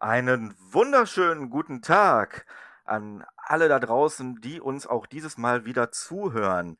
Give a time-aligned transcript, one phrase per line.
[0.00, 2.46] Einen wunderschönen guten Tag
[2.86, 6.78] an alle da draußen, die uns auch dieses Mal wieder zuhören.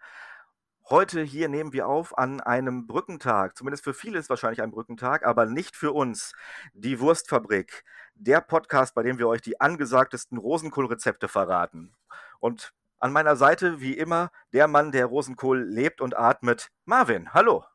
[0.88, 3.58] Heute hier nehmen wir auf an einem Brückentag.
[3.58, 6.32] Zumindest für viele ist wahrscheinlich ein Brückentag, aber nicht für uns.
[6.72, 11.94] Die Wurstfabrik, der Podcast, bei dem wir euch die angesagtesten Rosenkohlrezepte verraten.
[12.38, 17.34] Und an meiner Seite, wie immer, der Mann, der Rosenkohl lebt und atmet, Marvin.
[17.34, 17.66] Hallo.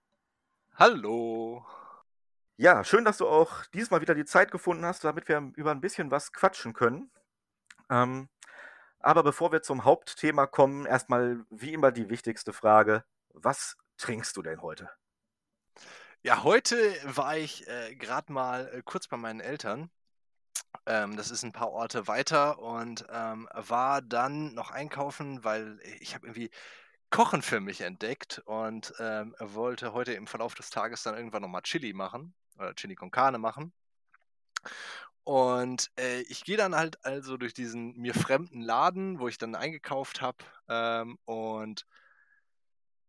[0.73, 1.63] Hallo.
[2.57, 5.71] Ja, schön, dass du auch dieses Mal wieder die Zeit gefunden hast, damit wir über
[5.71, 7.11] ein bisschen was quatschen können.
[7.89, 8.29] Ähm,
[8.99, 13.03] aber bevor wir zum Hauptthema kommen, erstmal wie immer die wichtigste Frage.
[13.33, 14.89] Was trinkst du denn heute?
[16.23, 19.91] Ja, heute war ich äh, gerade mal äh, kurz bei meinen Eltern.
[20.85, 26.15] Ähm, das ist ein paar Orte weiter und ähm, war dann noch einkaufen, weil ich
[26.15, 26.51] habe irgendwie
[27.09, 31.61] Kochen für mich entdeckt und ähm, wollte heute im Verlauf des Tages dann irgendwann nochmal
[31.63, 33.73] Chili machen oder Chili con Carne machen.
[35.23, 39.55] Und äh, ich gehe dann halt also durch diesen mir fremden Laden, wo ich dann
[39.55, 40.37] eingekauft habe.
[40.69, 41.85] Ähm, und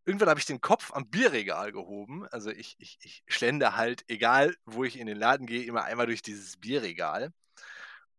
[0.05, 2.27] irgendwann habe ich den Kopf am Bierregal gehoben.
[2.29, 6.07] Also ich, ich, ich schlende halt, egal wo ich in den Laden gehe, immer einmal
[6.07, 7.33] durch dieses Bierregal.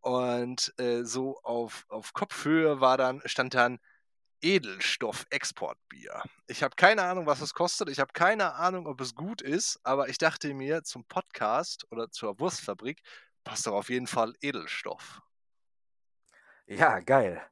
[0.00, 3.80] Und äh, so auf, auf Kopfhöhe war dann, stand dann
[4.40, 6.22] Edelstoff-Exportbier.
[6.46, 7.88] Ich habe keine Ahnung, was es kostet.
[7.88, 12.10] Ich habe keine Ahnung, ob es gut ist, aber ich dachte mir, zum Podcast oder
[12.10, 13.02] zur Wurstfabrik
[13.44, 15.22] passt doch auf jeden Fall Edelstoff.
[16.66, 17.42] Ja, geil.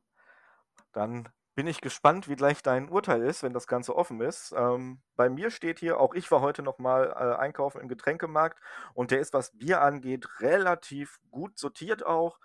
[0.93, 4.53] Dann bin ich gespannt, wie gleich dein Urteil ist, wenn das Ganze offen ist.
[4.55, 8.61] Ähm, bei mir steht hier, auch ich war heute nochmal äh, einkaufen im Getränkemarkt
[8.93, 12.39] und der ist, was Bier angeht, relativ gut sortiert auch.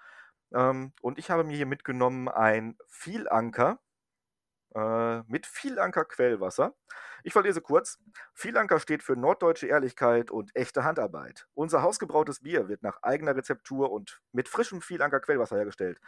[0.54, 3.80] Ähm, und ich habe mir hier mitgenommen ein Vielanker
[4.76, 6.74] äh, mit Vielanker Quellwasser.
[7.24, 8.00] Ich verlese kurz.
[8.34, 11.48] Vielanker steht für norddeutsche Ehrlichkeit und echte Handarbeit.
[11.54, 16.00] Unser hausgebrautes Bier wird nach eigener Rezeptur und mit frischem Vielanker Quellwasser hergestellt.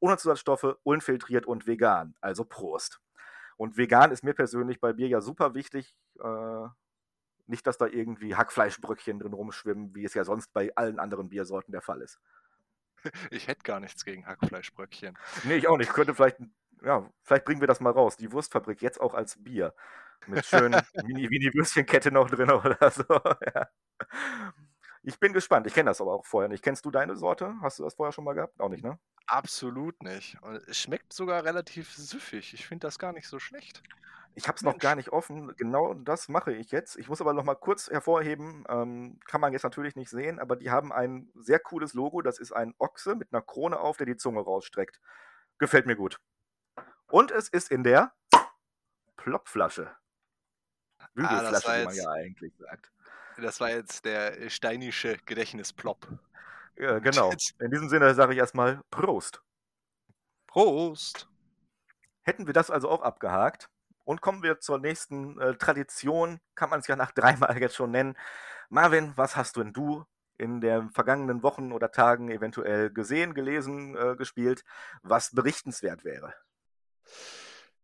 [0.00, 2.14] Ohne Zusatzstoffe, unfiltriert und vegan.
[2.20, 3.00] Also Prost.
[3.56, 5.94] Und vegan ist mir persönlich bei Bier ja super wichtig.
[6.22, 6.68] Äh,
[7.46, 11.72] nicht, dass da irgendwie Hackfleischbröckchen drin rumschwimmen, wie es ja sonst bei allen anderen Biersorten
[11.72, 12.18] der Fall ist.
[13.30, 15.18] Ich hätte gar nichts gegen Hackfleischbröckchen.
[15.42, 15.88] Nee, ich auch nicht.
[15.88, 16.54] Ich könnte vielleicht ein
[16.84, 18.16] ja, vielleicht bringen wir das mal raus.
[18.16, 19.74] Die Wurstfabrik jetzt auch als Bier.
[20.26, 23.04] Mit schönen Mini-Würstchenkette noch drin oder so.
[23.54, 23.68] Ja.
[25.02, 25.66] Ich bin gespannt.
[25.66, 26.62] Ich kenne das aber auch vorher nicht.
[26.62, 27.56] Kennst du deine Sorte?
[27.60, 28.60] Hast du das vorher schon mal gehabt?
[28.60, 28.98] Auch nicht, ne?
[29.26, 30.40] Absolut nicht.
[30.42, 32.54] Und es schmeckt sogar relativ süffig.
[32.54, 33.82] Ich finde das gar nicht so schlecht.
[34.34, 35.54] Ich habe es noch gar nicht offen.
[35.56, 36.96] Genau das mache ich jetzt.
[36.96, 40.56] Ich muss aber noch mal kurz hervorheben, ähm, kann man jetzt natürlich nicht sehen, aber
[40.56, 42.22] die haben ein sehr cooles Logo.
[42.22, 45.00] Das ist ein Ochse mit einer Krone auf, der die Zunge rausstreckt.
[45.58, 46.18] Gefällt mir gut.
[47.12, 48.14] Und es ist in der
[49.18, 49.94] Plopflasche.
[51.12, 52.90] Bügelflasche, ah, wie man ja eigentlich sagt.
[53.36, 56.08] Das war jetzt der steinische Gedächtnisplop.
[56.76, 57.30] Ja, genau.
[57.60, 59.42] In diesem Sinne sage ich erstmal Prost.
[60.46, 61.28] Prost.
[62.22, 63.68] Hätten wir das also auch abgehakt
[64.04, 67.90] und kommen wir zur nächsten äh, Tradition, kann man es ja nach dreimal jetzt schon
[67.90, 68.16] nennen.
[68.70, 70.06] Marvin, was hast du denn du
[70.38, 74.64] in den vergangenen Wochen oder Tagen eventuell gesehen, gelesen, äh, gespielt,
[75.02, 76.32] was berichtenswert wäre?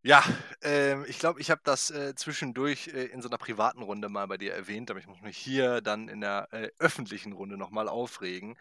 [0.03, 0.23] Ja,
[0.62, 4.27] ähm, ich glaube, ich habe das äh, zwischendurch äh, in so einer privaten Runde mal
[4.27, 7.89] bei dir erwähnt, aber ich muss mich hier dann in der äh, öffentlichen Runde nochmal
[7.89, 8.56] aufregen.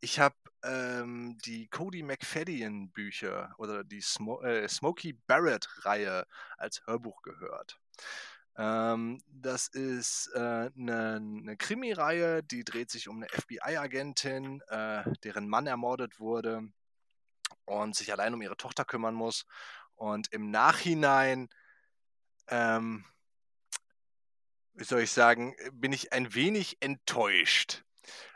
[0.00, 6.26] Ich habe ähm, die Cody McFadden Bücher oder die Smo äh, Smokey Barrett Reihe
[6.58, 7.78] als Hörbuch gehört.
[8.56, 15.04] Ähm, das ist eine äh, ne, ne Krimi-Reihe, die dreht sich um eine FBI-Agentin, äh,
[15.24, 16.62] deren Mann ermordet wurde
[17.64, 19.46] und sich allein um ihre Tochter kümmern muss.
[20.02, 21.48] Und im Nachhinein,
[22.48, 23.04] ähm,
[24.72, 27.84] wie soll ich sagen, bin ich ein wenig enttäuscht.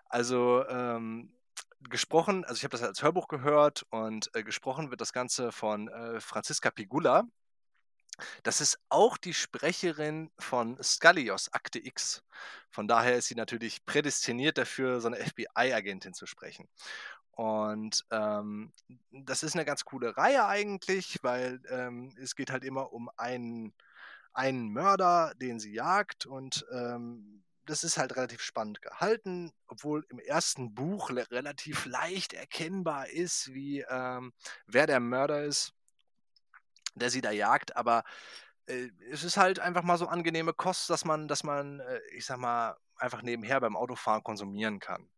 [0.04, 1.34] Also ähm,
[1.81, 5.88] gesprochen, also ich habe das als Hörbuch gehört und äh, gesprochen wird das Ganze von
[5.88, 7.25] äh, Franziska Pigula.
[8.44, 12.22] Das ist auch die Sprecherin von Scully aus Akte X.
[12.71, 16.69] Von daher ist sie natürlich prädestiniert dafür, so eine FBI-Agentin zu sprechen.
[17.37, 18.72] Und ähm,
[19.10, 23.75] das ist eine ganz coole Reihe eigentlich, weil ähm, es geht halt immer um einen,
[24.33, 30.19] einen Mörder, den sie jagt und ähm, das ist halt relativ spannend gehalten, obwohl im
[30.19, 34.33] ersten Buch relativ leicht erkennbar ist, wie ähm,
[34.66, 35.75] wer der Mörder ist,
[36.95, 38.05] der sie da jagt, aber
[38.65, 42.25] äh, es ist halt einfach mal so angenehme Kost, dass man, dass man, äh, ich
[42.25, 45.10] sag mal, einfach nebenher beim Autofahren konsumieren kann.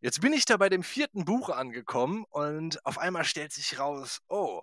[0.00, 4.20] Jetzt bin ich da bei dem vierten Buch angekommen und auf einmal stellt sich raus,
[4.28, 4.62] oh,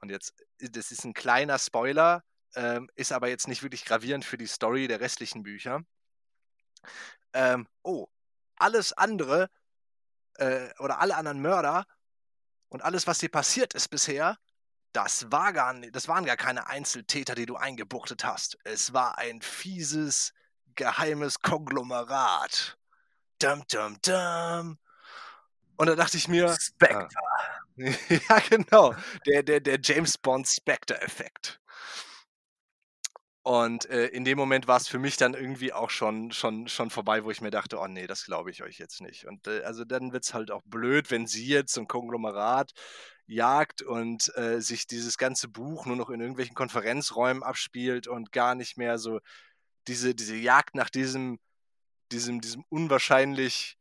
[0.00, 2.24] und jetzt, äh, das ist ein kleiner Spoiler,
[2.54, 5.84] ähm, ist aber jetzt nicht wirklich gravierend für die Story der restlichen Bücher.
[7.32, 8.08] Ähm, oh,
[8.56, 9.50] alles andere
[10.34, 11.86] äh, oder alle anderen Mörder
[12.68, 14.38] und alles, was dir passiert ist bisher,
[14.92, 18.58] das, war gar, das waren gar keine Einzeltäter, die du eingebuchtet hast.
[18.64, 20.32] Es war ein fieses,
[20.74, 22.79] geheimes Konglomerat.
[23.40, 24.78] Dum, dum, dum.
[25.76, 26.54] Und da dachte ich mir.
[26.60, 27.08] Spectre.
[27.76, 28.94] ja, genau.
[29.26, 31.60] Der, der, der James Bond Spectre-Effekt.
[33.42, 36.90] Und äh, in dem Moment war es für mich dann irgendwie auch schon, schon, schon
[36.90, 39.26] vorbei, wo ich mir dachte, oh nee, das glaube ich euch jetzt nicht.
[39.26, 42.72] Und äh, also dann wird es halt auch blöd, wenn sie jetzt so ein Konglomerat
[43.26, 48.54] jagt und äh, sich dieses ganze Buch nur noch in irgendwelchen Konferenzräumen abspielt und gar
[48.54, 49.20] nicht mehr so
[49.88, 51.38] diese, diese Jagd nach diesem,
[52.12, 53.78] diesem, diesem unwahrscheinlich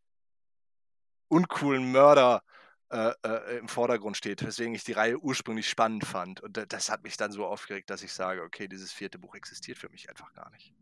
[1.28, 2.44] uncoolen Mörder
[2.92, 6.42] äh, äh, im Vordergrund steht, weswegen ich die Reihe ursprünglich spannend fand.
[6.42, 9.78] Und das hat mich dann so aufgeregt, dass ich sage, okay, dieses vierte Buch existiert
[9.78, 10.74] für mich einfach gar nicht.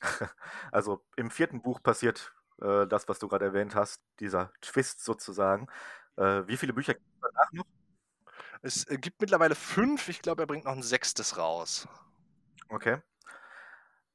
[0.72, 5.66] Also im vierten Buch passiert äh, das, was du gerade erwähnt hast, dieser Twist sozusagen.
[6.16, 7.66] Äh, wie viele Bücher gibt es danach noch?
[8.62, 10.08] Es äh, gibt mittlerweile fünf.
[10.08, 11.86] Ich glaube, er bringt noch ein sechstes raus.
[12.68, 13.02] Okay.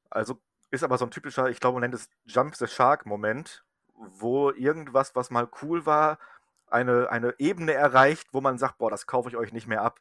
[0.10, 3.64] Also ist aber so ein typischer, ich glaube, man nennt es Jump the Shark-Moment,
[3.96, 6.20] wo irgendwas, was mal cool war,
[6.68, 10.00] eine, eine Ebene erreicht, wo man sagt, boah, das kaufe ich euch nicht mehr ab.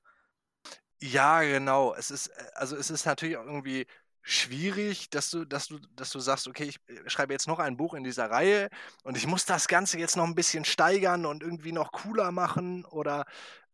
[1.00, 1.94] Ja, genau.
[1.94, 3.86] Es ist, äh, also es ist natürlich irgendwie
[4.22, 7.76] schwierig, dass du, dass du, dass du sagst, okay, ich äh, schreibe jetzt noch ein
[7.76, 8.68] Buch in dieser Reihe
[9.04, 12.84] und ich muss das Ganze jetzt noch ein bisschen steigern und irgendwie noch cooler machen
[12.84, 13.24] oder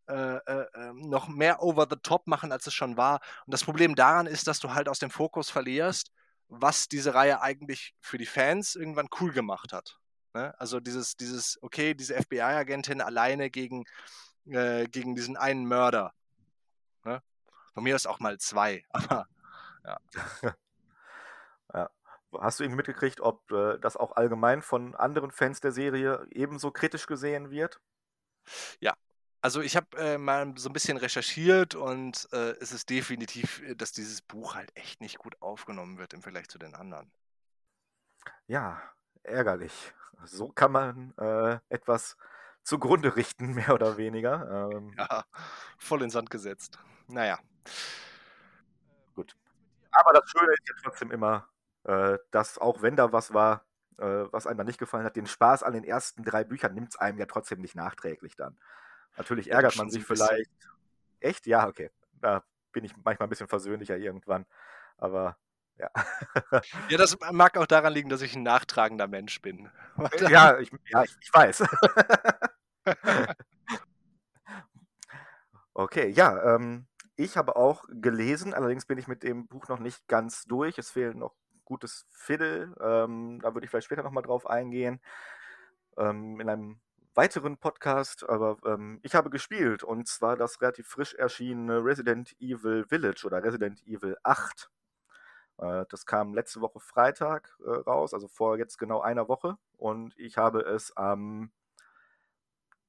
[0.07, 3.21] äh, äh, ähm, noch mehr over the top machen, als es schon war.
[3.47, 6.13] Und das Problem daran ist, dass du halt aus dem Fokus verlierst,
[6.49, 9.99] was diese Reihe eigentlich für die Fans irgendwann cool gemacht hat.
[10.35, 10.55] Ne?
[10.59, 13.85] Also dieses, dieses, okay, diese FBI-Agentin alleine gegen,
[14.47, 16.13] äh, gegen diesen einen Mörder.
[17.05, 17.23] Ne?
[17.73, 19.27] Von mir ist auch mal zwei, aber
[19.85, 19.99] ja.
[21.75, 21.91] ja.
[22.39, 26.73] Hast du irgendwie mitgekriegt, ob äh, das auch allgemein von anderen Fans der Serie ebenso
[26.73, 27.81] kritisch gesehen wird?
[28.81, 28.95] Ja,
[29.45, 33.75] also ich habe äh, mal so ein bisschen recherchiert und äh, es ist definitiv, äh,
[33.75, 37.13] dass dieses Buch halt echt nicht gut aufgenommen wird im Vergleich zu den anderen.
[38.47, 38.81] Ja,
[39.23, 39.93] ärgerlich.
[40.25, 42.17] So kann man äh, etwas
[42.63, 44.71] zugrunde richten, mehr oder weniger.
[44.73, 45.27] Ähm, ja,
[45.77, 46.79] voll in Sand gesetzt.
[47.09, 47.39] Naja.
[49.15, 49.37] Gut.
[49.91, 51.47] Aber das Schöne ist ja trotzdem immer,
[51.83, 53.67] äh, dass auch wenn da was war,
[53.99, 56.93] äh, was einem da nicht gefallen hat, den Spaß an den ersten drei Büchern nimmt
[56.93, 58.57] es einem ja trotzdem nicht nachträglich dann.
[59.17, 60.51] Natürlich ärgert man sich vielleicht.
[61.21, 61.47] Echt?
[61.47, 61.91] Ja, okay.
[62.21, 64.47] Da bin ich manchmal ein bisschen versöhnlicher irgendwann.
[64.97, 65.37] Aber
[65.79, 65.91] ja.
[66.89, 69.71] ja, das mag auch daran liegen, dass ich ein nachtragender Mensch bin.
[70.29, 71.65] ja, ich, ja, ich, weiß.
[75.75, 76.87] okay, ja, ähm,
[77.17, 80.79] ich habe auch gelesen, allerdings bin ich mit dem Buch noch nicht ganz durch.
[80.79, 81.35] Es fehlt noch
[81.65, 82.75] gutes Fiddle.
[82.81, 85.01] Ähm, da würde ich vielleicht später nochmal drauf eingehen.
[85.97, 86.81] Ähm, in einem
[87.15, 92.85] weiteren Podcast, aber ähm, ich habe gespielt und zwar das relativ frisch erschienene Resident Evil
[92.85, 94.71] Village oder Resident Evil 8.
[95.59, 99.57] Äh, das kam letzte Woche Freitag äh, raus, also vor jetzt genau einer Woche.
[99.77, 101.53] Und ich habe es am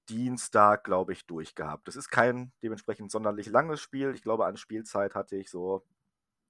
[0.09, 1.87] Dienstag, glaube ich, durchgehabt.
[1.87, 4.13] Das ist kein dementsprechend sonderlich langes Spiel.
[4.13, 5.83] Ich glaube, an Spielzeit hatte ich so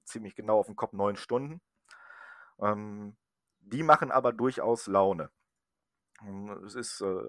[0.06, 1.62] ziemlich genau auf dem Kopf neun Stunden.
[2.60, 3.16] Ähm,
[3.60, 5.30] die machen aber durchaus Laune.
[6.22, 7.24] Ähm, es ist äh,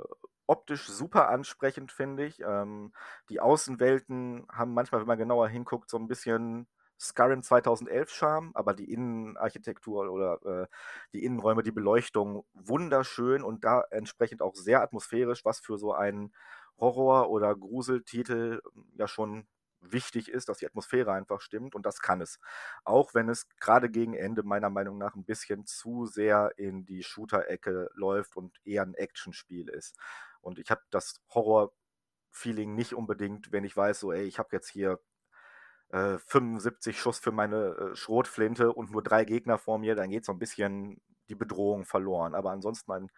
[0.47, 2.41] optisch super ansprechend, finde ich.
[2.41, 2.93] Ähm,
[3.29, 6.67] die Außenwelten haben manchmal, wenn man genauer hinguckt, so ein bisschen
[6.99, 10.67] Skyrim 2011 Charme, aber die Innenarchitektur oder äh,
[11.13, 16.33] die Innenräume, die Beleuchtung wunderschön und da entsprechend auch sehr atmosphärisch, was für so einen
[16.79, 19.47] Horror- oder Gruseltitel hm, ja schon
[19.81, 22.41] wichtig ist, dass die Atmosphäre einfach stimmt und das kann es.
[22.85, 27.03] Auch wenn es gerade gegen Ende meiner Meinung nach ein bisschen zu sehr in die
[27.03, 29.97] Shooter-Ecke läuft und eher ein Actionspiel ist.
[30.47, 34.69] Und ich habe das Horror-Feeling nicht unbedingt, wenn ich weiß, so, ey, ich habe jetzt
[34.71, 35.01] hier
[35.91, 40.25] 75 äh, Schuss für meine äh, Schrotflinte und nur drei Gegner vor mir, dann geht
[40.25, 42.35] so ein bisschen die Bedrohung verloren.
[42.35, 43.11] Aber ansonsten ein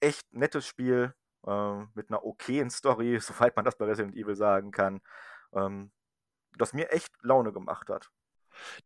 [0.00, 1.14] echt nettes Spiel
[1.46, 5.00] äh, mit einer okayen Story, soweit man das bei Resident Evil sagen kann,
[5.52, 5.92] ähm,
[6.56, 8.10] das mir echt Laune gemacht hat.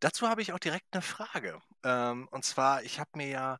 [0.00, 1.60] Dazu habe ich auch direkt eine Frage.
[1.84, 3.58] Ähm, und zwar, ich habe mir ja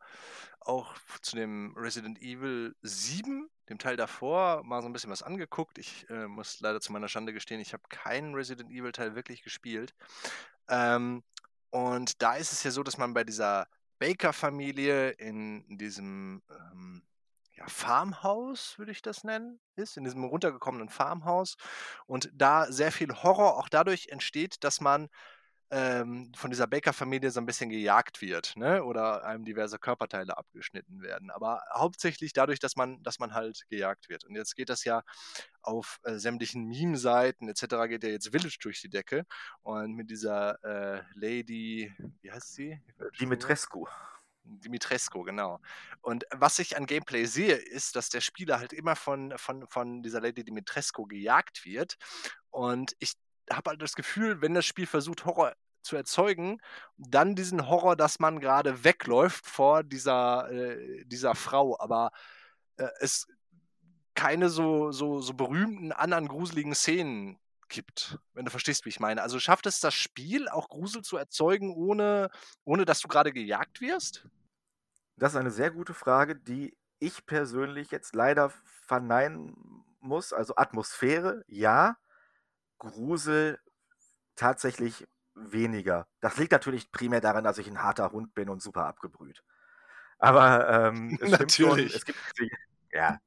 [0.60, 5.78] auch zu dem Resident Evil 7, dem Teil davor, mal so ein bisschen was angeguckt.
[5.78, 9.42] Ich äh, muss leider zu meiner Schande gestehen, ich habe keinen Resident Evil Teil wirklich
[9.42, 9.94] gespielt.
[10.68, 11.22] Ähm,
[11.70, 17.02] und da ist es ja so, dass man bei dieser Baker-Familie in diesem ähm,
[17.52, 21.56] ja, Farmhaus, würde ich das nennen, ist, in diesem runtergekommenen Farmhaus.
[22.06, 25.08] Und da sehr viel Horror auch dadurch entsteht, dass man
[25.70, 28.82] ähm, von dieser Baker-Familie so ein bisschen gejagt wird, ne?
[28.84, 31.30] Oder einem diverse Körperteile abgeschnitten werden.
[31.30, 34.24] Aber hauptsächlich dadurch, dass man, dass man halt gejagt wird.
[34.24, 35.02] Und jetzt geht das ja
[35.62, 37.88] auf äh, sämtlichen Meme-Seiten etc.
[37.88, 39.24] geht ja jetzt Village durch die Decke.
[39.62, 42.80] Und mit dieser äh, Lady, wie heißt sie?
[43.20, 43.86] Dimitrescu.
[44.44, 45.60] Dimitrescu, genau.
[46.00, 50.02] Und was ich an Gameplay sehe, ist, dass der Spieler halt immer von, von, von
[50.02, 51.96] dieser Lady Dimitrescu gejagt wird.
[52.50, 53.12] Und ich
[53.52, 56.60] habe halt das Gefühl, wenn das Spiel versucht, Horror zu erzeugen,
[56.96, 62.10] dann diesen Horror, dass man gerade wegläuft vor dieser, äh, dieser Frau, aber
[62.76, 63.26] äh, es
[64.14, 67.38] keine so, so, so berühmten anderen gruseligen Szenen
[67.68, 69.22] gibt, wenn du verstehst, wie ich meine.
[69.22, 72.30] Also schafft es das Spiel auch Grusel zu erzeugen, ohne,
[72.64, 74.26] ohne dass du gerade gejagt wirst?
[75.16, 78.50] Das ist eine sehr gute Frage, die ich persönlich jetzt leider
[78.86, 79.54] verneinen
[80.00, 80.32] muss.
[80.32, 81.96] Also Atmosphäre, ja.
[82.78, 83.58] Grusel
[84.36, 86.06] tatsächlich weniger.
[86.20, 89.42] Das liegt natürlich primär daran, dass ich ein harter Hund bin und super abgebrüht.
[90.18, 92.50] Aber ähm, es stimmt schon, es gibt diese,
[92.92, 93.18] ja,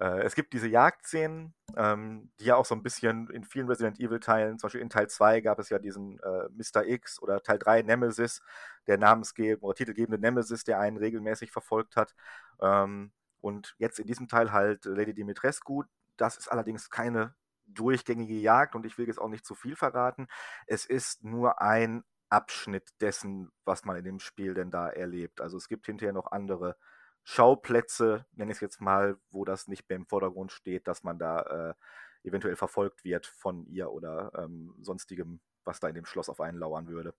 [0.00, 4.00] äh, es gibt diese Jagdszenen, ähm, die ja auch so ein bisschen in vielen Resident
[4.00, 6.86] Evil-Teilen, zum Beispiel in Teil 2 gab es ja diesen äh, Mr.
[6.86, 8.42] X oder Teil 3 Nemesis,
[8.86, 12.14] der namensgebende oder titelgebende Nemesis, der einen regelmäßig verfolgt hat.
[12.60, 15.84] Ähm, und jetzt in diesem Teil halt Lady Dimitrescu.
[16.16, 17.34] Das ist allerdings keine
[17.74, 20.28] durchgängige Jagd und ich will jetzt auch nicht zu viel verraten.
[20.66, 25.40] Es ist nur ein Abschnitt dessen, was man in dem Spiel denn da erlebt.
[25.40, 26.76] Also es gibt hinterher noch andere
[27.24, 31.18] Schauplätze, nenne ich es jetzt mal, wo das nicht mehr im Vordergrund steht, dass man
[31.18, 31.74] da äh,
[32.22, 36.58] eventuell verfolgt wird von ihr oder ähm, sonstigem, was da in dem Schloss auf einen
[36.58, 37.14] lauern würde.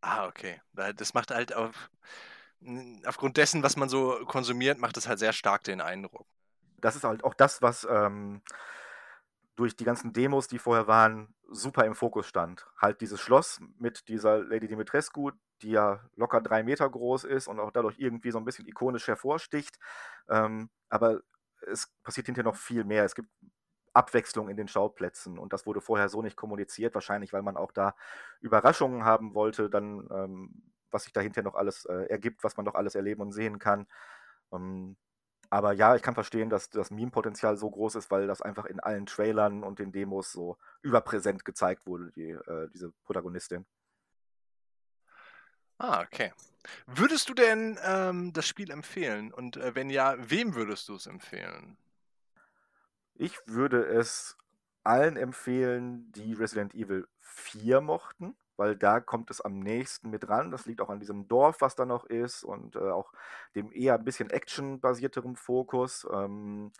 [0.00, 0.60] Ah, okay.
[0.72, 1.90] Das macht halt auf,
[3.06, 6.26] aufgrund dessen, was man so konsumiert, macht es halt sehr stark den Eindruck.
[6.78, 8.42] Das ist halt auch das, was ähm,
[9.56, 12.66] durch die ganzen Demos, die vorher waren, super im Fokus stand.
[12.78, 17.60] Halt dieses Schloss mit dieser Lady Dimitrescu, die ja locker drei Meter groß ist und
[17.60, 19.78] auch dadurch irgendwie so ein bisschen ikonisch hervorsticht.
[20.28, 21.20] Ähm, aber
[21.70, 23.04] es passiert hinterher noch viel mehr.
[23.04, 23.28] Es gibt
[23.92, 27.72] Abwechslung in den Schauplätzen und das wurde vorher so nicht kommuniziert, wahrscheinlich weil man auch
[27.72, 27.94] da
[28.40, 32.74] Überraschungen haben wollte, dann ähm, was sich dahinter noch alles äh, ergibt, was man noch
[32.74, 33.86] alles erleben und sehen kann.
[34.52, 34.96] Ähm,
[35.52, 38.80] aber ja, ich kann verstehen, dass das Meme-Potenzial so groß ist, weil das einfach in
[38.80, 43.66] allen Trailern und den Demos so überpräsent gezeigt wurde, die, äh, diese Protagonistin.
[45.76, 46.32] Ah, okay.
[46.86, 49.30] Würdest du denn ähm, das Spiel empfehlen?
[49.30, 51.76] Und äh, wenn ja, wem würdest du es empfehlen?
[53.12, 54.38] Ich würde es
[54.84, 60.52] allen empfehlen, die Resident Evil 4 mochten, weil da kommt es am nächsten mit ran.
[60.52, 63.12] Das liegt auch an diesem Dorf, was da noch ist und äh, auch
[63.56, 66.06] dem eher ein bisschen actionbasierteren Fokus.
[66.12, 66.70] Ähm,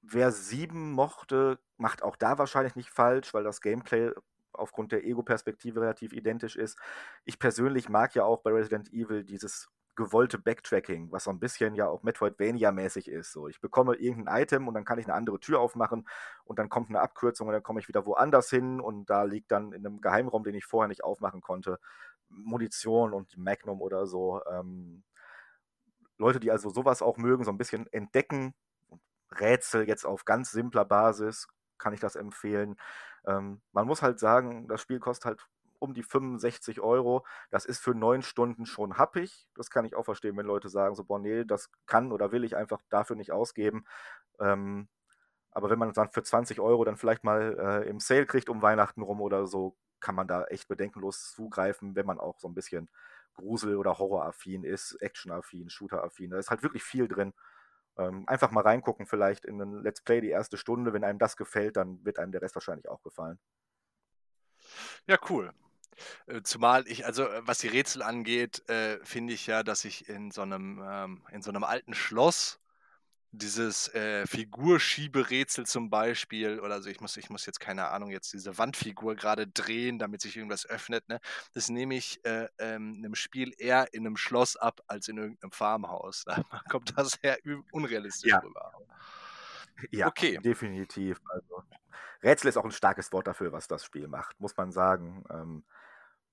[0.00, 4.12] wer 7 mochte, macht auch da wahrscheinlich nicht falsch, weil das Gameplay
[4.52, 6.78] aufgrund der Ego-Perspektive relativ identisch ist.
[7.26, 11.74] Ich persönlich mag ja auch bei Resident Evil dieses gewollte Backtracking, was so ein bisschen
[11.74, 13.32] ja auch Metroidvania-mäßig ist.
[13.32, 16.08] So, ich bekomme irgendein Item und dann kann ich eine andere Tür aufmachen
[16.44, 19.50] und dann kommt eine Abkürzung und dann komme ich wieder woanders hin und da liegt
[19.50, 21.78] dann in einem Geheimraum, den ich vorher nicht aufmachen konnte,
[22.28, 24.40] Munition und Magnum oder so.
[24.50, 25.02] Ähm,
[26.18, 28.54] Leute, die also sowas auch mögen, so ein bisschen entdecken,
[29.32, 32.76] Rätsel jetzt auf ganz simpler Basis, kann ich das empfehlen.
[33.26, 35.46] Ähm, man muss halt sagen, das Spiel kostet halt
[35.80, 37.26] um die 65 Euro.
[37.50, 39.48] Das ist für neun Stunden schon happig.
[39.54, 42.44] Das kann ich auch verstehen, wenn Leute sagen, so, boah, nee, das kann oder will
[42.44, 43.84] ich einfach dafür nicht ausgeben.
[44.38, 44.88] Ähm,
[45.52, 48.62] aber wenn man dann für 20 Euro dann vielleicht mal äh, im Sale kriegt um
[48.62, 52.54] Weihnachten rum oder so, kann man da echt bedenkenlos zugreifen, wenn man auch so ein
[52.54, 52.88] bisschen
[53.34, 56.30] Grusel- oder Horroraffin ist, Actionaffin, Shooteraffin.
[56.30, 57.32] Da ist halt wirklich viel drin.
[57.96, 60.92] Ähm, einfach mal reingucken, vielleicht in ein Let's Play die erste Stunde.
[60.92, 63.38] Wenn einem das gefällt, dann wird einem der Rest wahrscheinlich auch gefallen.
[65.06, 65.52] Ja, cool.
[66.26, 70.08] Äh, zumal ich, also äh, was die Rätsel angeht, äh, finde ich ja, dass ich
[70.08, 72.60] in so einem, ähm, in so einem alten Schloss
[73.32, 78.32] dieses äh, Figurschieberätsel zum Beispiel, oder also ich muss, ich muss jetzt keine Ahnung, jetzt
[78.32, 81.20] diese Wandfigur gerade drehen, damit sich irgendwas öffnet, ne?
[81.54, 85.52] Das nehme ich äh, ähm, einem Spiel eher in einem Schloss ab als in irgendeinem
[85.52, 86.24] Farmhaus.
[86.24, 87.38] Da kommt das sehr
[87.70, 88.38] unrealistisch ja.
[88.38, 88.72] rüber.
[89.90, 90.38] Ja, okay.
[90.38, 91.20] definitiv.
[91.28, 91.62] Also,
[92.22, 95.24] Rätsel ist auch ein starkes Wort dafür, was das Spiel macht, muss man sagen.
[95.30, 95.64] Ähm,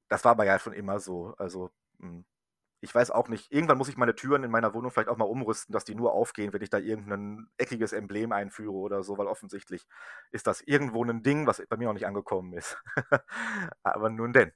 [0.10, 1.34] das war aber ja schon immer so.
[1.38, 2.26] Also, hm,
[2.80, 5.26] ich weiß auch nicht, irgendwann muss ich meine Türen in meiner Wohnung vielleicht auch mal
[5.26, 9.28] umrüsten, dass die nur aufgehen, wenn ich da irgendein eckiges Emblem einführe oder so, weil
[9.28, 9.88] offensichtlich
[10.32, 12.78] ist das irgendwo ein Ding, was bei mir noch nicht angekommen ist.
[13.84, 14.54] aber nun denn.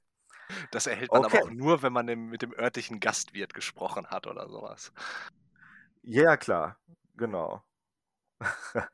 [0.70, 1.38] Das erhält man okay.
[1.38, 4.92] aber auch nur, wenn man mit dem örtlichen Gastwirt gesprochen hat oder sowas.
[6.02, 6.78] Ja, klar,
[7.16, 7.64] genau.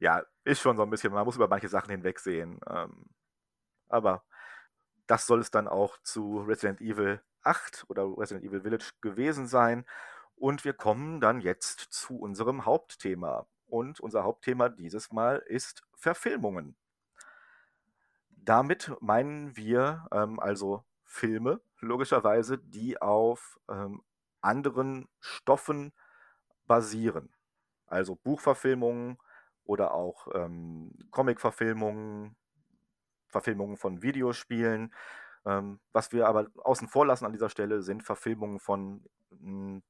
[0.00, 2.60] ja, ist schon so ein bisschen, man muss über manche Sachen hinwegsehen.
[2.68, 3.06] Ähm,
[3.88, 4.24] Aber
[5.08, 9.84] das soll es dann auch zu Resident Evil 8 oder Resident Evil Village gewesen sein.
[10.36, 13.46] Und wir kommen dann jetzt zu unserem Hauptthema.
[13.66, 16.76] Und unser Hauptthema dieses Mal ist Verfilmungen.
[18.28, 24.02] Damit meinen wir ähm, also Filme, logischerweise, die auf ähm,
[24.40, 25.92] anderen Stoffen
[26.66, 27.34] basieren.
[27.86, 29.18] Also Buchverfilmungen
[29.64, 32.36] oder auch ähm, Comic-Verfilmungen,
[33.28, 34.92] Verfilmungen von Videospielen.
[35.46, 39.82] Ähm, was wir aber außen vor lassen an dieser Stelle sind Verfilmungen von mh, hm,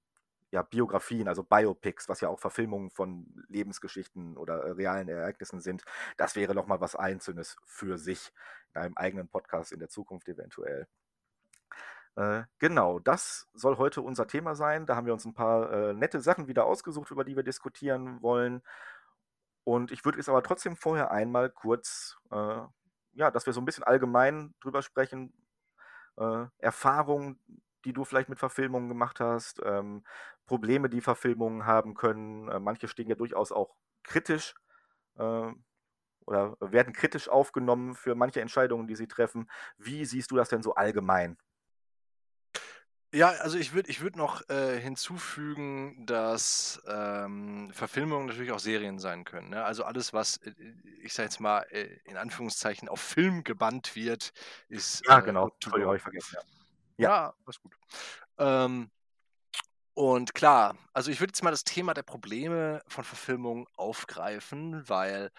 [0.50, 5.84] ja, Biografien, also Biopics, was ja auch Verfilmungen von Lebensgeschichten oder äh, realen Ereignissen sind.
[6.16, 8.32] Das wäre nochmal was Einzelnes für sich
[8.74, 10.86] in einem eigenen Podcast in der Zukunft eventuell.
[12.16, 14.86] Äh, genau, das soll heute unser Thema sein.
[14.86, 18.20] Da haben wir uns ein paar äh, nette Sachen wieder ausgesucht, über die wir diskutieren
[18.22, 18.62] wollen.
[19.64, 22.60] Und ich würde jetzt aber trotzdem vorher einmal kurz, äh,
[23.12, 25.32] ja, dass wir so ein bisschen allgemein drüber sprechen,
[26.18, 27.40] äh, Erfahrungen,
[27.84, 30.04] die du vielleicht mit Verfilmungen gemacht hast, ähm,
[30.46, 32.48] Probleme, die Verfilmungen haben können.
[32.48, 34.54] Äh, manche stehen ja durchaus auch kritisch
[35.18, 35.52] äh,
[36.26, 39.50] oder werden kritisch aufgenommen für manche Entscheidungen, die sie treffen.
[39.78, 41.38] Wie siehst du das denn so allgemein?
[43.12, 48.98] Ja, also ich würde ich würd noch äh, hinzufügen, dass ähm, Verfilmungen natürlich auch Serien
[48.98, 49.48] sein können.
[49.48, 49.64] Ne?
[49.64, 50.52] Also alles, was, äh,
[51.02, 54.32] ich sage jetzt mal, äh, in Anführungszeichen auf Film gebannt wird,
[54.68, 55.02] ist.
[55.06, 55.48] Ja, äh, genau.
[55.48, 56.36] Entschuldigung, habe ich vergessen.
[56.98, 57.72] Ja, ja alles gut.
[58.36, 58.90] Ähm,
[59.94, 65.30] und klar, also ich würde jetzt mal das Thema der Probleme von Verfilmungen aufgreifen, weil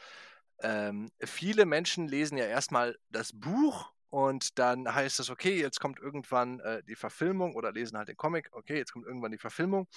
[0.61, 5.99] ähm, viele Menschen lesen ja erstmal das Buch und dann heißt es, okay, jetzt kommt
[5.99, 9.87] irgendwann äh, die Verfilmung oder lesen halt den Comic, okay, jetzt kommt irgendwann die Verfilmung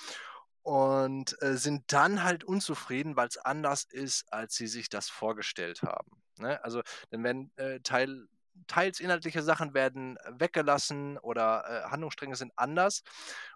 [0.62, 5.82] und äh, sind dann halt unzufrieden, weil es anders ist, als sie sich das vorgestellt
[5.82, 6.22] haben.
[6.38, 6.62] Ne?
[6.62, 8.28] Also dann werden äh, Teil,
[8.66, 13.02] teils inhaltliche Sachen werden weggelassen oder äh, Handlungsstränge sind anders.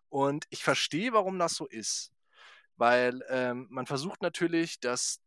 [0.09, 2.13] Und ich verstehe, warum das so ist.
[2.77, 5.21] Weil ähm, man versucht natürlich, dass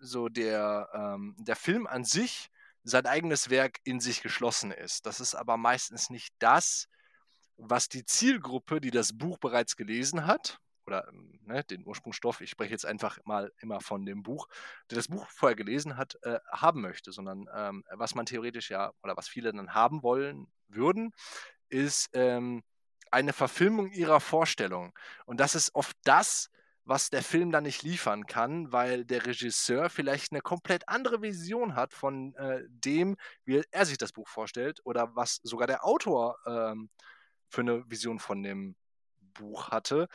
[0.00, 2.50] so der, ähm, der Film an sich
[2.84, 5.06] sein eigenes Werk in sich geschlossen ist.
[5.06, 6.88] Das ist aber meistens nicht das,
[7.56, 12.50] was die Zielgruppe, die das Buch bereits gelesen hat, oder ähm, ne, den Ursprungsstoff, ich
[12.50, 14.48] spreche jetzt einfach mal immer von dem Buch,
[14.90, 18.92] der das Buch vorher gelesen hat, äh, haben möchte, sondern ähm, was man theoretisch ja,
[19.02, 21.12] oder was viele dann haben wollen würden,
[21.68, 22.62] ist ähm,
[23.10, 24.92] eine Verfilmung ihrer Vorstellung.
[25.24, 26.50] Und das ist oft das,
[26.84, 31.76] was der Film dann nicht liefern kann, weil der Regisseur vielleicht eine komplett andere Vision
[31.76, 36.38] hat von äh, dem, wie er sich das Buch vorstellt oder was sogar der Autor
[36.46, 36.90] ähm,
[37.48, 38.74] für eine Vision von dem
[39.34, 40.08] Buch hatte.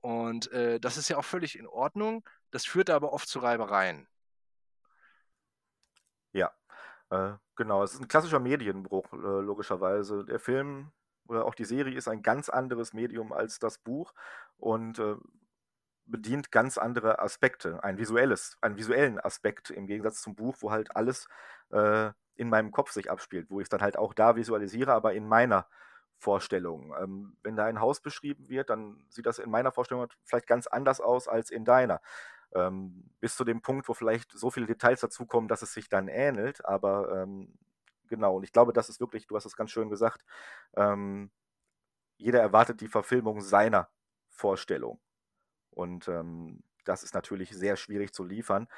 [0.00, 2.24] Und äh, das ist ja auch völlig in Ordnung.
[2.50, 4.08] Das führt aber oft zu Reibereien.
[6.32, 6.50] Ja,
[7.10, 7.82] äh, genau.
[7.82, 10.24] Es ist ein klassischer Medienbruch, äh, logischerweise.
[10.24, 10.92] Der Film
[11.28, 14.12] oder auch die Serie ist ein ganz anderes Medium als das Buch.
[14.56, 15.16] Und äh,
[16.10, 20.96] bedient ganz andere Aspekte, ein visuelles, einen visuellen Aspekt im Gegensatz zum Buch, wo halt
[20.96, 21.28] alles
[21.70, 25.14] äh, in meinem Kopf sich abspielt, wo ich es dann halt auch da visualisiere, aber
[25.14, 25.66] in meiner
[26.18, 26.94] Vorstellung.
[27.00, 30.66] Ähm, wenn da ein Haus beschrieben wird, dann sieht das in meiner Vorstellung vielleicht ganz
[30.66, 32.00] anders aus als in deiner.
[32.52, 36.08] Ähm, bis zu dem Punkt, wo vielleicht so viele Details dazukommen, dass es sich dann
[36.08, 37.56] ähnelt, aber ähm,
[38.08, 40.24] genau, und ich glaube, das ist wirklich, du hast es ganz schön gesagt,
[40.76, 41.30] ähm,
[42.18, 43.88] jeder erwartet die Verfilmung seiner
[44.28, 45.00] Vorstellung.
[45.70, 48.68] Und ähm, das ist natürlich sehr schwierig zu liefern.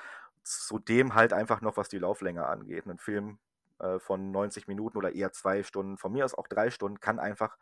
[0.43, 2.87] Zudem halt einfach noch, was die Lauflänge angeht.
[2.87, 3.39] Ein Film
[3.79, 7.19] äh, von 90 Minuten oder eher zwei Stunden, von mir aus auch drei Stunden, kann
[7.19, 7.57] einfach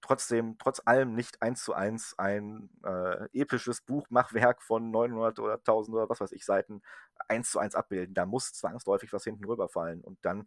[0.00, 5.96] trotzdem, trotz allem nicht eins zu eins ein äh, episches Buchmachwerk von 900 oder 1000
[5.96, 6.82] oder was weiß ich Seiten
[7.28, 8.14] eins zu eins abbilden.
[8.14, 10.02] Da muss zwangsläufig was hinten rüberfallen.
[10.02, 10.46] Und dann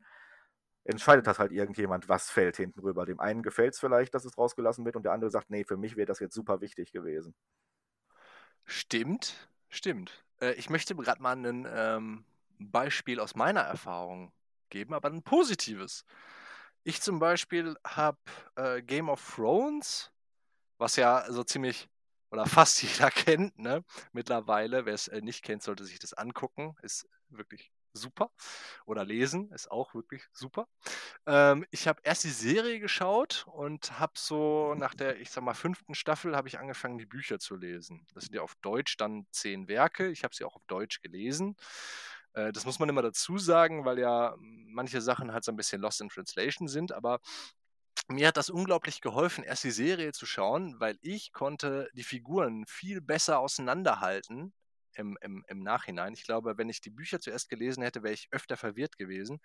[0.85, 3.05] entscheidet das halt irgendjemand, was fällt hinten rüber.
[3.05, 5.77] Dem einen gefällt es vielleicht, dass es rausgelassen wird und der andere sagt, nee, für
[5.77, 7.35] mich wäre das jetzt super wichtig gewesen.
[8.67, 10.23] Stimmt, stimmt.
[10.41, 12.25] Äh, ich möchte gerade mal ein ähm,
[12.59, 14.33] Beispiel aus meiner Erfahrung
[14.69, 16.03] geben, aber ein positives.
[16.83, 18.19] Ich zum Beispiel habe
[18.55, 20.11] äh, Game of Thrones,
[20.77, 21.89] was ja so ziemlich
[22.31, 23.83] oder fast jeder kennt, ne?
[24.13, 26.75] Mittlerweile, wer es äh, nicht kennt, sollte sich das angucken.
[26.81, 28.31] Ist wirklich super.
[28.85, 30.67] Oder lesen ist auch wirklich super.
[31.25, 35.53] Ähm, ich habe erst die Serie geschaut und habe so nach der, ich sag mal,
[35.53, 38.07] fünften Staffel habe ich angefangen, die Bücher zu lesen.
[38.13, 40.09] Das sind ja auf Deutsch dann zehn Werke.
[40.09, 41.55] Ich habe sie auch auf Deutsch gelesen.
[42.33, 45.81] Äh, das muss man immer dazu sagen, weil ja manche Sachen halt so ein bisschen
[45.81, 47.19] lost in translation sind, aber
[48.09, 52.65] mir hat das unglaublich geholfen, erst die Serie zu schauen, weil ich konnte die Figuren
[52.67, 54.53] viel besser auseinanderhalten
[54.97, 56.13] im, im, im Nachhinein.
[56.13, 59.39] Ich glaube, wenn ich die Bücher zuerst gelesen hätte, wäre ich öfter verwirrt gewesen.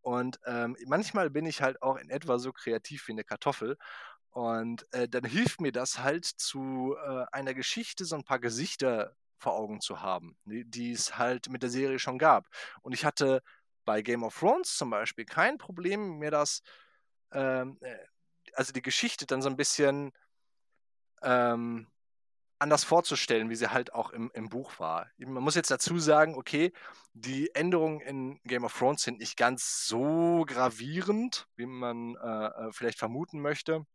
[0.00, 3.76] Und ähm, manchmal bin ich halt auch in etwa so kreativ wie eine Kartoffel.
[4.30, 9.16] Und äh, dann hilft mir das halt zu äh, einer Geschichte so ein paar Gesichter
[9.38, 12.48] vor Augen zu haben, die, die es halt mit der Serie schon gab.
[12.82, 13.42] Und ich hatte
[13.84, 16.62] bei Game of Thrones zum Beispiel kein Problem, mir das,
[17.32, 17.96] ähm, äh,
[18.54, 20.12] also die Geschichte dann so ein bisschen
[21.22, 21.86] ähm,
[22.58, 25.08] anders vorzustellen, wie sie halt auch im, im Buch war.
[25.18, 26.72] Man muss jetzt dazu sagen, okay,
[27.12, 32.72] die Änderungen in Game of Thrones sind nicht ganz so gravierend, wie man äh, äh
[32.72, 33.86] vielleicht vermuten möchte.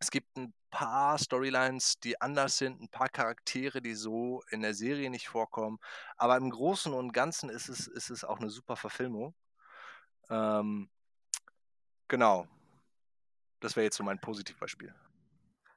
[0.00, 4.74] Es gibt ein paar Storylines, die anders sind, ein paar Charaktere, die so in der
[4.74, 5.78] Serie nicht vorkommen.
[6.16, 9.34] Aber im Großen und Ganzen ist es, ist es auch eine super Verfilmung.
[10.30, 10.90] Ähm,
[12.08, 12.48] genau.
[13.60, 14.92] Das wäre jetzt so mein Positivbeispiel.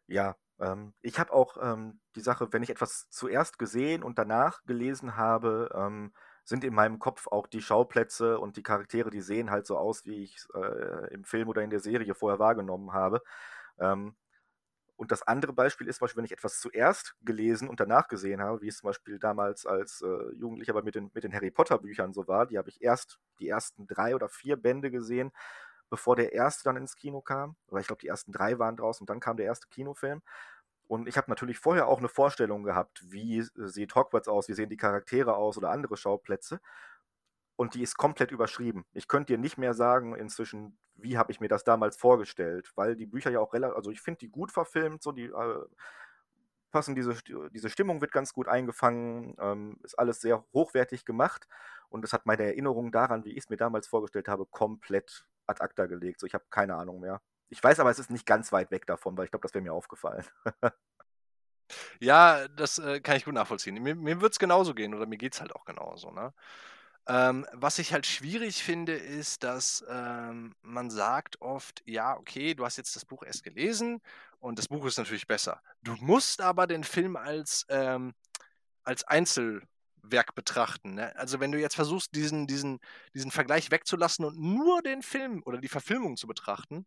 [0.08, 4.63] Ja, ähm, ich habe auch ähm, die Sache, wenn ich etwas zuerst gesehen und danach
[4.65, 6.13] gelesen habe, ähm,
[6.44, 10.06] sind in meinem Kopf auch die Schauplätze und die Charaktere, die sehen halt so aus,
[10.06, 13.22] wie ich es äh, im Film oder in der Serie vorher wahrgenommen habe.
[13.80, 14.15] Ähm,
[14.98, 18.70] und das andere Beispiel ist wenn ich etwas zuerst gelesen und danach gesehen habe, wie
[18.70, 22.28] es zum Beispiel damals als äh, Jugendlicher mit den, mit den Harry Potter Büchern so
[22.28, 25.32] war, die habe ich erst die ersten drei oder vier Bände gesehen,
[25.89, 27.56] bevor der erste dann ins Kino kam.
[27.67, 30.21] Oder ich glaube, die ersten drei waren draußen und dann kam der erste Kinofilm.
[30.88, 34.69] Und ich habe natürlich vorher auch eine Vorstellung gehabt, wie sieht Hogwarts aus, wie sehen
[34.69, 36.60] die Charaktere aus oder andere Schauplätze
[37.56, 38.86] und die ist komplett überschrieben.
[38.93, 42.95] Ich könnte dir nicht mehr sagen inzwischen, wie habe ich mir das damals vorgestellt, weil
[42.95, 45.65] die Bücher ja auch relativ, also ich finde die gut verfilmt, so die äh,
[46.71, 47.15] passen, diese,
[47.52, 51.48] diese Stimmung wird ganz gut eingefangen, ähm, ist alles sehr hochwertig gemacht
[51.89, 55.62] und es hat meine Erinnerung daran, wie ich es mir damals vorgestellt habe, komplett ad
[55.62, 56.19] acta gelegt.
[56.19, 57.21] So, ich habe keine Ahnung mehr.
[57.49, 59.63] Ich weiß aber, es ist nicht ganz weit weg davon, weil ich glaube, das wäre
[59.63, 60.25] mir aufgefallen.
[61.99, 63.81] ja, das äh, kann ich gut nachvollziehen.
[63.81, 66.12] Mir, mir wird es genauso gehen oder mir geht es halt auch genauso.
[66.12, 66.34] Ne?
[67.08, 72.65] Ähm, was ich halt schwierig finde, ist, dass ähm, man sagt oft, ja, okay, du
[72.65, 74.01] hast jetzt das Buch erst gelesen
[74.39, 75.62] und das Buch ist natürlich besser.
[75.84, 78.15] Du musst aber den Film als, ähm,
[78.84, 79.03] als
[80.06, 80.96] Einzelwerk betrachten.
[80.96, 81.15] Ne?
[81.15, 82.80] Also wenn du jetzt versuchst, diesen, diesen,
[83.13, 86.86] diesen Vergleich wegzulassen und nur den Film oder die Verfilmung zu betrachten,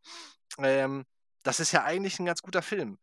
[0.58, 1.04] ähm,
[1.42, 2.98] das ist ja eigentlich ein ganz guter Film.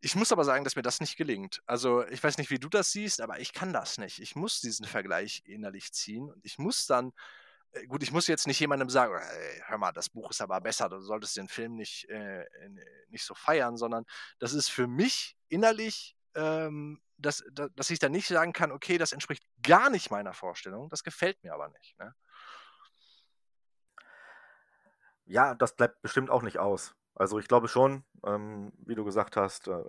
[0.00, 1.62] Ich muss aber sagen, dass mir das nicht gelingt.
[1.66, 4.20] Also, ich weiß nicht, wie du das siehst, aber ich kann das nicht.
[4.20, 7.12] Ich muss diesen Vergleich innerlich ziehen und ich muss dann
[7.72, 10.60] äh, gut, ich muss jetzt nicht jemandem sagen: „Ey, hör mal, das Buch ist aber
[10.60, 12.44] besser, du solltest den Film nicht, äh,
[13.08, 14.04] nicht so feiern“, sondern
[14.38, 19.12] das ist für mich innerlich, ähm, dass dass ich dann nicht sagen kann: „Okay, das
[19.12, 22.14] entspricht gar nicht meiner Vorstellung, das gefällt mir aber nicht“, ne?
[25.26, 26.94] Ja, das bleibt bestimmt auch nicht aus.
[27.14, 29.82] Also ich glaube schon, ähm, wie du gesagt hast, äh,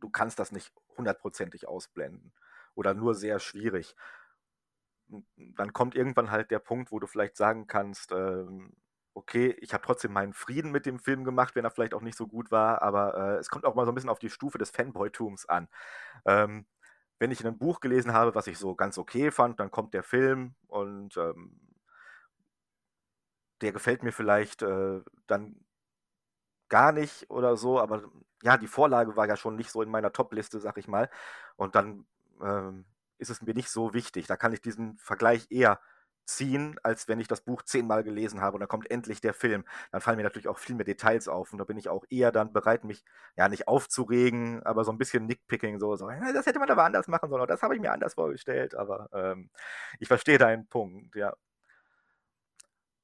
[0.00, 2.32] du kannst das nicht hundertprozentig ausblenden
[2.74, 3.96] oder nur sehr schwierig.
[5.36, 8.72] Dann kommt irgendwann halt der Punkt, wo du vielleicht sagen kannst, ähm,
[9.16, 12.18] okay, ich habe trotzdem meinen Frieden mit dem Film gemacht, wenn er vielleicht auch nicht
[12.18, 14.58] so gut war, aber äh, es kommt auch mal so ein bisschen auf die Stufe
[14.58, 15.68] des Fanboy-Tums an.
[16.26, 16.66] Ähm,
[17.18, 20.02] wenn ich ein Buch gelesen habe, was ich so ganz okay fand, dann kommt der
[20.02, 21.58] Film und ähm,
[23.62, 25.64] der gefällt mir vielleicht äh, dann
[26.68, 28.02] gar nicht oder so, aber
[28.42, 31.08] ja, die Vorlage war ja schon nicht so in meiner Top-Liste, sag ich mal.
[31.56, 32.06] Und dann
[32.42, 32.84] ähm,
[33.18, 34.26] ist es mir nicht so wichtig.
[34.26, 35.80] Da kann ich diesen Vergleich eher
[36.26, 39.64] ziehen, als wenn ich das Buch zehnmal gelesen habe und dann kommt endlich der Film.
[39.92, 42.32] Dann fallen mir natürlich auch viel mehr Details auf und da bin ich auch eher
[42.32, 43.04] dann bereit, mich
[43.36, 47.08] ja nicht aufzuregen, aber so ein bisschen Nickpicking, so, so das hätte man aber anders
[47.08, 49.50] machen sollen, das habe ich mir anders vorgestellt, aber ähm,
[49.98, 51.34] ich verstehe deinen Punkt, ja.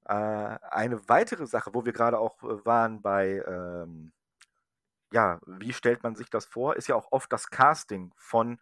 [0.04, 4.12] Äh, eine weitere Sache, wo wir gerade auch äh, waren bei, ähm,
[5.12, 8.58] ja, wie stellt man sich das vor, ist ja auch oft das Casting von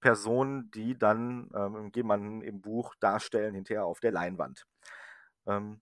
[0.00, 4.66] Personen, die dann ähm, jemanden im Buch darstellen, hinterher auf der Leinwand.
[5.46, 5.80] Ähm,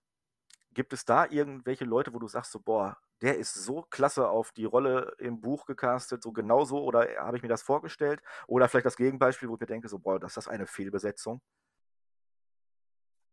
[0.73, 4.51] gibt es da irgendwelche Leute, wo du sagst, so, boah, der ist so klasse auf
[4.53, 8.21] die Rolle im Buch gecastet, so genauso, oder habe ich mir das vorgestellt?
[8.47, 11.41] Oder vielleicht das Gegenbeispiel, wo ich mir denke, so, boah, das ist eine Fehlbesetzung?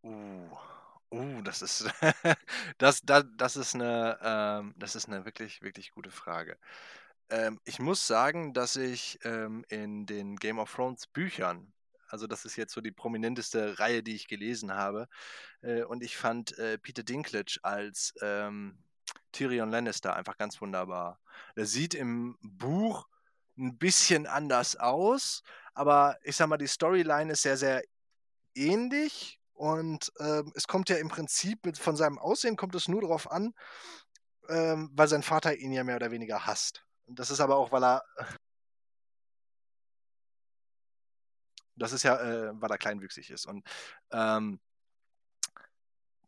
[0.05, 0.49] Uh.
[1.13, 1.85] Uh, das ist
[2.79, 6.59] das da das ist eine ähm, das ist 'ne wirklich, wirklich gute Frage.
[7.35, 11.73] Ähm, ich muss sagen, dass ich, ähm, in den Game of Thrones Büchern
[12.15, 15.09] also, das ist jetzt so die prominenteste Reihe, die ich gelesen habe,
[15.63, 18.79] äh, und ich fand, äh, Peter Dinklage als, ähm,
[19.33, 21.19] Tyrion Lannister einfach ganz wunderbar.
[21.57, 23.09] Er sieht im Buch
[23.59, 25.43] ein bisschen anders aus,
[25.75, 27.83] aber ich sage mal, die Storyline ist sehr, sehr
[28.55, 33.01] ähnlich und ähm, es kommt ja im Prinzip mit, von seinem Aussehen kommt es nur
[33.01, 33.55] darauf an,
[34.49, 36.84] ähm, weil sein Vater ihn ja mehr oder weniger hasst.
[37.07, 38.03] Das ist aber auch, weil er.
[41.77, 43.47] Das ist ja, äh, weil er kleinwüchsig ist.
[43.47, 43.67] Und
[44.13, 44.61] ähm,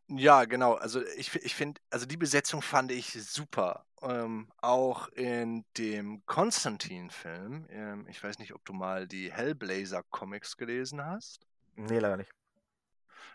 [0.09, 0.75] ja, genau.
[0.75, 3.85] Also ich, ich finde, also die Besetzung fand ich super.
[4.03, 7.67] Ähm, auch in dem Konstantin-Film.
[7.71, 11.47] Ähm, ich weiß nicht, ob du mal die Hellblazer-Comics gelesen hast.
[11.77, 12.31] Nee, leider nicht.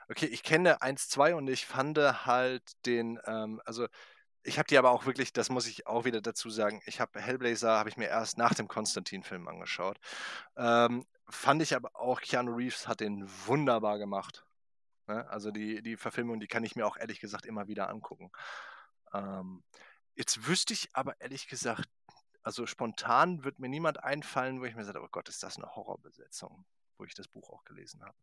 [0.08, 3.88] Okay, ich kenne 1, 2 und ich fand halt den, ähm, also
[4.44, 7.20] ich habe die aber auch wirklich, das muss ich auch wieder dazu sagen, ich habe
[7.20, 10.00] Hellblazer, habe ich mir erst nach dem Konstantin-Film angeschaut.
[10.56, 14.46] Ähm, fand ich aber auch, Keanu Reeves hat den wunderbar gemacht.
[15.08, 15.28] Ne?
[15.30, 18.32] Also die, die Verfilmung, die kann ich mir auch ehrlich gesagt immer wieder angucken.
[19.14, 19.64] Ähm,
[20.16, 21.90] jetzt wüsste ich aber ehrlich gesagt,
[22.44, 25.76] also spontan wird mir niemand einfallen, wo ich mir sage, oh Gott, ist das eine
[25.76, 26.66] Horrorbesetzung,
[26.98, 28.18] wo ich das Buch auch gelesen habe.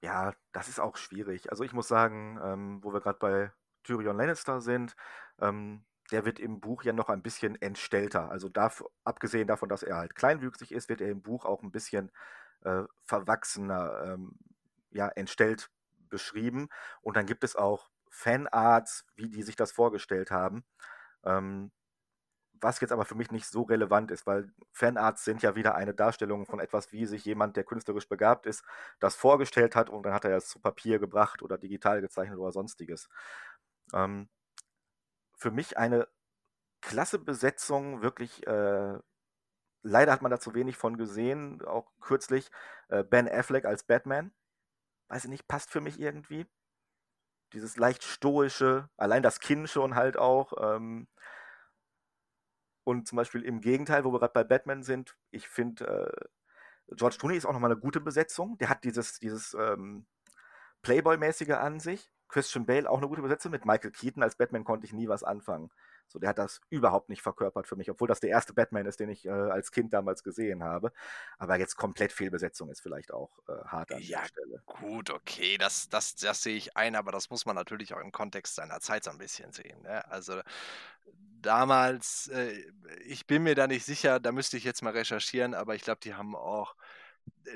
[0.00, 1.50] Ja, das ist auch schwierig.
[1.50, 3.52] Also ich muss sagen, ähm, wo wir gerade bei
[3.88, 4.94] Tyrion Lannister sind,
[5.40, 8.30] ähm, der wird im Buch ja noch ein bisschen entstellter.
[8.30, 11.70] Also darf, abgesehen davon, dass er halt kleinwüchsig ist, wird er im Buch auch ein
[11.70, 12.10] bisschen
[12.64, 14.38] äh, verwachsener, ähm,
[14.90, 15.70] ja, entstellt
[16.08, 16.68] beschrieben.
[17.02, 20.64] Und dann gibt es auch Fanarts, wie die sich das vorgestellt haben.
[21.24, 21.72] Ähm,
[22.60, 25.94] was jetzt aber für mich nicht so relevant ist, weil Fanarts sind ja wieder eine
[25.94, 28.64] Darstellung von etwas, wie sich jemand, der künstlerisch begabt ist,
[28.98, 32.50] das vorgestellt hat und dann hat er es zu Papier gebracht oder digital gezeichnet oder
[32.52, 33.08] sonstiges.
[33.94, 34.28] Ähm,
[35.36, 36.08] für mich eine
[36.80, 38.46] klasse Besetzung, wirklich.
[38.46, 38.98] Äh,
[39.82, 42.50] leider hat man da zu wenig von gesehen, auch kürzlich.
[42.88, 44.32] Äh, ben Affleck als Batman.
[45.08, 46.46] Weiß ich nicht, passt für mich irgendwie.
[47.52, 50.52] Dieses leicht stoische, allein das Kinn schon halt auch.
[50.60, 51.08] Ähm,
[52.84, 57.16] und zum Beispiel im Gegenteil, wo wir gerade bei Batman sind, ich finde, äh, George
[57.18, 58.56] Clooney ist auch nochmal eine gute Besetzung.
[58.58, 60.06] Der hat dieses, dieses ähm,
[60.82, 62.10] Playboy-mäßige an sich.
[62.28, 63.52] Christian Bale auch eine gute Besetzung.
[63.52, 65.70] Mit Michael Keaton als Batman konnte ich nie was anfangen.
[66.06, 68.98] So, der hat das überhaupt nicht verkörpert für mich, obwohl das der erste Batman ist,
[68.98, 70.92] den ich äh, als Kind damals gesehen habe.
[71.36, 74.62] Aber jetzt komplett Fehlbesetzung ist vielleicht auch äh, hart an ja, der Stelle.
[74.64, 78.12] Gut, okay, das, das, das sehe ich ein, aber das muss man natürlich auch im
[78.12, 79.82] Kontext seiner Zeit so ein bisschen sehen.
[79.82, 80.10] Ne?
[80.10, 80.40] Also
[81.42, 82.64] damals, äh,
[83.04, 86.00] ich bin mir da nicht sicher, da müsste ich jetzt mal recherchieren, aber ich glaube,
[86.02, 86.74] die haben auch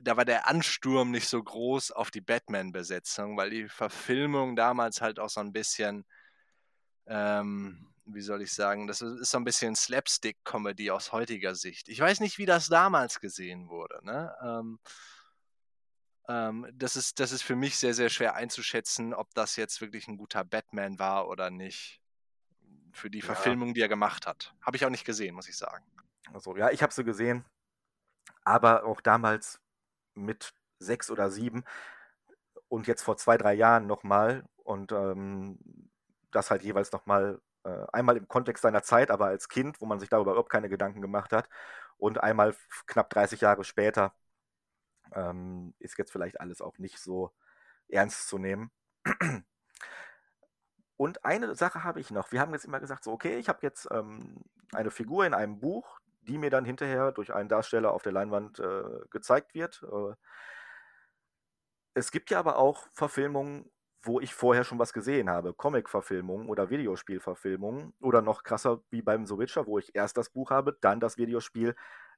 [0.02, 5.18] da war der Ansturm nicht so groß auf die Batman-Besetzung, weil die Verfilmung damals halt
[5.18, 6.04] auch so ein bisschen,
[7.06, 11.88] ähm, wie soll ich sagen, das ist so ein bisschen Slapstick-Comedy aus heutiger Sicht.
[11.88, 14.00] Ich weiß nicht, wie das damals gesehen wurde.
[14.04, 14.34] Ne?
[14.42, 14.78] Ähm,
[16.28, 20.08] ähm, das, ist, das ist für mich sehr, sehr schwer einzuschätzen, ob das jetzt wirklich
[20.08, 22.00] ein guter Batman war oder nicht.
[22.94, 23.24] Für die ja.
[23.24, 24.54] Verfilmung, die er gemacht hat.
[24.60, 25.84] Habe ich auch nicht gesehen, muss ich sagen.
[26.34, 27.44] Also, ja, ich habe sie gesehen
[28.44, 29.60] aber auch damals
[30.14, 31.64] mit sechs oder sieben
[32.68, 35.58] und jetzt vor zwei, drei Jahren nochmal und ähm,
[36.30, 40.00] das halt jeweils nochmal äh, einmal im Kontext seiner Zeit, aber als Kind, wo man
[40.00, 41.48] sich darüber überhaupt keine Gedanken gemacht hat
[41.98, 42.54] und einmal
[42.86, 44.14] knapp 30 Jahre später
[45.14, 47.32] ähm, ist jetzt vielleicht alles auch nicht so
[47.88, 48.70] ernst zu nehmen.
[50.96, 52.30] Und eine Sache habe ich noch.
[52.32, 54.36] Wir haben jetzt immer gesagt, so, okay, ich habe jetzt ähm,
[54.72, 58.58] eine Figur in einem Buch, die mir dann hinterher durch einen Darsteller auf der Leinwand
[58.58, 59.82] äh, gezeigt wird.
[59.82, 60.14] Äh,
[61.94, 63.70] es gibt ja aber auch Verfilmungen,
[64.02, 65.54] wo ich vorher schon was gesehen habe.
[65.54, 70.50] Comic-Verfilmungen oder Videospiel-Verfilmungen oder noch krasser wie beim The Witcher, wo ich erst das Buch
[70.50, 71.76] habe, dann das Videospiel,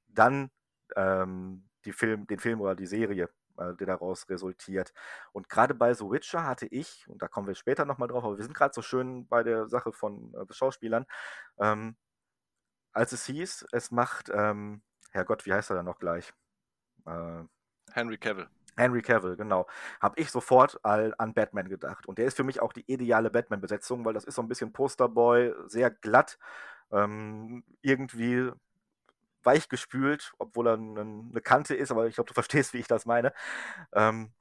[0.09, 0.51] dann
[0.97, 4.95] ähm, Film, den Film oder die Serie, äh, die daraus resultiert.
[5.33, 8.39] Und gerade bei The Witcher hatte ich, und da kommen wir später nochmal drauf, aber
[8.39, 11.05] wir sind gerade so schön bei der Sache von äh, Schauspielern,
[11.59, 11.97] ähm,
[12.95, 16.33] als es hieß, es macht, ähm, Herrgott, wie heißt er dann noch gleich?
[17.07, 17.43] Äh,
[17.93, 18.49] Henry Cavill.
[18.77, 19.67] Henry Cavill, genau.
[20.01, 22.07] Habe ich sofort all, an Batman gedacht.
[22.07, 24.73] Und der ist für mich auch die ideale Batman-Besetzung, weil das ist so ein bisschen
[24.73, 26.39] Posterboy, sehr glatt,
[26.91, 28.51] ähm, irgendwie
[29.45, 33.07] weich gespült, obwohl er eine Kante ist, aber ich glaube, du verstehst, wie ich das
[33.07, 33.33] meine.
[33.93, 34.33] Ähm,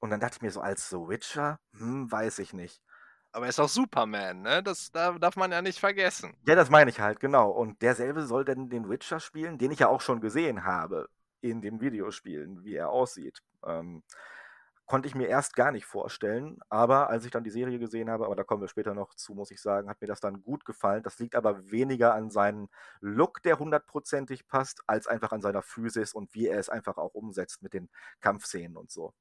[0.00, 2.82] und dann dachte ich mir so, als The Witcher, hm, weiß ich nicht.
[3.32, 4.62] Aber er ist auch Superman, ne?
[4.62, 6.34] Das da darf man ja nicht vergessen.
[6.46, 7.50] Ja, das meine ich halt, genau.
[7.50, 11.08] Und derselbe soll denn den Witcher spielen, den ich ja auch schon gesehen habe
[11.40, 13.42] in den Videospielen, wie er aussieht.
[13.64, 14.02] Ähm,
[14.86, 18.26] konnte ich mir erst gar nicht vorstellen, aber als ich dann die Serie gesehen habe,
[18.26, 20.64] aber da kommen wir später noch zu, muss ich sagen, hat mir das dann gut
[20.64, 21.04] gefallen.
[21.04, 22.68] Das liegt aber weniger an seinem
[23.00, 27.14] Look, der hundertprozentig passt, als einfach an seiner Physis und wie er es einfach auch
[27.14, 27.88] umsetzt mit den
[28.20, 29.14] Kampfszenen und so.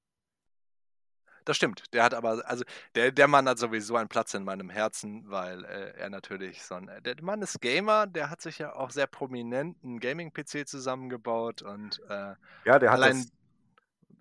[1.49, 1.91] Das stimmt.
[1.93, 5.65] Der hat aber, also der, der Mann hat sowieso einen Platz in meinem Herzen, weil
[5.65, 6.87] äh, er natürlich so ein.
[6.89, 11.63] Äh, der Mann ist Gamer, der hat sich ja auch sehr prominent einen Gaming-PC zusammengebaut
[11.63, 12.35] und äh,
[12.65, 13.25] ja, der hat allein.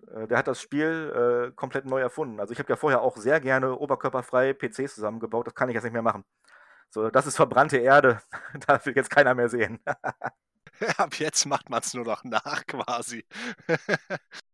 [0.01, 2.39] Das, äh, der hat das Spiel äh, komplett neu erfunden.
[2.39, 5.45] Also ich habe ja vorher auch sehr gerne oberkörperfrei PCs zusammengebaut.
[5.45, 6.25] Das kann ich jetzt nicht mehr machen.
[6.89, 8.23] So, das ist verbrannte Erde.
[8.65, 9.79] da will jetzt keiner mehr sehen.
[10.97, 13.23] Ab jetzt macht man es nur noch nach quasi.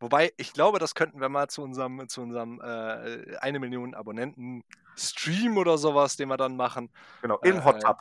[0.00, 4.64] Wobei, ich glaube, das könnten wir mal zu unserem, zu unserem äh, eine Million Abonnenten
[4.96, 6.90] Stream oder sowas, den wir dann machen.
[7.22, 7.98] Genau, im äh, Hot Tub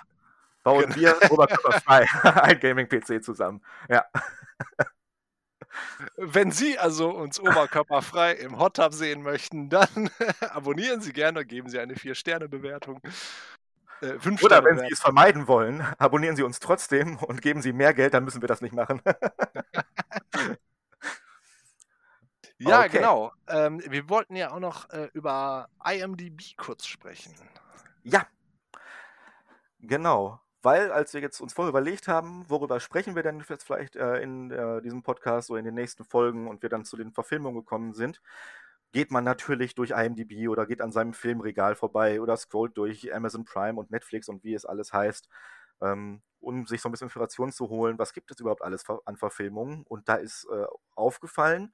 [0.63, 0.95] bauen genau.
[0.95, 3.61] wir oberkörperfrei ein Gaming-PC zusammen.
[3.89, 4.05] Ja.
[6.17, 10.09] Wenn Sie also uns oberkörperfrei im Hot Tub sehen möchten, dann
[10.49, 13.01] abonnieren Sie gerne und geben Sie eine 4-Sterne-Bewertung.
[14.01, 17.93] Äh, Oder wenn Sie es vermeiden wollen, abonnieren Sie uns trotzdem und geben Sie mehr
[17.93, 19.01] Geld, dann müssen wir das nicht machen.
[22.57, 22.89] Ja, okay.
[22.97, 23.31] genau.
[23.47, 27.33] Ähm, wir wollten ja auch noch äh, über IMDb kurz sprechen.
[28.03, 28.27] Ja,
[29.79, 33.95] genau weil als wir jetzt uns vorher überlegt haben, worüber sprechen wir denn jetzt vielleicht
[33.95, 37.13] äh, in äh, diesem Podcast oder in den nächsten Folgen und wir dann zu den
[37.13, 38.19] Verfilmungen gekommen sind,
[38.91, 43.45] geht man natürlich durch IMDb oder geht an seinem Filmregal vorbei oder scrollt durch Amazon
[43.45, 45.29] Prime und Netflix und wie es alles heißt,
[45.81, 49.17] ähm, um sich so ein bisschen Inspiration zu holen, was gibt es überhaupt alles an
[49.17, 49.83] Verfilmungen.
[49.87, 50.65] Und da ist äh,
[50.95, 51.73] aufgefallen,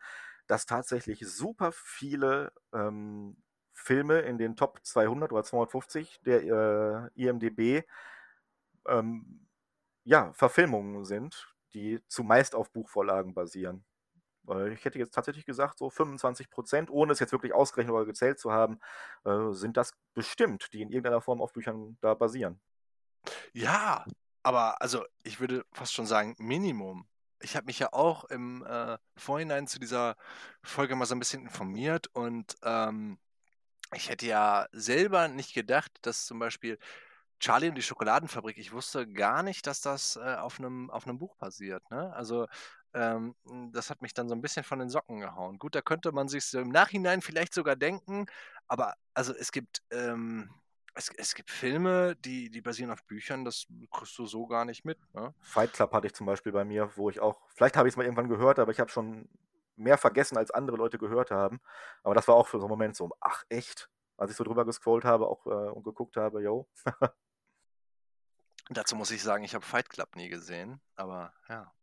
[0.51, 3.37] dass tatsächlich super viele ähm,
[3.71, 7.85] Filme in den Top 200 oder 250 der äh, IMDb
[8.85, 9.47] ähm,
[10.03, 13.85] ja, Verfilmungen sind, die zumeist auf Buchvorlagen basieren.
[14.73, 18.37] Ich hätte jetzt tatsächlich gesagt, so 25 Prozent, ohne es jetzt wirklich ausgerechnet oder gezählt
[18.37, 18.81] zu haben,
[19.23, 22.59] äh, sind das bestimmt, die in irgendeiner Form auf Büchern da basieren.
[23.53, 24.03] Ja,
[24.43, 27.07] aber also ich würde fast schon sagen, Minimum.
[27.41, 30.15] Ich habe mich ja auch im äh, Vorhinein zu dieser
[30.63, 33.19] Folge mal so ein bisschen informiert und ähm,
[33.93, 36.77] ich hätte ja selber nicht gedacht, dass zum Beispiel
[37.39, 41.35] Charlie und die Schokoladenfabrik, ich wusste gar nicht, dass das äh, auf einem auf Buch
[41.37, 41.89] basiert.
[41.89, 42.13] Ne?
[42.13, 42.47] Also
[42.93, 43.35] ähm,
[43.73, 45.57] das hat mich dann so ein bisschen von den Socken gehauen.
[45.57, 48.27] Gut, da könnte man sich im Nachhinein vielleicht sogar denken,
[48.67, 50.49] aber also es gibt ähm,
[50.93, 54.83] es, es gibt Filme, die, die basieren auf Büchern, das kriegst du so gar nicht
[54.85, 54.97] mit.
[55.13, 55.33] Ne?
[55.41, 57.97] Fight Club hatte ich zum Beispiel bei mir, wo ich auch, vielleicht habe ich es
[57.97, 59.29] mal irgendwann gehört, aber ich habe schon
[59.75, 61.61] mehr vergessen, als andere Leute gehört haben.
[62.03, 64.65] Aber das war auch für so einen Moment so, ach echt, als ich so drüber
[64.65, 66.67] gescrollt habe auch äh, und geguckt habe, yo.
[68.69, 71.73] Dazu muss ich sagen, ich habe Fight Club nie gesehen, aber ja.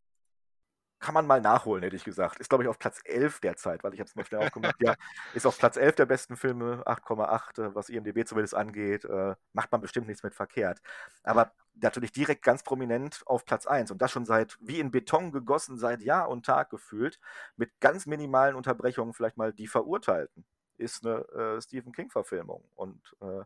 [1.00, 2.40] Kann man mal nachholen, hätte ich gesagt.
[2.40, 4.76] Ist, glaube ich, auf Platz 11 derzeit, weil ich habe es mal schnell aufgemacht.
[4.80, 4.94] Ja,
[5.34, 9.04] ist auf Platz 11 der besten Filme, 8,8, äh, was IMDb zumindest angeht.
[9.04, 10.80] Äh, macht man bestimmt nichts mit verkehrt.
[11.22, 15.30] Aber natürlich direkt ganz prominent auf Platz 1 und das schon seit, wie in Beton
[15.30, 17.20] gegossen, seit Jahr und Tag gefühlt,
[17.56, 20.44] mit ganz minimalen Unterbrechungen vielleicht mal die Verurteilten.
[20.76, 23.44] Ist eine äh, Stephen King-Verfilmung und äh,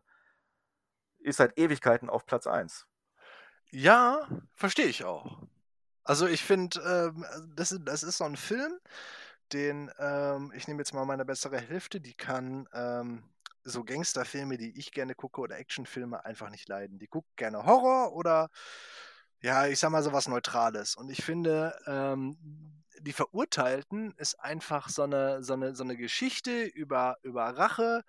[1.19, 2.87] ist seit Ewigkeiten auf Platz 1.
[3.71, 5.41] Ja, verstehe ich auch.
[6.03, 8.73] Also ich finde, ähm, das, ist, das ist so ein Film,
[9.53, 13.23] den, ähm, ich nehme jetzt mal meine bessere Hälfte, die kann ähm,
[13.63, 16.99] so Gangsterfilme, die ich gerne gucke, oder Actionfilme einfach nicht leiden.
[16.99, 18.49] Die guckt gerne Horror oder,
[19.41, 20.95] ja, ich sag mal so was Neutrales.
[20.95, 22.37] Und ich finde, ähm,
[22.99, 28.03] die Verurteilten ist einfach so eine, so eine, so eine Geschichte über, über Rache,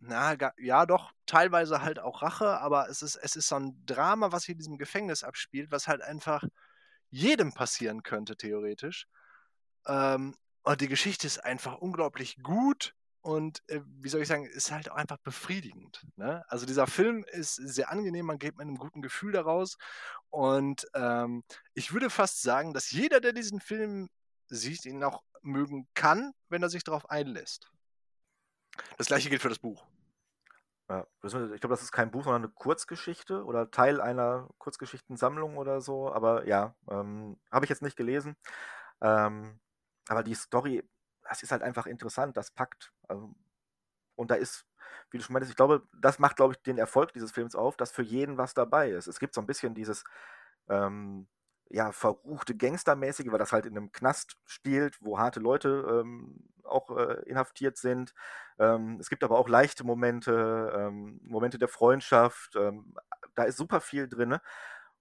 [0.00, 4.32] na, ja, doch, teilweise halt auch Rache, aber es ist, es ist so ein Drama,
[4.32, 6.44] was hier in diesem Gefängnis abspielt, was halt einfach
[7.14, 9.06] jedem passieren könnte, theoretisch.
[9.86, 14.72] Ähm, und die Geschichte ist einfach unglaublich gut und, äh, wie soll ich sagen, ist
[14.72, 16.04] halt auch einfach befriedigend.
[16.16, 16.44] Ne?
[16.48, 19.78] Also dieser Film ist sehr angenehm, man geht mit einem guten Gefühl daraus.
[20.30, 24.08] Und ähm, ich würde fast sagen, dass jeder, der diesen Film
[24.48, 27.70] sieht, ihn auch mögen kann, wenn er sich darauf einlässt.
[28.98, 29.86] Das gleiche gilt für das Buch.
[30.90, 35.80] Ja, ich glaube, das ist kein Buch, sondern eine Kurzgeschichte oder Teil einer Kurzgeschichtensammlung oder
[35.80, 36.12] so.
[36.12, 38.36] Aber ja, ähm, habe ich jetzt nicht gelesen.
[39.00, 39.60] Ähm,
[40.08, 40.84] aber die Story,
[41.28, 42.92] das ist halt einfach interessant, das packt.
[43.08, 43.34] Also,
[44.16, 44.66] und da ist,
[45.10, 47.76] wie du schon meintest, ich glaube, das macht, glaube ich, den Erfolg dieses Films auf,
[47.76, 49.08] dass für jeden was dabei ist.
[49.08, 50.04] Es gibt so ein bisschen dieses,
[50.68, 51.28] ähm,
[51.70, 56.90] ja, verruchte Gangstermäßige, weil das halt in einem Knast spielt, wo harte Leute ähm, auch
[56.96, 58.14] äh, inhaftiert sind.
[58.58, 62.56] Ähm, es gibt aber auch leichte Momente, ähm, Momente der Freundschaft.
[62.56, 62.94] Ähm,
[63.34, 64.38] da ist super viel drin.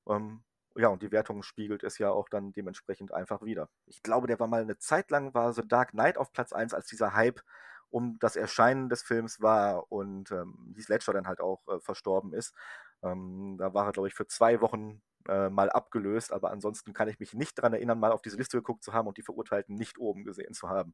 [0.08, 0.44] Ähm,
[0.76, 3.70] ja, und die Wertung spiegelt es ja auch dann dementsprechend einfach wieder.
[3.86, 6.74] Ich glaube, der war mal eine Zeit lang, war The Dark Knight auf Platz 1,
[6.74, 7.42] als dieser Hype
[7.90, 12.34] um das Erscheinen des Films war und ähm, Heath Ledger dann halt auch äh, verstorben
[12.34, 12.56] ist.
[13.04, 17.08] Ähm, da war er, glaube ich, für zwei Wochen äh, mal abgelöst, aber ansonsten kann
[17.08, 19.76] ich mich nicht daran erinnern, mal auf diese Liste geguckt zu haben und die Verurteilten
[19.76, 20.94] nicht oben gesehen zu haben.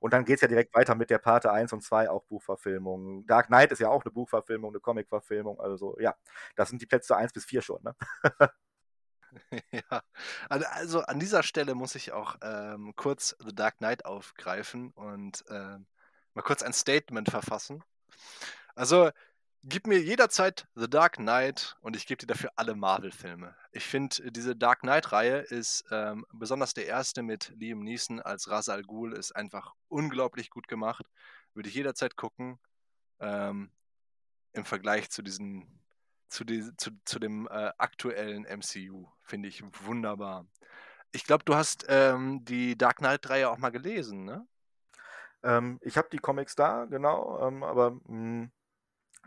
[0.00, 3.26] Und dann geht es ja direkt weiter mit der Pate 1 und 2, auch Buchverfilmungen.
[3.26, 6.14] Dark Knight ist ja auch eine Buchverfilmung, eine Comicverfilmung, also ja,
[6.56, 7.82] das sind die Plätze 1 bis 4 schon.
[7.82, 7.94] Ne?
[9.72, 10.02] ja,
[10.48, 15.86] also an dieser Stelle muss ich auch ähm, kurz The Dark Knight aufgreifen und ähm,
[16.34, 17.82] mal kurz ein Statement verfassen.
[18.74, 19.10] Also
[19.68, 23.56] Gib mir jederzeit The Dark Knight und ich gebe dir dafür alle Marvel-Filme.
[23.72, 28.68] Ich finde, diese Dark Knight-Reihe ist ähm, besonders der erste mit Liam Neeson als Ra's
[28.68, 31.04] al Ghul ist einfach unglaublich gut gemacht.
[31.52, 32.60] Würde ich jederzeit gucken.
[33.18, 33.72] Ähm,
[34.52, 35.66] Im Vergleich zu diesen,
[36.28, 39.08] zu, die, zu, zu dem äh, aktuellen MCU.
[39.24, 40.46] Finde ich wunderbar.
[41.10, 44.46] Ich glaube, du hast ähm, die Dark Knight-Reihe auch mal gelesen, ne?
[45.42, 48.52] Ähm, ich habe die Comics da, genau, ähm, aber mh, hm,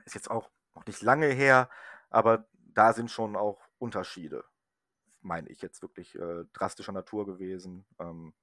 [0.09, 1.69] ist jetzt auch noch nicht lange her,
[2.09, 4.43] aber da sind schon auch Unterschiede,
[5.21, 7.85] meine ich jetzt wirklich äh, drastischer Natur gewesen.
[7.99, 8.33] Ähm,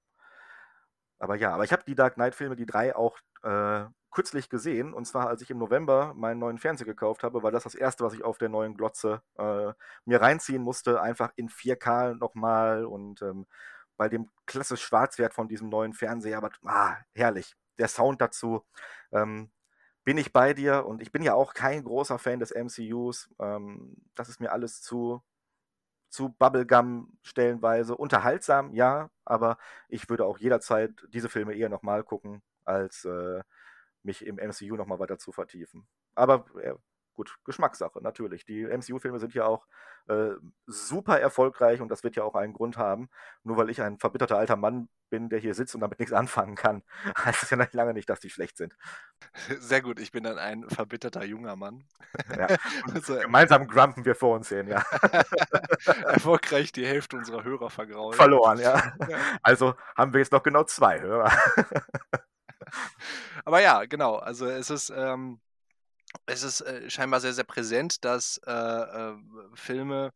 [1.19, 4.93] aber ja, aber ich habe die Dark Knight-Filme, die drei, auch äh, kürzlich gesehen.
[4.93, 8.05] Und zwar, als ich im November meinen neuen Fernseher gekauft habe, weil das das erste,
[8.05, 9.73] was ich auf der neuen Glotze äh,
[10.05, 11.01] mir reinziehen musste.
[11.01, 13.47] Einfach in 4K nochmal und ähm,
[13.97, 16.39] bei dem klassisch Schwarzwert von diesem neuen Fernseher.
[16.39, 17.57] Aber ah, herrlich.
[17.79, 18.65] Der Sound dazu.
[19.13, 19.51] Ähm,
[20.07, 23.29] bin ich bei dir und ich bin ja auch kein großer Fan des MCUs.
[23.41, 25.21] Ähm, das ist mir alles zu,
[26.11, 27.97] zu Bubblegum stellenweise.
[27.97, 33.43] Unterhaltsam, ja, aber ich würde auch jederzeit diese Filme eher nochmal gucken, als äh,
[34.05, 35.89] mich im MCU nochmal weiter zu vertiefen.
[36.15, 36.75] Aber äh,
[37.17, 38.45] gut, Geschmackssache, natürlich.
[38.45, 39.67] Die MCU-Filme sind ja auch
[40.07, 40.35] äh,
[40.67, 43.09] super erfolgreich und das wird ja auch einen Grund haben.
[43.43, 46.55] Nur weil ich ein verbitterter alter Mann bin, der hier sitzt und damit nichts anfangen
[46.55, 46.83] kann,
[47.19, 48.77] heißt es ja lange nicht, dass die schlecht sind.
[49.59, 51.85] Sehr gut, ich bin dann ein verbitterter junger Mann.
[52.37, 52.47] Ja.
[52.95, 54.85] also, Gemeinsam grumpen wir vor uns hin, ja.
[56.05, 58.15] Erfolgreich die Hälfte unserer Hörer vergrault.
[58.15, 58.93] Verloren, ja.
[59.09, 59.19] ja.
[59.43, 61.33] Also haben wir jetzt noch genau zwei Hörer.
[63.45, 64.17] Aber ja, genau.
[64.17, 65.41] Also es ist, ähm,
[66.27, 69.15] es ist äh, scheinbar sehr, sehr präsent, dass äh, äh,
[69.55, 70.13] Filme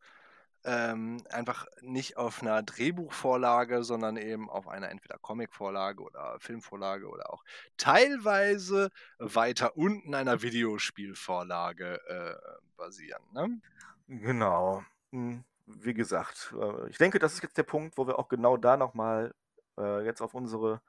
[0.64, 7.32] ähm, einfach nicht auf einer Drehbuchvorlage, sondern eben auf einer entweder Comicvorlage oder Filmvorlage oder
[7.32, 7.42] auch
[7.76, 12.34] teilweise weiter unten einer Videospielvorlage äh,
[12.76, 13.22] basieren.
[13.32, 13.60] Ne?
[14.08, 14.84] Genau.
[15.12, 18.56] Hm, wie gesagt, äh, ich denke, das ist jetzt der Punkt, wo wir auch genau
[18.56, 19.34] da nochmal
[19.78, 20.82] äh, jetzt auf unsere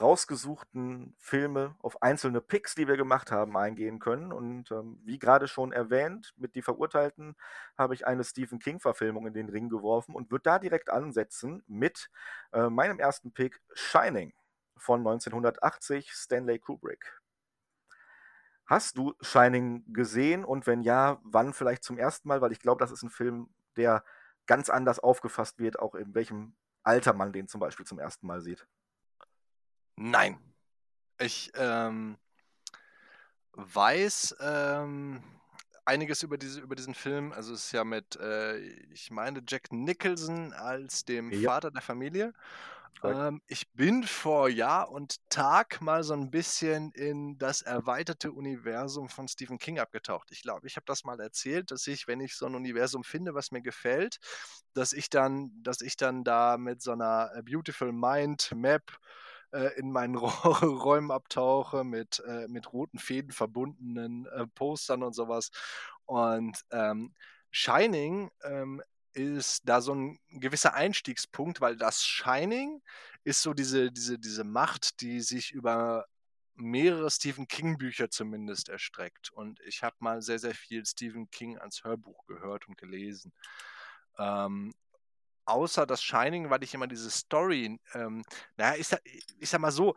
[0.00, 4.32] rausgesuchten Filme, auf einzelne Picks, die wir gemacht haben, eingehen können.
[4.32, 7.36] Und ähm, wie gerade schon erwähnt, mit Die Verurteilten
[7.78, 12.10] habe ich eine Stephen King-Verfilmung in den Ring geworfen und würde da direkt ansetzen mit
[12.52, 14.32] äh, meinem ersten Pick Shining
[14.76, 17.20] von 1980, Stanley Kubrick.
[18.66, 22.40] Hast du Shining gesehen und wenn ja, wann vielleicht zum ersten Mal?
[22.40, 24.04] Weil ich glaube, das ist ein Film, der
[24.46, 28.40] ganz anders aufgefasst wird, auch in welchem Alter man den zum Beispiel zum ersten Mal
[28.40, 28.66] sieht.
[29.96, 30.38] Nein.
[31.18, 32.16] Ich ähm,
[33.52, 35.22] weiß ähm,
[35.84, 37.32] einiges über, diese, über diesen Film.
[37.32, 38.58] Also es ist ja mit, äh,
[38.92, 41.50] ich meine, Jack Nicholson als dem ja.
[41.50, 42.32] Vater der Familie.
[43.02, 49.08] Ähm, ich bin vor Jahr und Tag mal so ein bisschen in das erweiterte Universum
[49.08, 50.30] von Stephen King abgetaucht.
[50.30, 53.34] Ich glaube, ich habe das mal erzählt, dass ich, wenn ich so ein Universum finde,
[53.34, 54.18] was mir gefällt,
[54.72, 58.98] dass ich dann, dass ich dann da mit so einer äh, Beautiful Mind Map
[59.54, 65.50] äh, in meinen Räumen abtauche mit, äh, mit roten Fäden verbundenen äh, Postern und sowas.
[66.06, 67.14] Und ähm,
[67.50, 68.82] Shining ähm,
[69.12, 72.82] ist da so ein gewisser Einstiegspunkt, weil das Shining
[73.22, 76.06] ist so diese, diese, diese Macht, die sich über
[76.56, 79.30] mehrere Stephen King-Bücher zumindest erstreckt.
[79.30, 83.32] Und ich habe mal sehr, sehr viel Stephen King als Hörbuch gehört und gelesen.
[84.18, 84.72] Ähm,
[85.46, 88.22] außer das Shining, weil ich immer diese Story, ähm,
[88.56, 88.88] naja, ich,
[89.38, 89.94] ich sag mal so,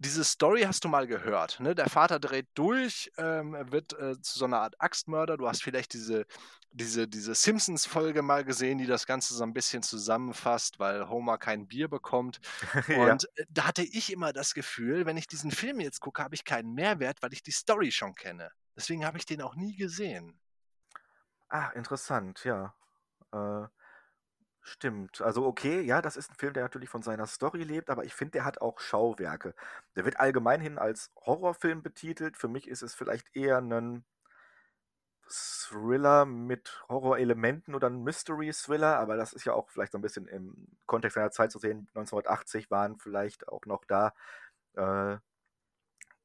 [0.00, 1.60] diese Story hast du mal gehört.
[1.60, 1.74] Ne?
[1.74, 5.36] Der Vater dreht durch, ähm, wird äh, zu so einer Art Axtmörder.
[5.36, 6.24] Du hast vielleicht diese,
[6.70, 11.66] diese, diese Simpsons-Folge mal gesehen, die das Ganze so ein bisschen zusammenfasst, weil Homer kein
[11.66, 12.40] Bier bekommt.
[12.88, 13.28] Und ja.
[13.34, 16.46] Äh, da hatte ich immer das Gefühl, wenn ich diesen Film jetzt gucke, habe ich
[16.46, 18.50] keinen Mehrwert, weil ich die Story schon kenne.
[18.74, 20.40] Deswegen habe ich den auch nie gesehen.
[21.50, 22.72] Ah, interessant, ja.
[23.32, 23.66] Äh,
[24.72, 25.20] Stimmt.
[25.20, 28.14] Also okay, ja, das ist ein Film, der natürlich von seiner Story lebt, aber ich
[28.14, 29.52] finde, der hat auch Schauwerke.
[29.96, 32.36] Der wird allgemein hin als Horrorfilm betitelt.
[32.36, 34.04] Für mich ist es vielleicht eher ein
[35.28, 40.26] Thriller mit Horrorelementen oder ein Mystery-Thriller, aber das ist ja auch vielleicht so ein bisschen
[40.28, 41.88] im Kontext seiner Zeit zu sehen.
[41.94, 44.12] 1980 waren vielleicht auch noch da
[44.74, 45.18] äh,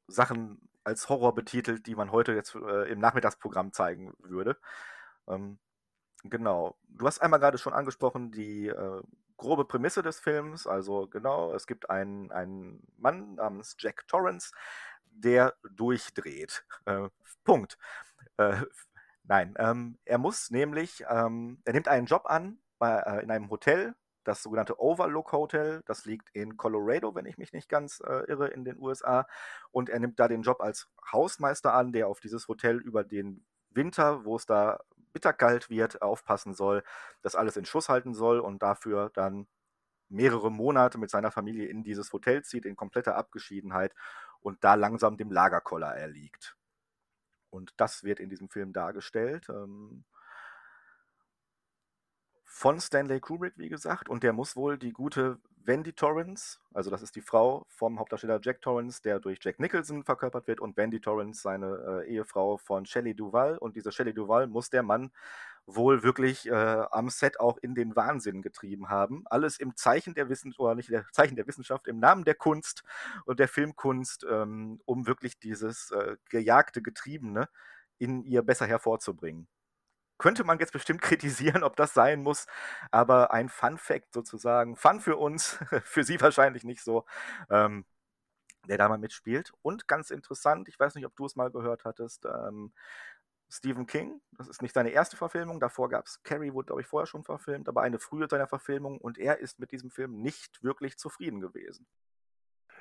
[0.08, 4.56] Sachen als Horror betitelt, die man heute jetzt äh, im Nachmittagsprogramm zeigen würde.
[5.28, 5.58] Ähm,
[6.30, 6.76] Genau.
[6.88, 9.02] Du hast einmal gerade schon angesprochen, die äh,
[9.36, 10.66] grobe Prämisse des Films.
[10.66, 14.52] Also genau, es gibt einen, einen Mann namens Jack Torrance,
[15.10, 16.64] der durchdreht.
[16.86, 17.08] Äh,
[17.44, 17.78] Punkt.
[18.38, 18.62] Äh,
[19.24, 23.50] nein, ähm, er muss nämlich, ähm, er nimmt einen Job an bei, äh, in einem
[23.50, 25.82] Hotel, das sogenannte Overlook Hotel.
[25.86, 29.26] Das liegt in Colorado, wenn ich mich nicht ganz äh, irre, in den USA.
[29.70, 33.44] Und er nimmt da den Job als Hausmeister an, der auf dieses Hotel über den
[33.70, 34.80] Winter, wo es da
[35.16, 36.84] bitterkalt wird, aufpassen soll,
[37.22, 39.46] das alles in Schuss halten soll und dafür dann
[40.10, 43.94] mehrere Monate mit seiner Familie in dieses Hotel zieht, in kompletter Abgeschiedenheit
[44.40, 46.54] und da langsam dem Lagerkoller erliegt.
[47.48, 49.48] Und das wird in diesem Film dargestellt.
[49.48, 50.04] Ähm,
[52.56, 57.02] von Stanley Kubrick, wie gesagt, und der muss wohl die gute Wendy Torrance, also das
[57.02, 60.98] ist die Frau vom Hauptdarsteller Jack Torrance, der durch Jack Nicholson verkörpert wird, und Wendy
[60.98, 63.58] Torrance, seine äh, Ehefrau von Shelley Duval.
[63.58, 65.10] Und diese Shelley Duval muss der Mann
[65.66, 66.54] wohl wirklich äh,
[66.90, 69.24] am Set auch in den Wahnsinn getrieben haben.
[69.26, 72.84] Alles im Zeichen der Wissenschaft, oder nicht der Zeichen der Wissenschaft, im Namen der Kunst
[73.26, 77.50] und der Filmkunst, ähm, um wirklich dieses äh, gejagte Getriebene
[77.98, 79.46] in ihr besser hervorzubringen
[80.18, 82.46] könnte man jetzt bestimmt kritisieren, ob das sein muss,
[82.90, 87.04] aber ein Fun Fact sozusagen, Fun für uns, für Sie wahrscheinlich nicht so,
[87.50, 87.84] ähm,
[88.68, 89.52] der da mal mitspielt.
[89.62, 92.72] Und ganz interessant, ich weiß nicht, ob du es mal gehört hattest, ähm,
[93.48, 96.88] Stephen King, das ist nicht seine erste Verfilmung, davor gab es Carrie, wurde, glaube ich,
[96.88, 100.62] vorher schon verfilmt, aber eine frühe seiner Verfilmung und er ist mit diesem Film nicht
[100.64, 101.86] wirklich zufrieden gewesen.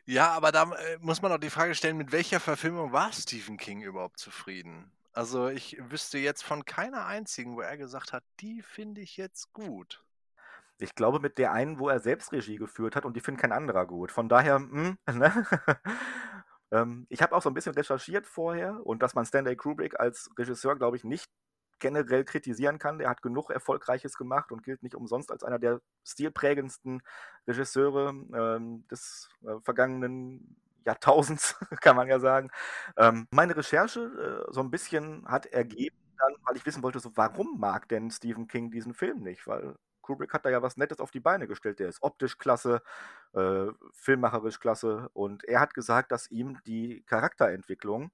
[0.06, 3.58] Ja, aber da äh, muss man auch die Frage stellen, mit welcher Verfilmung war Stephen
[3.58, 4.92] King überhaupt zufrieden?
[5.16, 9.54] Also ich wüsste jetzt von keiner einzigen, wo er gesagt hat, die finde ich jetzt
[9.54, 10.04] gut.
[10.78, 13.54] Ich glaube, mit der einen, wo er selbst Regie geführt hat und die findet kein
[13.54, 14.12] anderer gut.
[14.12, 15.48] Von daher, mh, hm, ne?
[16.72, 20.30] ähm, ich habe auch so ein bisschen recherchiert vorher und dass man Stanley Kubrick als
[20.38, 21.32] Regisseur, glaube ich, nicht
[21.80, 22.98] generell kritisieren kann.
[22.98, 27.02] Der hat genug Erfolgreiches gemacht und gilt nicht umsonst als einer der stilprägendsten
[27.48, 32.50] Regisseure ähm, des äh, vergangenen Jahrtausends, kann man ja sagen.
[32.98, 37.12] Ähm, meine Recherche äh, so ein bisschen hat ergeben, dann, weil ich wissen wollte, so,
[37.16, 39.48] warum mag denn Stephen King diesen Film nicht?
[39.48, 41.80] Weil Kubrick hat da ja was Nettes auf die Beine gestellt.
[41.80, 42.82] Der ist optisch klasse,
[43.34, 45.10] äh, filmmacherisch klasse.
[45.14, 48.12] Und er hat gesagt, dass ihm die Charakterentwicklung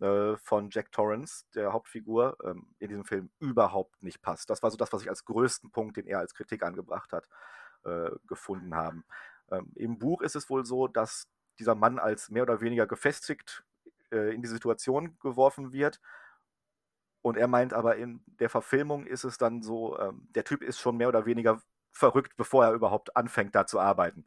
[0.00, 4.50] äh, von Jack Torrance, der Hauptfigur, ähm, in diesem Film überhaupt nicht passt.
[4.50, 7.28] Das war so das, was ich als größten Punkt, den er als Kritik angebracht hat,
[7.84, 9.04] äh, gefunden haben.
[9.50, 11.28] Ähm, Im Buch ist es wohl so, dass
[11.60, 13.64] dieser Mann als mehr oder weniger gefestigt
[14.10, 16.00] äh, in die Situation geworfen wird.
[17.22, 20.78] Und er meint aber, in der Verfilmung ist es dann so, ähm, der Typ ist
[20.80, 21.60] schon mehr oder weniger
[21.92, 24.24] verrückt, bevor er überhaupt anfängt, da zu arbeiten.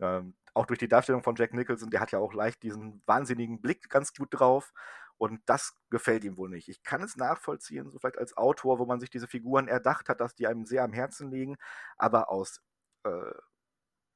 [0.00, 3.60] Ähm, auch durch die Darstellung von Jack Nicholson, der hat ja auch leicht diesen wahnsinnigen
[3.60, 4.72] Blick ganz gut drauf.
[5.16, 6.68] Und das gefällt ihm wohl nicht.
[6.68, 10.20] Ich kann es nachvollziehen, so vielleicht als Autor, wo man sich diese Figuren erdacht hat,
[10.20, 11.56] dass die einem sehr am Herzen liegen.
[11.98, 12.62] Aber aus
[13.04, 13.32] äh,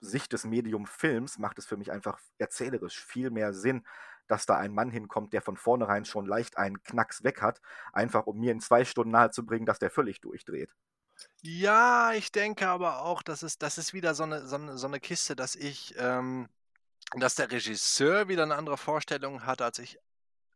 [0.04, 3.84] Sicht des Medium Films macht es für mich einfach erzählerisch viel mehr Sinn,
[4.26, 7.60] dass da ein Mann hinkommt, der von vornherein schon leicht einen Knacks weg hat,
[7.92, 10.70] einfach um mir in zwei Stunden nahezubringen, dass der völlig durchdreht.
[11.42, 14.86] Ja, ich denke aber auch, das ist, das ist wieder so eine, so eine, so
[14.86, 16.48] eine Kiste, dass ich, ähm,
[17.16, 19.98] dass der Regisseur wieder eine andere Vorstellung hat als ich,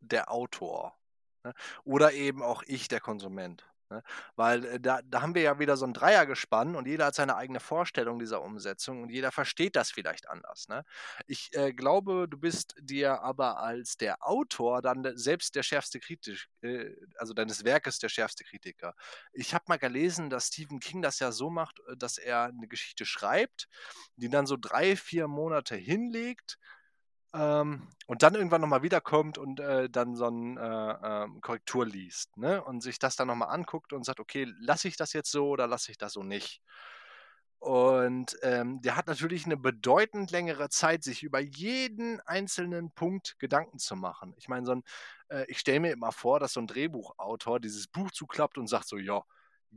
[0.00, 0.96] der Autor.
[1.44, 1.54] Ne?
[1.84, 3.68] Oder eben auch ich, der Konsument.
[3.90, 4.02] Ne?
[4.36, 7.36] Weil äh, da, da haben wir ja wieder so ein Dreiergespann und jeder hat seine
[7.36, 10.68] eigene Vorstellung dieser Umsetzung und jeder versteht das vielleicht anders.
[10.68, 10.84] Ne?
[11.26, 16.38] Ich äh, glaube, du bist dir aber als der Autor dann selbst der schärfste Kritiker,
[16.62, 18.94] äh, also deines Werkes der schärfste Kritiker.
[19.32, 22.68] Ich habe mal gelesen, dass Stephen King das ja so macht, äh, dass er eine
[22.68, 23.68] Geschichte schreibt,
[24.16, 26.58] die dann so drei, vier Monate hinlegt
[27.34, 30.58] ähm, und dann irgendwann nochmal wiederkommt und äh, dann so eine
[31.02, 32.62] äh, äh, Korrektur liest ne?
[32.64, 35.66] und sich das dann nochmal anguckt und sagt, okay, lasse ich das jetzt so oder
[35.66, 36.62] lasse ich das so nicht?
[37.60, 43.78] Und ähm, der hat natürlich eine bedeutend längere Zeit, sich über jeden einzelnen Punkt Gedanken
[43.78, 44.32] zu machen.
[44.38, 44.84] Ich meine, so ein,
[45.28, 48.86] äh, ich stelle mir immer vor, dass so ein Drehbuchautor dieses Buch zuklappt und sagt
[48.86, 49.22] so, ja,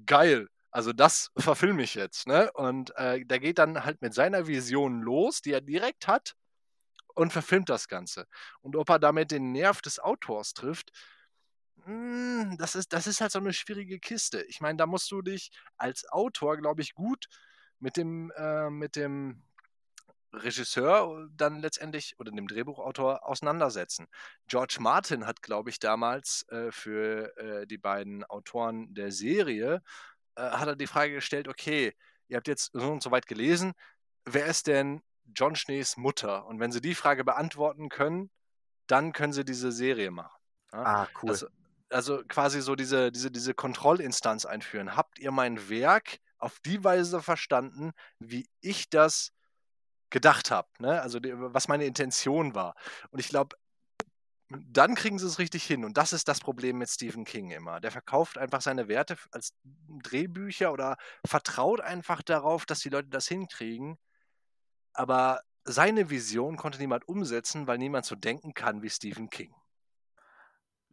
[0.06, 2.28] geil, also das verfilme ich jetzt.
[2.28, 2.52] Ne?
[2.54, 6.36] Und äh, der geht dann halt mit seiner Vision los, die er direkt hat
[7.16, 8.28] und verfilmt das Ganze.
[8.62, 10.92] Und ob er damit den Nerv des Autors trifft,
[11.86, 14.42] hm, das ist, das ist halt so eine schwierige Kiste.
[14.44, 17.28] Ich meine, da musst du dich als Autor, glaube ich, gut
[17.80, 19.44] mit dem, äh, mit dem
[20.34, 24.08] Regisseur dann letztendlich oder dem Drehbuchautor auseinandersetzen.
[24.48, 29.82] George Martin hat, glaube ich, damals äh, für äh, die beiden Autoren der Serie,
[30.36, 31.94] äh, hat er die Frage gestellt, okay,
[32.28, 33.74] ihr habt jetzt so und so weit gelesen,
[34.26, 36.46] wer ist denn John Schnees Mutter.
[36.46, 38.30] Und wenn sie die Frage beantworten können,
[38.88, 40.38] dann können sie diese Serie machen.
[40.74, 40.84] Ja?
[40.84, 41.30] Ah, cool.
[41.30, 41.48] Also,
[41.90, 44.96] also, quasi so diese, diese, diese Kontrollinstanz einführen.
[44.96, 49.32] Habt ihr mein Werk auf die Weise verstanden, wie ich das
[50.10, 50.68] gedacht habe?
[50.80, 51.02] Ne?
[51.02, 52.76] Also die, was meine Intention war.
[53.12, 53.56] Und ich glaube,
[54.50, 55.86] dann kriegen sie es richtig hin.
[55.86, 57.80] Und das ist das Problem mit Stephen King immer.
[57.80, 63.28] Der verkauft einfach seine Werte als Drehbücher oder vertraut einfach darauf, dass die Leute das
[63.28, 63.98] hinkriegen.
[64.94, 69.54] Aber seine Vision konnte niemand umsetzen, weil niemand so denken kann wie Stephen King.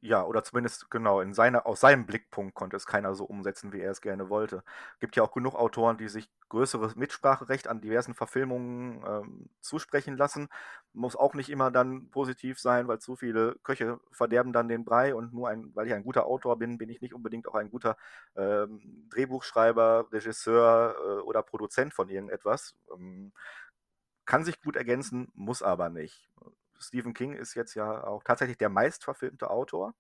[0.00, 3.80] Ja, oder zumindest genau, in seiner, aus seinem Blickpunkt konnte es keiner so umsetzen, wie
[3.80, 4.62] er es gerne wollte.
[5.00, 10.48] Gibt ja auch genug Autoren, die sich größeres Mitspracherecht an diversen Verfilmungen ähm, zusprechen lassen.
[10.92, 15.16] Muss auch nicht immer dann positiv sein, weil zu viele Köche verderben dann den Brei
[15.16, 17.70] und nur ein, weil ich ein guter Autor bin, bin ich nicht unbedingt auch ein
[17.70, 17.96] guter
[18.36, 22.76] ähm, Drehbuchschreiber, Regisseur äh, oder Produzent von irgendetwas.
[22.94, 23.32] Ähm,
[24.28, 26.28] kann sich gut ergänzen, muss aber nicht.
[26.78, 29.94] Stephen King ist jetzt ja auch tatsächlich der meistverfilmte Autor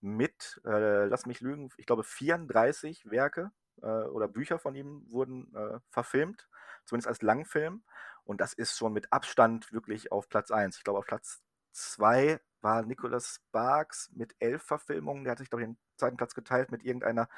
[0.00, 5.54] mit, äh, lass mich lügen, ich glaube 34 Werke äh, oder Bücher von ihm wurden
[5.54, 6.48] äh, verfilmt,
[6.86, 7.84] zumindest als Langfilm.
[8.24, 10.76] Und das ist schon mit Abstand wirklich auf Platz 1.
[10.76, 15.22] Ich glaube, auf Platz 2 war Nicholas Sparks mit elf Verfilmungen.
[15.22, 17.28] Der hat sich, glaube ich, den zweiten Platz geteilt mit irgendeiner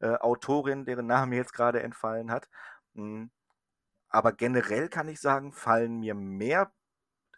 [0.00, 2.48] äh, Autorin, deren Name mir jetzt gerade entfallen hat.
[2.94, 3.30] Mhm.
[4.12, 6.72] Aber generell kann ich sagen, fallen mir mehr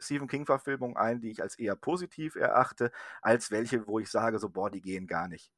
[0.01, 2.91] Stephen King-Verfilmungen ein, die ich als eher positiv erachte,
[3.23, 5.53] als welche, wo ich sage, so, boah, die gehen gar nicht.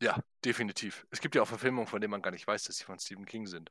[0.00, 1.06] Ja, definitiv.
[1.10, 3.26] Es gibt ja auch Verfilmungen, von denen man gar nicht weiß, dass sie von Stephen
[3.26, 3.70] King sind.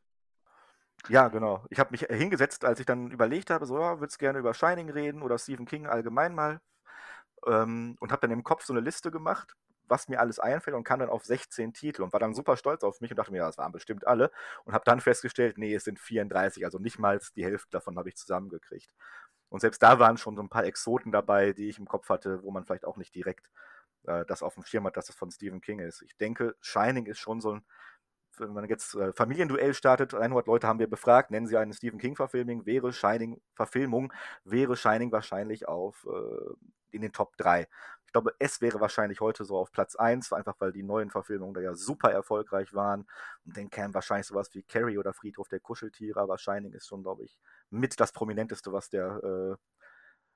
[1.10, 1.66] Ja, genau.
[1.70, 4.90] Ich habe mich hingesetzt, als ich dann überlegt habe, so, ja, würdest gerne über Shining
[4.90, 6.62] reden oder Stephen King allgemein mal
[7.46, 9.56] ähm, und habe dann im Kopf so eine Liste gemacht,
[9.94, 12.84] was mir alles einfällt und kam dann auf 16 Titel und war dann super stolz
[12.84, 14.32] auf mich und dachte mir, ja, das waren bestimmt alle
[14.66, 18.10] und habe dann festgestellt, nee, es sind 34, also nicht mal die Hälfte davon habe
[18.10, 18.92] ich zusammengekriegt.
[19.50, 22.42] Und selbst da waren schon so ein paar Exoten dabei, die ich im Kopf hatte,
[22.42, 23.52] wo man vielleicht auch nicht direkt
[24.08, 26.02] äh, das auf dem Schirm hat, dass das von Stephen King ist.
[26.02, 27.66] Ich denke, Shining ist schon so ein,
[28.40, 32.00] wenn man jetzt äh, Familienduell startet, 100 Leute haben wir befragt, nennen sie eine Stephen
[32.00, 34.12] King-Verfilmung, wäre Shining, Verfilmung,
[34.44, 36.54] wäre Shining wahrscheinlich auf äh,
[36.92, 37.68] in den Top 3.
[38.06, 41.56] Ich glaube, es wäre wahrscheinlich heute so auf Platz 1, einfach weil die neuen Verfilmungen
[41.56, 43.08] da ja super erfolgreich waren.
[43.46, 47.02] Und dann kämen wahrscheinlich sowas wie Carrie oder Friedhof der Kuscheltiere, aber Shining ist schon,
[47.02, 47.40] glaube ich,
[47.72, 49.56] mit das Prominenteste, was der äh,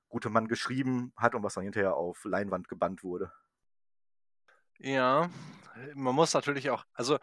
[0.09, 3.31] gute Mann geschrieben hat und was dann hinterher auf Leinwand gebannt wurde.
[4.79, 5.29] Ja,
[5.93, 7.19] man muss natürlich auch, also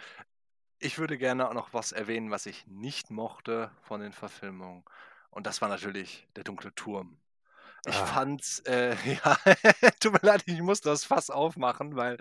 [0.85, 4.85] ich würde gerne auch noch was erwähnen, was ich nicht mochte von den Verfilmungen.
[5.31, 7.17] Und das war natürlich der dunkle Turm.
[7.87, 8.07] Ich ah.
[8.07, 9.37] fand's, äh, ja,
[10.01, 12.19] tut mir leid, ich muss das Fass aufmachen, weil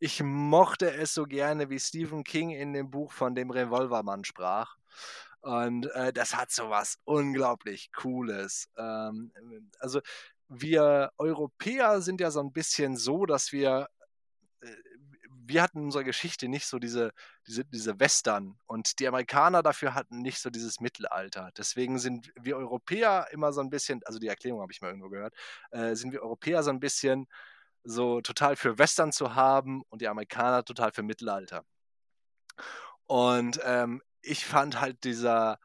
[0.00, 4.76] ich mochte es so gerne, wie Stephen King in dem Buch von dem Revolvermann sprach.
[5.40, 8.68] Und äh, das hat so was unglaublich Cooles.
[8.76, 9.32] Ähm,
[9.78, 10.00] also
[10.48, 13.88] wir Europäer sind ja so ein bisschen so, dass wir
[14.62, 14.66] äh,
[15.50, 17.12] wir hatten in unserer Geschichte nicht so diese,
[17.46, 21.50] diese, diese Western und die Amerikaner dafür hatten nicht so dieses Mittelalter.
[21.58, 25.08] Deswegen sind wir Europäer immer so ein bisschen, also die Erklärung habe ich mal irgendwo
[25.08, 25.34] gehört,
[25.72, 27.26] äh, sind wir Europäer so ein bisschen
[27.82, 31.64] so total für Western zu haben und die Amerikaner total für Mittelalter.
[33.06, 35.58] Und ähm, ich fand halt dieser,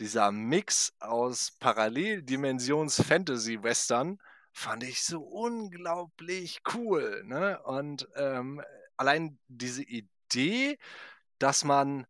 [0.00, 4.18] dieser Mix aus Paralleldimensions-Fantasy-Western
[4.52, 7.22] fand ich so unglaublich cool.
[7.26, 7.60] Ne?
[7.64, 8.62] Und ähm,
[8.96, 10.78] allein diese Idee,
[11.38, 12.06] dass man,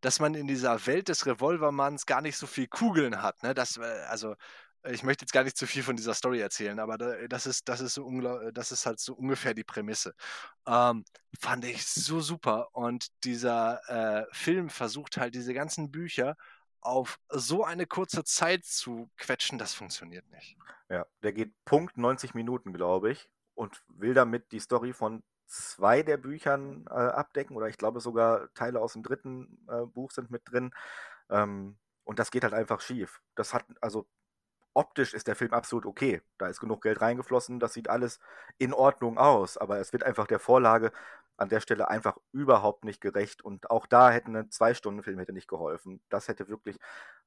[0.00, 3.42] dass man in dieser Welt des Revolvermanns gar nicht so viel Kugeln hat.
[3.42, 3.54] Ne?
[3.54, 4.36] Das, äh, also
[4.84, 7.80] ich möchte jetzt gar nicht zu viel von dieser Story erzählen, aber das ist, das
[7.80, 8.10] ist, so
[8.52, 10.14] das ist halt so ungefähr die Prämisse.
[10.66, 11.04] Ähm,
[11.38, 12.68] fand ich so super.
[12.72, 16.36] Und dieser äh, Film versucht halt diese ganzen Bücher
[16.80, 20.56] auf so eine kurze Zeit zu quetschen, das funktioniert nicht.
[20.88, 26.02] Ja, der geht Punkt 90 Minuten, glaube ich, und will damit die Story von zwei
[26.02, 30.30] der Büchern äh, abdecken oder ich glaube sogar Teile aus dem dritten äh, Buch sind
[30.30, 30.72] mit drin.
[31.30, 33.20] Ähm, und das geht halt einfach schief.
[33.34, 34.06] Das hat, also
[34.74, 36.22] optisch ist der Film absolut okay.
[36.38, 38.20] Da ist genug Geld reingeflossen, das sieht alles
[38.58, 40.92] in Ordnung aus, aber es wird einfach der Vorlage
[41.38, 45.48] an der Stelle einfach überhaupt nicht gerecht und auch da hätte ein Zwei-Stunden-Film hätte nicht
[45.48, 46.00] geholfen.
[46.08, 46.78] Das hätte wirklich,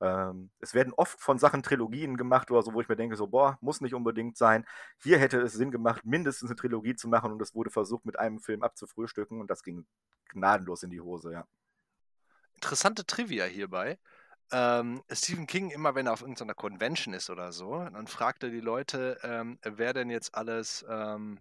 [0.01, 3.27] ähm, es werden oft von Sachen Trilogien gemacht oder so, wo ich mir denke, so,
[3.27, 4.65] boah, muss nicht unbedingt sein.
[5.01, 8.19] Hier hätte es Sinn gemacht, mindestens eine Trilogie zu machen und es wurde versucht, mit
[8.19, 9.85] einem Film abzufrühstücken und das ging
[10.29, 11.47] gnadenlos in die Hose, ja.
[12.55, 13.97] Interessante Trivia hierbei
[14.51, 18.49] ähm, Stephen King immer, wenn er auf irgendeiner Convention ist oder so, dann fragt er
[18.49, 21.39] die Leute, ähm, wer denn jetzt alles, ähm,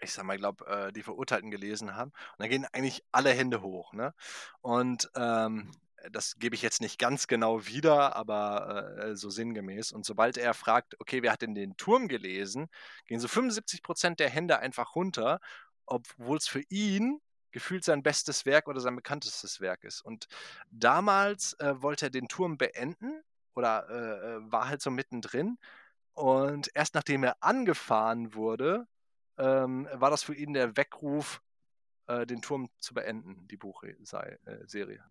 [0.00, 2.10] ich sag mal, ich glaube, äh, die Verurteilten gelesen haben.
[2.10, 3.92] Und dann gehen eigentlich alle Hände hoch.
[3.92, 4.14] Ne?
[4.60, 5.72] Und ähm,
[6.12, 9.92] das gebe ich jetzt nicht ganz genau wieder, aber äh, so sinngemäß.
[9.92, 12.68] Und sobald er fragt, okay, wer hat denn den Turm gelesen,
[13.06, 15.40] gehen so 75 Prozent der Hände einfach runter,
[15.86, 17.20] obwohl es für ihn
[17.50, 20.02] gefühlt sein bestes Werk oder sein bekanntestes Werk ist.
[20.02, 20.28] Und
[20.70, 23.22] damals äh, wollte er den Turm beenden
[23.54, 25.58] oder äh, äh war halt so mittendrin.
[26.12, 28.86] Und erst nachdem er angefahren wurde,
[29.38, 31.42] ähm, war das für ihn der Weckruf,
[32.06, 35.02] äh, den Turm zu beenden, die Buchserie.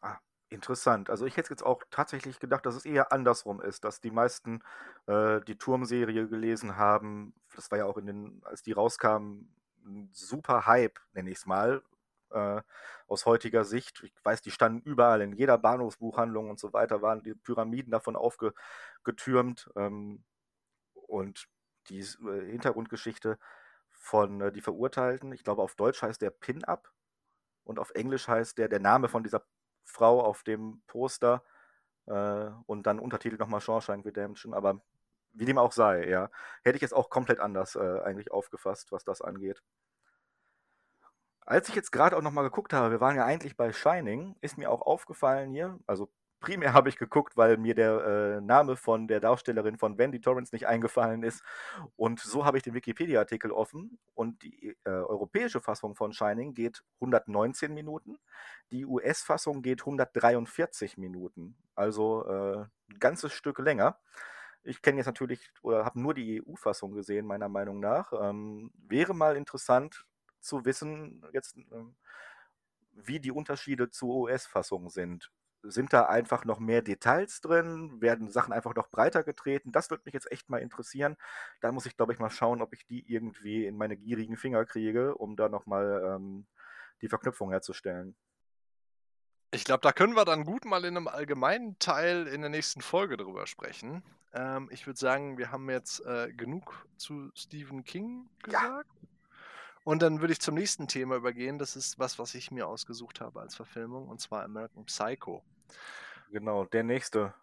[0.00, 0.18] Ah,
[0.48, 1.10] interessant.
[1.10, 4.62] Also ich hätte jetzt auch tatsächlich gedacht, dass es eher andersrum ist, dass die meisten
[5.06, 7.34] äh, die Turmserie gelesen haben.
[7.54, 9.48] Das war ja auch in den, als die rauskam,
[9.84, 11.82] ein super Hype, nenne ich es mal,
[12.30, 12.60] äh,
[13.06, 14.02] aus heutiger Sicht.
[14.04, 18.14] Ich weiß, die standen überall, in jeder Bahnhofsbuchhandlung und so weiter, waren die Pyramiden davon
[18.14, 19.70] aufgetürmt.
[19.74, 20.22] Ähm,
[20.92, 21.48] und
[21.88, 23.38] die äh, Hintergrundgeschichte
[24.00, 26.90] von äh, Die Verurteilten, ich glaube auf Deutsch heißt der Pin-Up
[27.64, 29.44] und auf Englisch heißt der der Name von dieser
[29.84, 31.44] Frau auf dem Poster
[32.06, 34.80] äh, und dann Untertitel nochmal Shawshank Redemption, aber
[35.32, 36.30] wie dem auch sei, ja,
[36.64, 39.62] hätte ich jetzt auch komplett anders äh, eigentlich aufgefasst, was das angeht.
[41.46, 44.56] Als ich jetzt gerade auch nochmal geguckt habe, wir waren ja eigentlich bei Shining, ist
[44.58, 46.10] mir auch aufgefallen hier, also
[46.40, 50.54] primär habe ich geguckt, weil mir der äh, Name von der Darstellerin von Wendy Torrance
[50.54, 51.42] nicht eingefallen ist.
[51.96, 53.98] Und so habe ich den Wikipedia-Artikel offen.
[54.14, 58.18] Und die äh, europäische Fassung von Shining geht 119 Minuten.
[58.72, 61.56] Die US-Fassung geht 143 Minuten.
[61.74, 62.58] Also äh,
[62.90, 63.98] ein ganzes Stück länger.
[64.62, 68.12] Ich kenne jetzt natürlich oder habe nur die EU-Fassung gesehen, meiner Meinung nach.
[68.12, 70.04] Ähm, wäre mal interessant
[70.40, 71.94] zu wissen, jetzt, ähm,
[72.92, 75.30] wie die Unterschiede zur US-Fassung sind
[75.62, 78.00] sind da einfach noch mehr Details drin?
[78.00, 79.72] Werden Sachen einfach noch breiter getreten?
[79.72, 81.16] Das würde mich jetzt echt mal interessieren.
[81.60, 84.64] Da muss ich, glaube ich, mal schauen, ob ich die irgendwie in meine gierigen Finger
[84.64, 86.46] kriege, um da nochmal ähm,
[87.02, 88.14] die Verknüpfung herzustellen.
[89.52, 92.80] Ich glaube, da können wir dann gut mal in einem allgemeinen Teil in der nächsten
[92.80, 94.02] Folge drüber sprechen.
[94.32, 98.62] Ähm, ich würde sagen, wir haben jetzt äh, genug zu Stephen King gesagt.
[98.62, 99.08] Ja.
[99.90, 101.58] Und dann würde ich zum nächsten Thema übergehen.
[101.58, 105.42] Das ist was, was ich mir ausgesucht habe als Verfilmung, und zwar American Psycho.
[106.30, 107.34] Genau, der nächste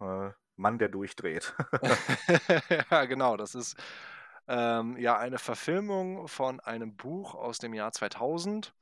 [0.00, 1.54] äh, Mann, der durchdreht.
[2.90, 3.36] ja, genau.
[3.36, 3.76] Das ist
[4.48, 8.74] ähm, ja eine Verfilmung von einem Buch aus dem Jahr 2000.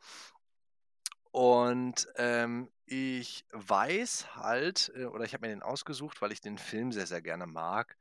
[1.32, 6.56] Und ähm, ich weiß halt, äh, oder ich habe mir den ausgesucht, weil ich den
[6.56, 7.94] Film sehr, sehr gerne mag.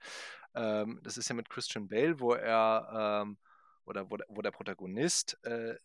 [0.55, 3.38] Ähm, das ist ja mit Christian Bale, wo er ähm,
[3.86, 5.76] oder wo, wo der Protagonist äh,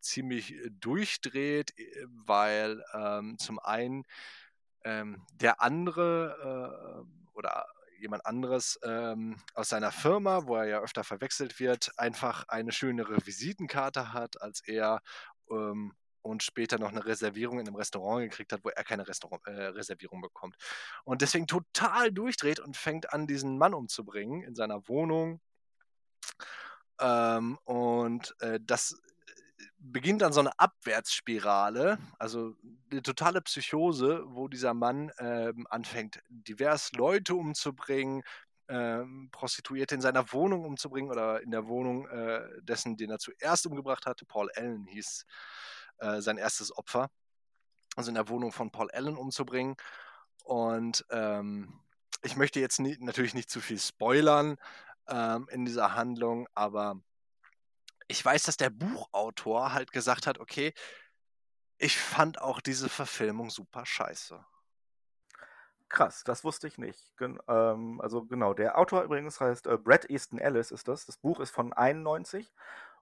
[0.00, 4.04] ziemlich äh, durchdreht, äh, weil ähm, zum einen
[4.84, 7.66] ähm, der andere äh, oder
[7.98, 13.24] jemand anderes ähm, aus seiner Firma, wo er ja öfter verwechselt wird, einfach eine schönere
[13.24, 15.00] Visitenkarte hat als er
[15.50, 19.44] ähm, und später noch eine Reservierung in einem Restaurant gekriegt hat, wo er keine Restaurant,
[19.46, 20.56] äh, Reservierung bekommt.
[21.04, 25.40] Und deswegen total durchdreht und fängt an, diesen Mann umzubringen in seiner Wohnung.
[27.02, 32.54] Ähm, und äh, das äh, beginnt dann so eine Abwärtsspirale, also
[32.90, 38.22] eine totale Psychose, wo dieser Mann ähm, anfängt, divers Leute umzubringen,
[38.68, 43.66] ähm, Prostituierte in seiner Wohnung umzubringen oder in der Wohnung äh, dessen, den er zuerst
[43.66, 44.24] umgebracht hatte.
[44.24, 45.26] Paul Allen hieß
[45.98, 47.10] äh, sein erstes Opfer.
[47.96, 49.76] Also in der Wohnung von Paul Allen umzubringen.
[50.44, 51.80] Und ähm,
[52.22, 54.56] ich möchte jetzt nie, natürlich nicht zu viel spoilern,
[55.12, 57.00] ähm, in dieser Handlung, aber
[58.08, 60.72] ich weiß, dass der Buchautor halt gesagt hat, okay,
[61.78, 64.44] ich fand auch diese Verfilmung super scheiße.
[65.88, 67.16] Krass, das wusste ich nicht.
[67.18, 71.04] Gen ähm, also genau, der Autor übrigens heißt äh, Brad Easton Ellis ist das.
[71.04, 72.50] Das Buch ist von 91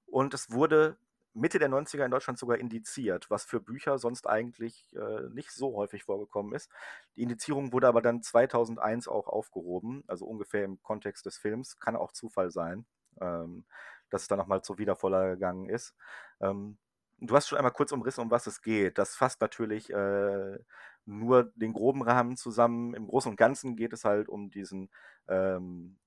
[0.06, 0.96] und es wurde
[1.32, 5.76] Mitte der 90er in Deutschland sogar indiziert, was für Bücher sonst eigentlich äh, nicht so
[5.76, 6.70] häufig vorgekommen ist.
[7.16, 11.78] Die Indizierung wurde aber dann 2001 auch aufgehoben, also ungefähr im Kontext des Films.
[11.78, 12.84] Kann auch Zufall sein,
[13.20, 13.64] ähm,
[14.10, 15.94] dass es dann nochmal zur Wiedervorlage gegangen ist.
[16.40, 16.78] Ähm,
[17.20, 18.98] du hast schon einmal kurz umrissen, um was es geht.
[18.98, 20.58] Das fasst natürlich äh,
[21.04, 22.94] nur den groben Rahmen zusammen.
[22.94, 24.90] Im Großen und Ganzen geht es halt um diesen
[25.28, 25.99] ähm,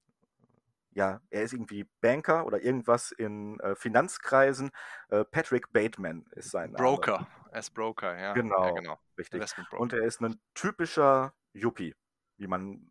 [0.95, 4.71] ja, er ist irgendwie Banker oder irgendwas in äh, Finanzkreisen.
[5.09, 6.83] Äh, Patrick Bateman ist sein Name.
[6.83, 8.33] Broker, er ist Broker, ja.
[8.33, 8.99] Genau, ja, genau.
[9.17, 9.43] richtig.
[9.71, 11.95] Und er ist ein typischer Yuppie,
[12.37, 12.87] wie man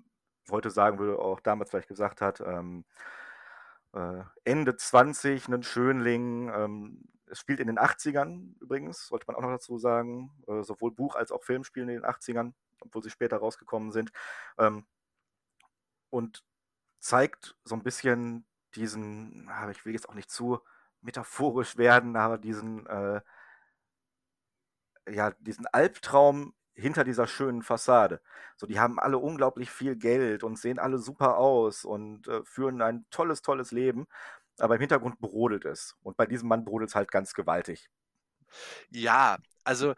[0.50, 2.40] heute sagen würde, auch damals vielleicht gesagt hat.
[2.40, 2.84] Ähm,
[3.92, 6.50] äh, Ende 20, ein Schönling.
[6.54, 10.30] Ähm, es spielt in den 80ern übrigens, sollte man auch noch dazu sagen.
[10.46, 14.10] Äh, sowohl Buch als auch Film spielen in den 80ern, obwohl sie später rausgekommen sind.
[14.58, 14.86] Ähm,
[16.10, 16.42] und
[17.02, 20.60] zeigt so ein bisschen diesen, ich will jetzt auch nicht zu
[21.02, 23.20] metaphorisch werden, aber diesen, äh,
[25.08, 28.20] ja, diesen Albtraum hinter dieser schönen Fassade.
[28.56, 32.80] So, die haben alle unglaublich viel Geld und sehen alle super aus und äh, führen
[32.80, 34.06] ein tolles, tolles Leben,
[34.58, 35.96] aber im Hintergrund brodelt es.
[36.02, 37.90] Und bei diesem Mann brodelt es halt ganz gewaltig.
[38.90, 39.96] Ja, also äh,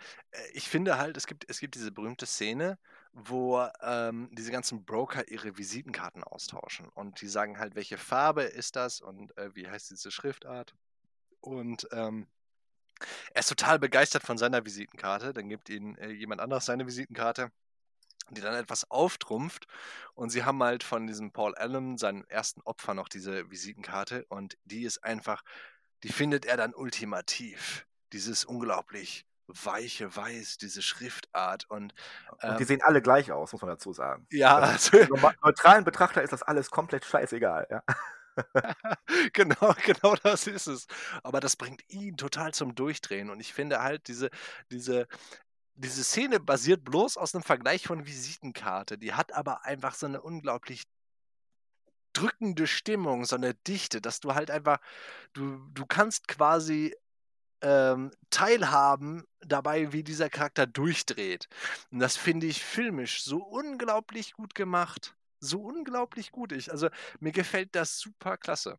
[0.53, 2.79] ich finde halt, es gibt, es gibt diese berühmte Szene,
[3.15, 6.89] wo ähm, diese ganzen Broker ihre Visitenkarten austauschen.
[6.89, 10.75] Und die sagen halt, welche Farbe ist das und äh, wie heißt diese Schriftart.
[11.41, 12.27] Und ähm,
[13.33, 15.33] er ist total begeistert von seiner Visitenkarte.
[15.33, 17.53] Dann gibt ihm äh, jemand anderes seine Visitenkarte,
[18.31, 19.69] die dann etwas auftrumpft.
[20.15, 24.25] Und sie haben halt von diesem Paul Allen, seinem ersten Opfer, noch diese Visitenkarte.
[24.29, 25.45] Und die ist einfach,
[26.03, 27.87] die findet er dann ultimativ.
[28.12, 31.95] Dieses unglaublich weiche Weiß, diese Schriftart und,
[32.49, 34.28] Und die ähm sehen alle gleich aus, muss man dazu sagen.
[34.32, 37.82] Ja, Also, also neutralen Betrachter ist das alles komplett scheißegal, ja.
[39.32, 40.86] Genau, genau das ist es.
[41.22, 44.30] Aber das bringt ihn total zum Durchdrehen und ich finde halt, diese
[44.70, 45.07] diese
[45.74, 48.99] diese Szene basiert bloß aus 'nem Vergleich von Visitenkarte.
[48.99, 50.84] Die hat aber einfach so 'ne unglaublich
[52.16, 54.78] drückende Stimmung, so 'ne Dichte, dass du halt einfach
[55.34, 56.95] du du kannst quasi,
[57.63, 61.49] ähm, teilhaben dabei, wie dieser Charakter durchdreht.
[61.91, 65.17] Und das finde ich filmisch so unglaublich gut gemacht.
[65.41, 66.53] So unglaublich gut.
[66.53, 66.89] Ich also,
[67.21, 68.79] mir gefällt das super klasse.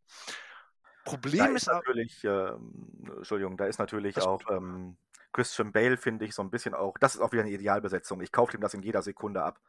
[1.38, 4.98] Da Problem ist ist natürlich, ähm Entschuldigung, da ist natürlich auch, ähm,
[5.34, 8.22] Christian Bale, finde ich, so 'n bisschen auch das ist auch wieder 'ne Idealbesetzung.
[8.22, 9.60] Ich kaufe dem das in jeder Sekunde ab.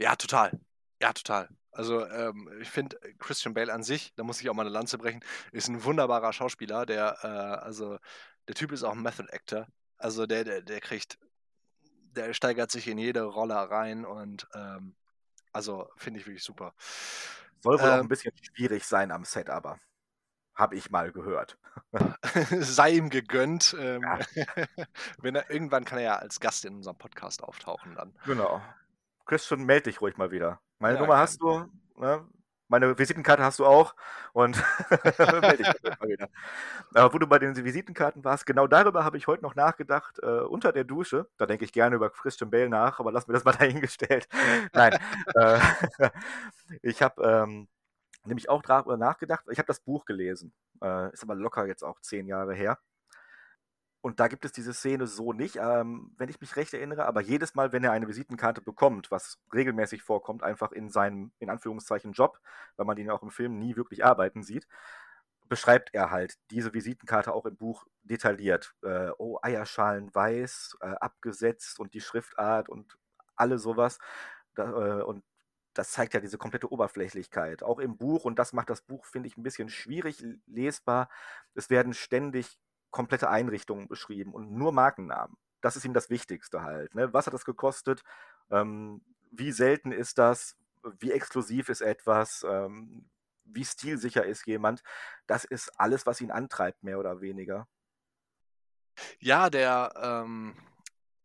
[0.00, 0.50] Ja, total.
[1.00, 1.48] Ja, total.
[1.76, 4.70] Also, ähm, ich finde, äh, Christian Bale an sich, da muss ich auch mal 'ne
[4.70, 5.20] Lanze brechen,
[5.52, 7.98] ist 'n wunderbarer Schauspieler, der, äh also,
[8.48, 9.66] der Typ ist auch 'n Method Actor.
[9.98, 11.18] Also, der der der kriegt
[12.16, 14.96] der steigert sich in jede Rolle rein und, ähm
[15.52, 16.74] also, finde ich wirklich super.
[17.62, 19.80] Soll wohl auch 'n Ähm bisschen schwierig sein am Set aber.
[20.56, 21.58] Habe ich mal gehört.
[22.60, 23.74] Sei ihm gegönnt.
[23.78, 24.18] Ähm, Ja.
[25.18, 28.14] wenn er irgendwann kann er ja als Gast in unserem Podcast auftauchen dann.
[28.24, 28.74] Genau.
[29.26, 30.60] Christian, melde dich ruhig mal wieder.
[30.78, 31.64] Meine Ja, Nummer hast du,
[31.96, 32.26] ne?
[32.68, 33.94] Meine Visitenkarte hast du auch
[34.32, 34.56] und
[35.40, 35.68] melde dich
[36.00, 36.28] mal wieder.
[36.94, 40.40] Aber wo du bei den Visitenkarten warst, genau darüber habe ich heute noch nachgedacht, äh,
[40.40, 41.28] unter der Dusche.
[41.36, 44.26] Da denke ich gerne über Christian Bale nach, aber lassen wir das mal dahingestellt.
[44.72, 44.98] Nein,
[45.36, 45.60] äh,
[46.82, 47.68] ich habe, ähm,
[48.24, 50.52] nämlich auch drüber nachgedacht ich habe das Buch gelesen,
[50.82, 52.78] äh, ist aber locker jetzt auch 10 Jahre her.
[54.06, 57.20] Und da gibt es diese Szene so nicht, ähm, wenn ich mich recht erinnere, aber
[57.22, 62.12] jedes Mal, wenn er eine Visitenkarte bekommt, was regelmäßig vorkommt, einfach in seinem, in Anführungszeichen,
[62.12, 62.38] Job,
[62.76, 64.68] weil man ihn auch im Film nie wirklich arbeiten sieht,
[65.48, 68.76] beschreibt er halt diese Visitenkarte auch im Buch detailliert.
[68.84, 72.96] Äh, oh, Eierschalen weiß, äh, abgesetzt und die Schriftart und
[73.34, 73.98] alle sowas.
[74.54, 75.24] Da, äh, und
[75.74, 78.24] das zeigt ja diese komplette Oberflächlichkeit, auch im Buch.
[78.24, 81.08] Und das macht das Buch, finde ich, 'n bisschen schwierig lesbar.
[81.54, 82.56] Es werden ständig
[82.96, 85.36] komplette Einrichtungen beschrieben und nur Markennamen.
[85.60, 87.12] Das ist ihm das Wichtigste halt, ne?
[87.12, 88.02] Was hat das gekostet?
[88.50, 90.56] Ähm, wie selten ist das?
[91.00, 92.44] Wie exklusiv ist etwas?
[92.48, 93.10] Ähm,
[93.44, 94.82] wie stilsicher ist jemand?
[95.26, 97.68] Das ist alles, was ihn antreibt, mehr oder weniger.
[99.20, 100.56] Ja, der, ähm,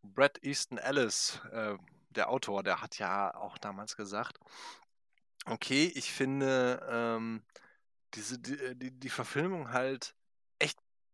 [0.04, 1.78] Bret Easton Ellis, äh,
[2.10, 4.40] der Autor, der hat ja auch damals gesagt:
[5.46, 7.44] „Okay, ich finde, ähm,
[8.16, 10.16] diese die äh, die die Verfilmung halt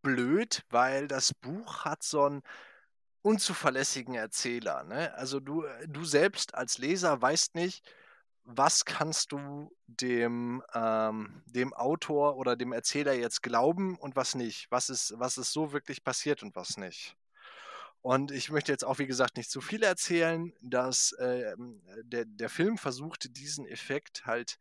[0.08, 2.42] blöd, weil das Buch hat so 'n
[3.22, 5.14] unzuverlässigen Erzähler, ne?
[5.14, 7.84] Also, du äh, du selbst als Leser weißt nicht,
[8.44, 14.68] was kannst du dem ähm, dem Autor oder dem Erzähler jetzt glauben und was nicht?
[14.70, 17.16] Was ist was ist so wirklich passiert und was nicht?“
[18.02, 22.48] Und ich möchte jetzt auch, wie gesagt, nicht zu viel erzählen, dass, ähm, der der
[22.50, 24.58] Film versucht, diesen Effekt halt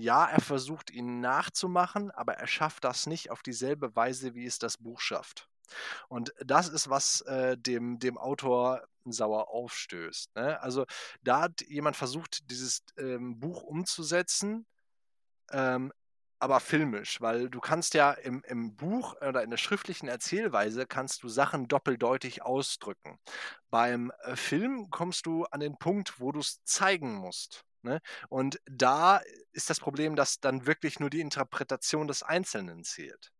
[0.00, 4.58] ja, er versucht, ihn nachzumachen, aber er schafft das nicht auf dieselbe Weise, wie es
[4.58, 5.48] das Buch schafft.
[6.08, 10.60] Und das ist, was, äh, dem dem Autor sauer aufstößt, ne?
[10.62, 10.86] Also,
[11.22, 14.66] da hat jemand versucht, dieses, ähm, Buch umzusetzen,
[15.52, 15.92] ähm,
[16.38, 21.22] aber filmisch, weil du kannst ja im im Buch oder in der schriftlichen Erzählweise kannst
[21.22, 23.18] du Sachen doppeldeutig ausdrücken.
[23.70, 28.00] Beim, äh, Film kommst du an den Punkt, wo du's zeigen musst, ne?
[28.28, 29.20] Und da
[29.52, 33.32] ist das Problem, dass dann wirklich nur die Interpretation des Einzelnen zählt.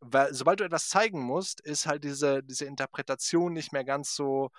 [0.00, 4.50] Weil sobald du etwas zeigen musst, ist halt diese diese Interpretation nicht mehr ganz so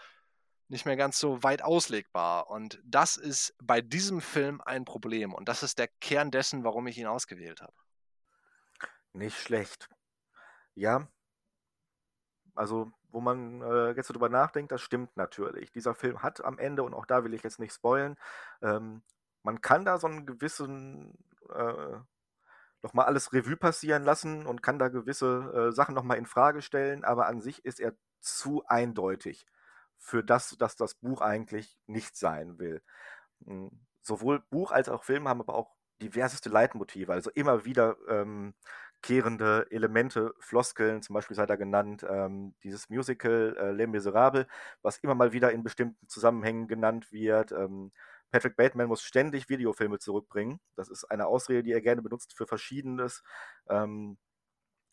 [0.69, 2.49] nicht mehr ganz so weit auslegbar.
[2.49, 5.33] Und das ist bei diesem Film ein Problem.
[5.33, 7.73] Und das ist der Kern dessen, warum ich ihn ausgewählt habe.
[9.13, 9.89] Nicht schlecht.
[10.75, 11.07] Ja.
[12.53, 15.71] Also, wo man, äh, jetzt so drüber nachdenkt, das stimmt natürlich.
[15.73, 18.15] Dieser Film hat am Ende und auch da will ich jetzt nicht spoilern,
[18.61, 19.03] ähm,
[19.43, 21.13] man kann da so 'n gewissen,
[21.53, 21.97] äh
[22.83, 26.61] noch mal alles Revue passieren lassen und kann da gewisse, äh, Sachen noch mal infrage
[26.61, 29.45] stellen, aber an sich ist er zu eindeutig
[29.97, 32.81] für das, dass das Buch eigentlich nicht sein will.
[33.45, 37.13] Hm, sowohl Buch als auch Film haben aber auch diverseste Leitmotive.
[37.13, 38.53] Also, immer wieder, ähm,
[38.97, 44.47] wiederkehrende Elemente, Floskeln, zum Beispiel sei da genannt, ähm, dieses Musical äh, Les Miserables,
[44.81, 47.51] was immer mal wieder in bestimmten Zusammenhängen genannt wird.
[47.51, 47.91] Ähm,
[48.31, 50.59] Patrick Bateman muss ständig Videofilme zurückbringen.
[50.75, 53.23] Das ist eine Ausrede, die er gerne benutzt für Verschiedenes.
[53.69, 54.17] Ähm,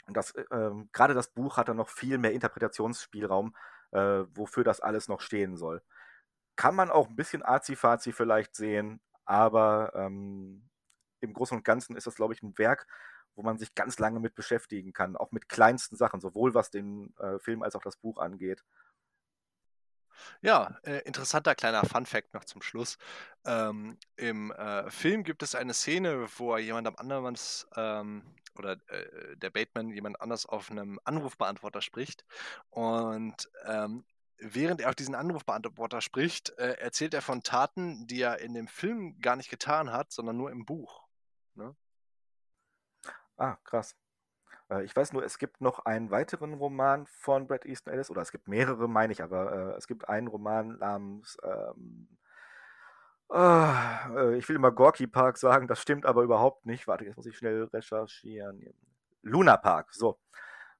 [0.08, 3.56] das, äh, ähm, gerade das Buch hat dann noch viel mehr Interpretationsspielraum,
[3.92, 5.82] äh, wofür das alles noch stehen soll.
[6.56, 10.68] Kann man auch ein bisschen azi-fazi vielleicht sehen, aber ähm,
[11.20, 12.86] im Großen und Ganzen ist das, glaube ich, ein Werk,
[13.34, 17.14] wo man sich ganz lange mit beschäftigen kann, auch mit kleinsten Sachen, sowohl was den
[17.18, 18.64] äh, Film als auch das Buch angeht.
[20.42, 22.98] Ja, äh, interessanter kleiner Fun-Fact noch zum Schluss.
[23.44, 27.36] Ähm, Im äh, Film gibt es eine Szene, wo jemand am anderen
[27.76, 28.22] ähm,
[28.56, 32.24] oder äh, der Bateman jemand anders auf einem Anrufbeantworter spricht
[32.70, 34.04] und ähm,
[34.38, 38.68] während er auf diesen Anrufbeantworter spricht, äh, erzählt er von Taten, die er in dem
[38.68, 41.06] Film gar nicht getan hat, sondern nur im Buch.
[41.54, 41.74] Ne?
[43.36, 43.96] Ah, krass.
[44.70, 48.22] Äh, ich weiß nur, es gibt noch einen weiteren Roman von Bret Easton Ellis, oder
[48.22, 52.08] es gibt mehrere, meine ich, aber äh, es gibt einen Roman namens, ähm,
[53.32, 56.86] äh, ich will immer Gorky Park sagen, das stimmt aber überhaupt nicht.
[56.86, 58.62] Warte, jetzt muss ich schnell recherchieren.
[59.22, 60.18] Luna Park, so.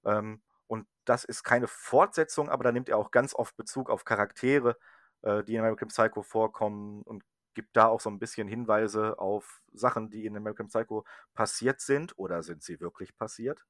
[0.04, 4.04] Ähm, und das ist keine Fortsetzung, aber da nimmt er auch ganz oft Bezug auf
[4.04, 4.76] Charaktere,
[5.22, 7.24] äh, die in American Psycho vorkommen und
[7.54, 12.18] gibt da auch so ein bisschen Hinweise auf Sachen, die in American Psycho passiert sind
[12.18, 13.64] oder sind sie wirklich passiert?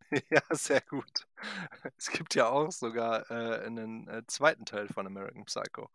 [0.30, 1.26] Ja, sehr gut.
[1.98, 5.90] Es gibt ja auch sogar äh, einen äh, zweiten Teil von American Psycho.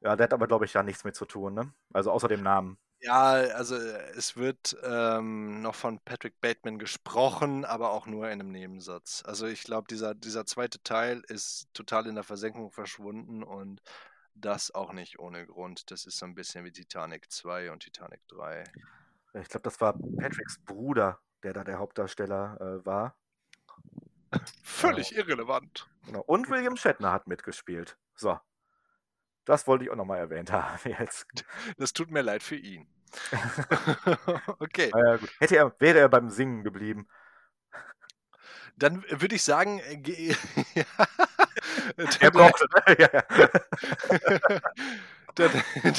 [0.00, 1.72] Ja, der hat aber, glaube ich, da nichts mit zu tun, ne?
[1.92, 2.78] Also außer dem Namen.
[3.00, 8.50] Ja, also es wird ähm, noch von Patrick Bateman gesprochen, aber auch nur in einem
[8.50, 9.22] Nebensatz.
[9.26, 13.82] Also ich glaube, dieser, dieser zweite Teil ist total in der Versenkung verschwunden und
[14.34, 15.90] das auch nicht ohne Grund.
[15.90, 18.64] Das ist so ein bisschen wie Titanic 2 und Titanic 3.
[19.34, 23.16] Ich glaube, das war Patricks Bruder, der da der Hauptdarsteller äh, war.
[24.62, 25.22] Völlig genau.
[25.22, 25.88] irrelevant.
[26.06, 26.22] Genau.
[26.22, 27.96] Und William Shatner hat mitgespielt.
[28.14, 28.38] So.
[29.44, 31.26] Das wollte ich auch nochmal erwähnt haben jetzt.
[31.76, 32.86] Das tut mir leid für ihn.
[34.58, 34.90] okay.
[34.94, 37.06] Ja, Hätte er, wäre er beim Singen geblieben.
[38.76, 40.34] Dann würde ich sagen, äh,
[42.20, 42.66] er braucht,
[42.98, 43.22] ja, ja.
[45.36, 45.50] dann,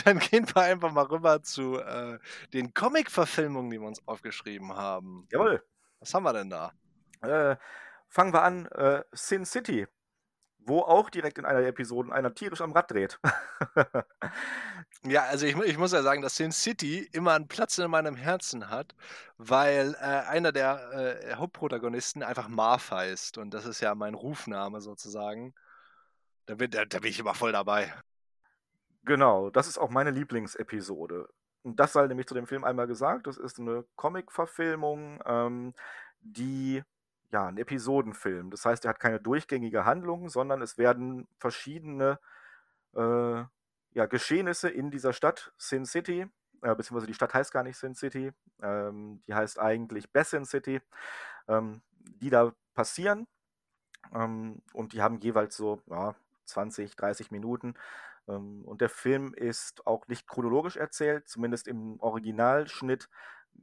[0.03, 2.19] dann, gehen wir einfach mal rüber zu äh,
[2.53, 5.25] den Comic-Verfilmungen, die wir uns aufgeschrieben haben.
[5.31, 5.63] Jawohl.
[6.01, 6.73] Was haben wir denn da?
[7.21, 7.55] Äh,
[8.09, 9.87] fangen wir an, äh, Sin City,
[10.65, 13.19] wo auch direkt in einer der Episoden einer tierisch am Rad dreht.
[15.03, 18.15] ja, also ich, ich, muss ja sagen, dass Sin City immer einen Platz in meinem
[18.15, 18.95] Herzen hat,
[19.37, 24.81] weil äh, einer der äh, Hauptprotagonisten einfach Marv heißt und das ist ja mein Rufname
[24.81, 25.53] sozusagen.
[26.47, 27.93] Da bin, da, da bin ich immer voll dabei.
[29.03, 31.29] Genau, das ist auch meine Lieblingsepisode.
[31.61, 33.27] Und das sei nämlich zu dem Film einmal gesagt.
[33.27, 35.73] Das ist eine Comic-Verfilmung, ähm,
[36.21, 36.83] die
[37.31, 38.51] ja, ein Episodenfilm.
[38.51, 42.19] Das heißt, er hat keine durchgängige Handlung, sondern es werden verschiedene
[42.95, 43.43] äh,
[43.91, 46.27] ja, Geschehnisse in dieser Stadt, Sin City,
[46.61, 50.81] äh, beziehungsweise die Stadt heißt gar nicht Sin City, ähm, die heißt eigentlich Bessin City,
[51.47, 53.27] ähm, die da passieren.
[54.13, 56.15] Ähm, und die haben jeweils so ja,
[56.45, 57.75] 20, 30 Minuten.
[58.27, 63.09] Ähm, und der Film ist auch nicht chronologisch erzählt, zumindest im Originalschnitt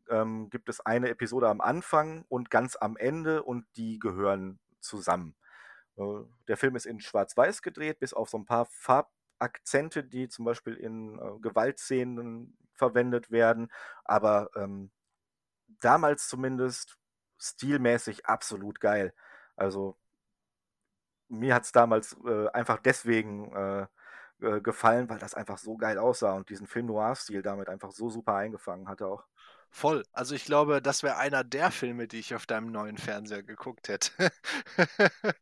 [0.08, 5.34] ähm, gibt es eine Episode am Anfang und ganz am Ende und die gehören zusammen.
[5.96, 6.02] Äh,
[6.48, 10.74] der Film ist in Schwarz-Weiß gedreht, bis auf so ein paar Farbakzente, die zum Beispiel
[10.74, 13.70] in äh, Gewaltszenen verwendet werden,
[14.04, 14.90] aber ähm,
[15.80, 16.98] damals zumindest
[17.38, 19.14] stilmäßig absolut geil.
[19.56, 19.96] Also
[21.28, 23.86] mir hat es damals äh, einfach deswegen äh,
[24.42, 28.10] äh, gefallen, weil das einfach so geil aussah und diesen Film Noir-Stil damit einfach so
[28.10, 29.24] super eingefangen hatte auch.
[29.74, 30.04] Voll.
[30.12, 33.88] Also ich glaube, das wäre einer der Filme, die ich auf deinem neuen Fernseher geguckt
[33.88, 34.30] hätte.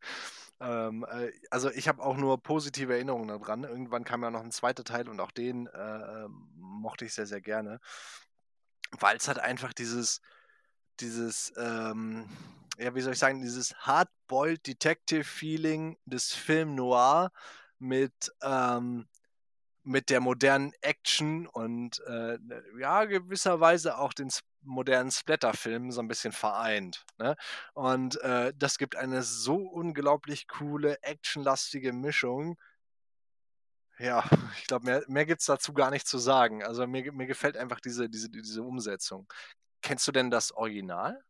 [0.61, 3.65] ähm, äh, also ich habe auch nur positive Erinnerungen daran.
[3.65, 7.41] Irgendwann kam ja noch ein zweiter Teil und auch den äh, mochte ich sehr, sehr
[7.41, 7.81] gerne.
[9.01, 10.21] Weil es halt einfach dieses,
[11.01, 12.29] dieses, ähm,
[12.79, 17.33] ja, wie soll ich sagen, dieses Hardboiled Detective Feeling des Film Noir
[17.81, 19.09] mit ähm,
[19.83, 24.31] mit der modernen Action und äh, ne, ja, gewisserweise auch den
[24.63, 27.05] modernen Splatter-Film so ein bisschen vereint.
[27.19, 27.37] Ne?
[27.73, 32.59] Und äh, das gibt eine so unglaublich coole, actionlastige Mischung.
[33.99, 34.25] Ja,
[34.59, 36.63] ich glaube, mehr, mehr gibt es dazu gar nicht zu sagen.
[36.63, 39.27] Also mir, mir gefällt einfach diese, diese, diese Umsetzung.
[39.83, 41.23] Kennst du denn das Original?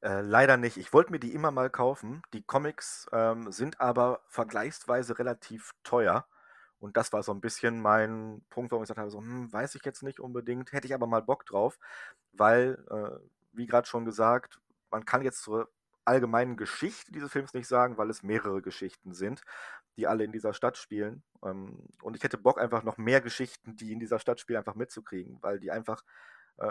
[0.00, 0.76] Äh, leider nicht.
[0.76, 2.22] Ich wollte mir die immer mal kaufen.
[2.32, 6.26] Die Comics ähm, sind aber vergleichsweise relativ teuer.
[6.84, 9.74] Und das war so ein bisschen mein Punkt, warum ich gesagt habe, so, hm, weiß
[9.74, 11.78] ich jetzt nicht unbedingt, hätte ich aber mal Bock drauf,
[12.34, 14.60] weil, äh, wie gerade schon gesagt,
[14.90, 15.70] man kann jetzt zur
[16.04, 19.40] allgemeinen Geschichte dieses Films nicht sagen, weil es mehrere Geschichten sind,
[19.96, 21.22] die alle in dieser Stadt spielen.
[21.42, 24.74] Ähm, und ich hätte Bock, einfach noch mehr Geschichten, die in dieser Stadt spielen, einfach
[24.74, 26.04] mitzukriegen, weil die einfach,
[26.58, 26.70] äh,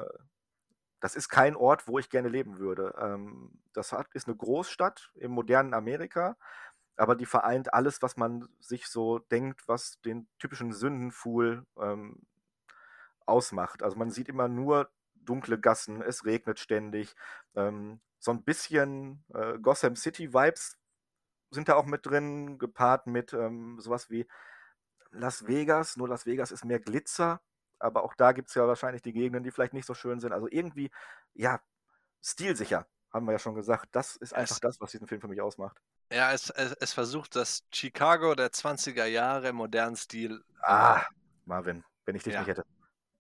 [1.00, 2.94] das ist kein Ort, wo ich gerne leben würde.
[3.00, 6.38] Ähm, das ist eine Großstadt im modernen Amerika,
[6.98, 12.22] aber die vereint alles, was man sich so denkt, was den typischen Sündenfuhl ähm,
[13.26, 13.84] ausmacht.
[13.84, 17.16] Also man sieht immer nur dunkle Gassen, es regnet ständig.
[17.56, 20.78] Ähm, so ein bisschen äh, Gotham City-Vibes
[21.52, 24.28] sind da auch mit drin, gepaart mit ähm, sowas wie
[25.12, 25.98] Las Vegas.
[25.98, 27.42] Nur Las Vegas ist mehr Glitzer,
[27.80, 30.34] aber auch da gibt es ja wahrscheinlich die Gegenden, die vielleicht nicht so schön sind.
[30.34, 30.92] Also irgendwie,
[31.34, 31.62] ja,
[32.22, 33.90] stilsicher, haben wir ja schon gesagt.
[33.92, 35.80] Das ist einfach das, was diesen Film für mich ausmacht.
[36.14, 41.06] Ja, es, es, es versucht das Chicago der 20er Jahre im modernen Stil äh, Ah,
[41.46, 42.66] Marvin, wenn ich dich ja, nicht hätte.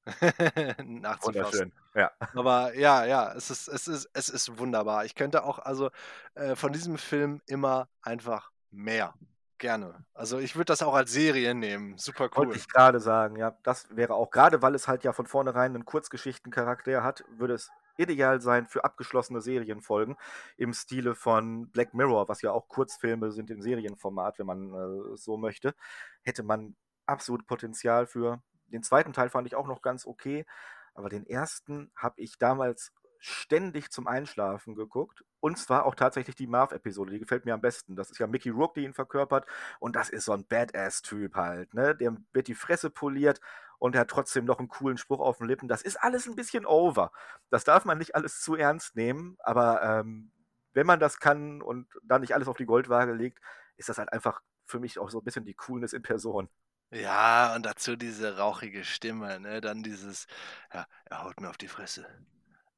[1.22, 1.72] Wunderschön.
[1.96, 2.12] Ja.
[2.36, 5.06] Aber ja, ja, es ist, es ist, es ist wunderbar.
[5.06, 5.91] Ich könnte auch also
[6.36, 9.14] äh, von diesem Film immer einfach mehr.
[9.60, 10.04] Gerne.
[10.14, 11.98] Also ich würde das auch als Serie nehmen.
[11.98, 12.56] Super Wollte cool.
[12.58, 15.86] ich gerade sagen, ja, das wäre auch, gerade weil es halt ja von vornherein einen
[15.86, 20.16] Kurzgeschichtencharakter hat, würde es ideal sein für abgeschlossene Serienfolgen
[20.58, 25.18] im Stile von Black Mirror, was ja auch Kurzfilme sind im Serienformat, wenn man äh,
[25.18, 25.76] so möchte,
[26.22, 26.76] hätte man
[27.06, 28.41] absolut Potenzial für.
[28.68, 30.46] Den zweiten Teil fand ich auch noch ganz okay,
[30.94, 35.24] aber den ersten habe ich damals ständig zum Einschlafen geguckt.
[35.39, 37.96] Und zwar auch tatsächlich die Marv-Episode, die gefällt mir am besten.
[37.96, 39.46] Das ist ja Mickey Rourke, die ihn verkörpert.
[39.80, 41.96] Und das ist so ein Badass-Typ halt, ne?
[41.96, 43.39] Der wird die Fresse poliert
[43.84, 45.67] und er hat trotzdem noch einen coolen Spruch auf den Lippen.
[45.67, 47.11] Das ist alles ein bisschen over.
[47.49, 50.31] Das darf man nicht alles zu ernst nehmen, aber ähm,
[50.71, 53.39] wenn man das kann und dann nicht alles auf die Goldwaage legt,
[53.75, 56.47] ist das halt einfach für mich auch so ein bisschen die Coolness in Person.
[56.91, 59.59] Ja, und dazu diese rauchige Stimme, ne?
[59.59, 60.27] Dann dieses,
[60.73, 62.07] ja, er haut mir auf die Fresse.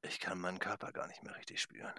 [0.01, 1.93] Ich kann meinen Körper gar nicht mehr richtig spüren.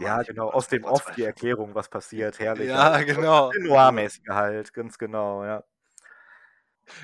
[0.00, 1.22] Ja, Mann, ich genau, aus dem Off die.
[1.22, 2.68] Erklärung, was passiert, herrlich.
[2.68, 3.52] Ja, genau.
[3.60, 5.62] noir-mäßiger halt, ganz genau, ja.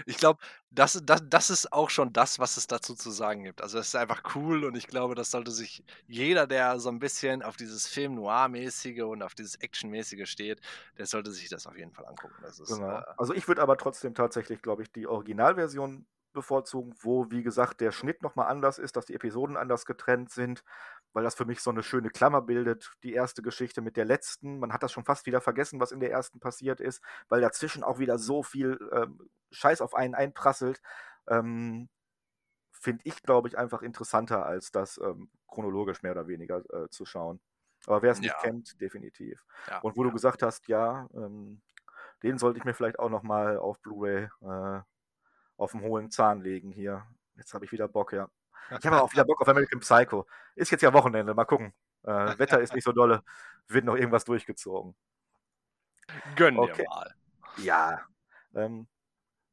[0.07, 3.63] Ich glaube, das, das, das ist auch schon das, was es dazu zu sagen gibt.
[3.63, 6.99] Also es ist einfach cool und ich glaube, das sollte sich jeder, der so ein
[6.99, 10.61] bisschen auf dieses Film Noir-mäßige und auf dieses Action-mäßige steht,
[10.99, 12.43] der sollte sich das auf jeden Fall angucken.
[12.45, 12.99] Ist, Genau.
[12.99, 17.81] äh, Also ich würde aber trotzdem tatsächlich, glaube ich, die Originalversion bevorzugen, wo, wie gesagt,
[17.81, 20.63] der Schnitt nochmal anders ist, dass die Episoden anders getrennt sind,
[21.15, 24.59] weil das für mich so eine schöne Klammer bildet, die erste Geschichte mit der letzten.
[24.59, 27.83] Man hat das schon fast wieder vergessen, was in der ersten passiert ist, weil dazwischen
[27.85, 30.83] auch wieder so viel ähm, Scheiß auf einen einprasselt.
[31.29, 31.89] Ähm,
[32.73, 37.07] Finde ich, glaube ich, einfach interessanter, als das ähm, chronologisch mehr oder weniger äh, zu
[37.07, 37.41] schauen.
[37.87, 39.45] Aber wer es nicht ja, kennt, definitiv.
[39.69, 40.15] ja, Und wo du ja.
[40.15, 41.63] gesagt hast, ja, ähm,
[42.23, 44.81] den sollte ich mir vielleicht auch nochmal auf Blu-ray äh,
[45.57, 47.07] auf dem hohen Zahn legen hier.
[47.37, 48.29] Jetzt habe ich wieder Bock, ja.
[48.79, 50.27] Ich habe auch wieder Bock auf American Psycho.
[50.55, 51.73] Ist jetzt ja Wochenende, mal gucken.
[52.03, 53.23] Äh, Wetter ist nicht so dolle.
[53.69, 54.95] Wird noch irgendwas durchgezogen.
[56.37, 56.87] Gönn dir Okay.
[56.89, 57.15] mal.
[57.57, 58.03] Ja.
[58.55, 58.87] Ähm,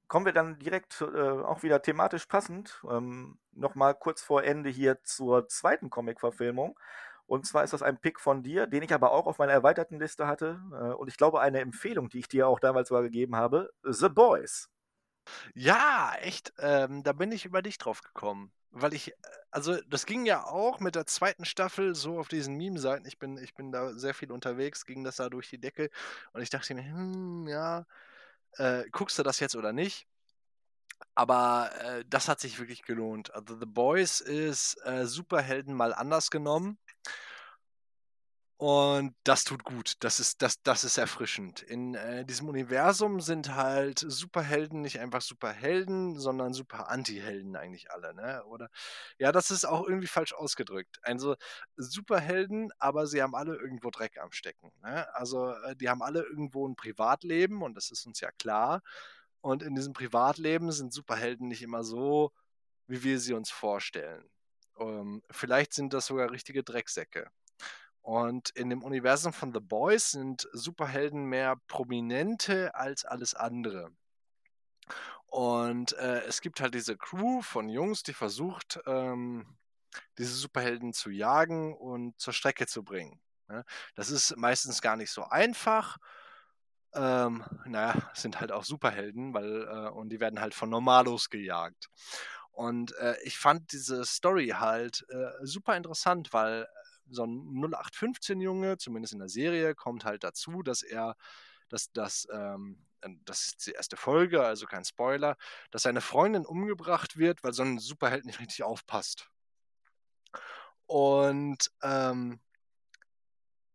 [0.07, 5.01] kommen wir dann direkt äh, auch wieder thematisch passend ähm, nochmal kurz vor Ende hier
[5.03, 6.77] zur zweiten Comic-Verfilmung.
[7.25, 9.99] Und zwar ist das ein Pick von dir, den ich aber auch auf meiner erweiterten
[9.99, 10.61] Liste hatte.
[10.73, 14.09] Äh, und ich glaube, eine Empfehlung, die ich dir auch damals mal gegeben habe: The
[14.09, 14.69] Boys.
[15.53, 16.53] Ja, echt.
[16.59, 18.51] Ähm, da bin ich über dich drauf gekommen.
[18.71, 19.15] Weil ich, äh,
[19.51, 23.05] also das ging ja auch mit der zweiten Staffel so auf diesen Meme-Seiten.
[23.05, 25.89] Ich bin, ich bin da sehr viel unterwegs, ging das da durch die Decke.
[26.33, 27.85] Und ich dachte mir, hm, ja,
[28.57, 30.07] äh, guckst du das jetzt oder nicht?
[31.15, 33.33] Aber äh, das hat sich wirklich gelohnt.
[33.33, 36.77] Also The Boys ist äh, Superhelden mal anders genommen.
[38.61, 39.95] Und das tut gut.
[40.01, 41.63] Das ist, das, das ist erfrischend.
[41.63, 48.13] In äh, diesem Universum sind halt Superhelden nicht einfach Superhelden, sondern super Anti-Helden eigentlich alle,
[48.13, 48.43] ne?
[48.45, 48.69] Oder
[49.17, 50.99] ja, das ist auch irgendwie falsch ausgedrückt.
[51.01, 51.35] Also
[51.75, 54.71] Superhelden, aber sie haben alle irgendwo Dreck am Stecken.
[54.83, 55.07] Ne?
[55.15, 58.83] Also äh, die haben alle irgendwo ein Privatleben und das ist uns ja klar.
[59.41, 62.31] Und in diesem Privatleben sind Superhelden nicht immer so,
[62.87, 64.29] wie wir sie uns vorstellen.
[64.79, 67.31] Ähm, vielleicht sind das sogar richtige Drecksäcke.
[68.01, 73.91] Und in dem Universum von The Boys sind Superhelden mehr prominente als alles andere.
[75.27, 79.57] Und äh, es gibt halt diese Crew von Jungs, die versucht, ähm,
[80.17, 83.21] diese Superhelden zu jagen und zur Strecke zu bringen.
[83.47, 83.63] Ne?
[83.95, 85.97] Das ist meistens gar nicht so einfach.
[86.93, 91.89] Ähm, naja, sind halt auch Superhelden, weil, äh, und die werden halt von Normalos gejagt.
[92.51, 96.67] Und äh, ich fand diese Story halt äh, super interessant, weil
[97.09, 101.15] so ein 0815-Junge, zumindest in der Serie, kommt halt dazu, dass er,
[101.69, 102.85] dass, dass ähm,
[103.25, 105.37] das ist die erste Folge, also kein Spoiler,
[105.71, 109.29] dass seine Freundin umgebracht wird, weil so ein Superheld nicht richtig aufpasst.
[110.85, 112.39] Und ähm,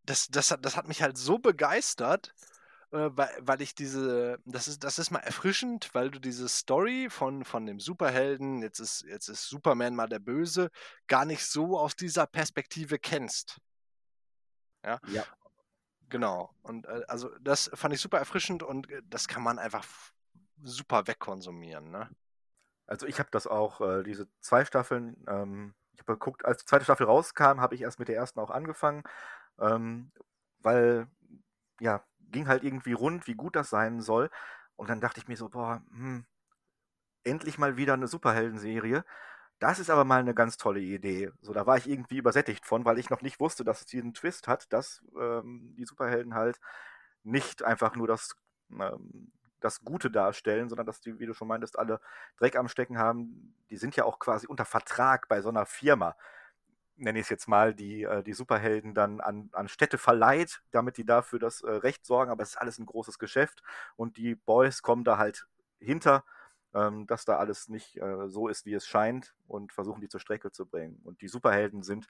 [0.04, 2.34] das, das, das hat mich halt so begeistert,
[2.96, 7.44] weil, weil ich diese, das ist, das ist mal erfrischend, weil du diese Story von,
[7.44, 10.70] von dem Superhelden, jetzt ist, jetzt ist Superman mal der Böse,
[11.06, 13.58] gar nicht so aus dieser Perspektive kennst.
[14.84, 15.00] Ja.
[15.08, 15.24] Ja.
[16.08, 16.54] Genau.
[16.62, 19.84] Und äh, also das fand ich super erfrischend und äh, das kann man einfach
[20.62, 22.08] super wegkonsumieren, ne?
[22.86, 26.66] Also ich habe das auch, äh, diese zwei Staffeln, ähm, ich habe geguckt, als die
[26.66, 29.02] zweite Staffel rauskam, habe ich erst mit der ersten auch angefangen,
[29.58, 30.12] ähm,
[30.60, 31.08] weil,
[31.80, 34.30] ja, ging halt irgendwie rund, wie gut das sein soll.
[34.76, 36.26] Und dann dachte ich mir so, boah, hm,
[37.24, 39.04] endlich mal wieder eine Superhelden-Serie.
[39.58, 41.30] Das ist aber mal eine ganz tolle Idee.
[41.40, 44.14] So, da war ich irgendwie übersättigt von, weil ich noch nicht wusste, dass es diesen
[44.14, 46.60] Twist hat, dass ähm, die Superhelden halt
[47.22, 48.36] nicht einfach nur das,
[48.70, 52.00] ähm, das Gute darstellen, sondern dass die, wie du schon meintest, alle
[52.38, 53.56] Dreck am Stecken haben.
[53.70, 56.16] Die sind ja auch quasi unter Vertrag bei so einer Firma
[56.96, 60.96] nenne ich es jetzt mal, die, äh, die Superhelden dann an, an Städte verleiht, damit
[60.96, 63.62] die dafür das äh, Recht sorgen, aber es ist alles ein großes Geschäft
[63.96, 65.46] und die Boys kommen da halt
[65.78, 66.24] hinter,
[66.74, 70.20] ähm, dass da alles nicht äh, so ist, wie es scheint und versuchen die zur
[70.20, 71.00] Strecke zu bringen.
[71.04, 72.08] Und die Superhelden sind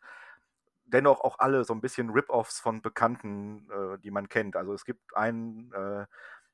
[0.87, 3.69] dennoch auch alle so ein bisschen Rip-Offs von Bekannten,
[4.05, 4.55] die man kennt.
[4.55, 5.75] Also es gibt einen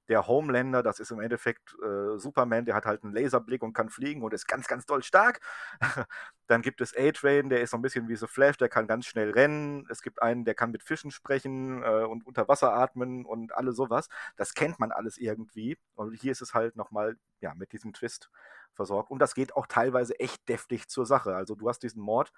[0.08, 3.88] der Homelander, das ist im Endeffekt äh, Superman, der hat halt einen Laserblick und kann
[3.88, 5.40] fliegen und ist ganz, ganz doll stark.
[6.48, 9.06] Dann gibt es A-Train, der ist so ein bisschen wie The Flash, der kann ganz
[9.06, 9.86] schnell rennen.
[9.90, 13.76] Es gibt einen, der kann mit Fischen sprechen äh, und unter Wasser atmen und alles
[13.76, 14.08] sowas.
[14.36, 15.78] Das kennt man alles irgendwie.
[15.94, 18.30] Und hier ist es halt nochmal ja, mit diesem Twist
[18.74, 19.10] versorgt.
[19.10, 21.34] Und das geht auch teilweise echt deftig zur Sache.
[21.36, 22.32] Also du hast diesen Mord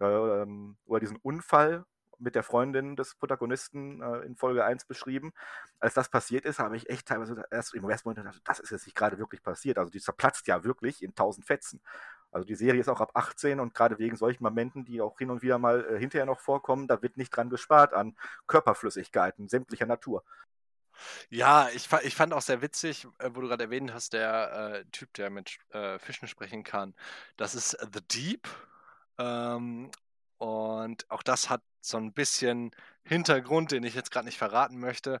[0.00, 1.84] äh, oder diesen Unfall
[2.18, 5.32] mit der Freundin des Protagonisten äh, in Folge 1 beschrieben.
[5.80, 8.70] Als das passiert ist, habe ich echt teilweise erst im ersten Moment gedacht, das ist
[8.70, 9.78] jetzt nicht gerade wirklich passiert.
[9.78, 11.80] Also die zerplatzt ja wirklich in tausend Fetzen.
[12.30, 15.30] Also die Serie ist auch ab 18 und gerade wegen solchen Momenten, die auch hin
[15.30, 18.16] und wieder mal äh, hinterher noch vorkommen, da wird nicht dran gespart an
[18.46, 20.24] Körperflüssigkeiten sämtlicher Natur.
[21.28, 24.84] Ja, ich, ich fand auch sehr witzig, äh, wo du gerade erwähnt hast, der äh,
[24.92, 26.94] Typ, der mit äh, Fischen sprechen kann.
[27.36, 28.48] Das ist The Deep.
[29.18, 29.90] Ähm,
[30.38, 32.70] und auch das hat so ein bisschen
[33.04, 35.20] Hintergrund, den ich jetzt gerade nicht verraten möchte.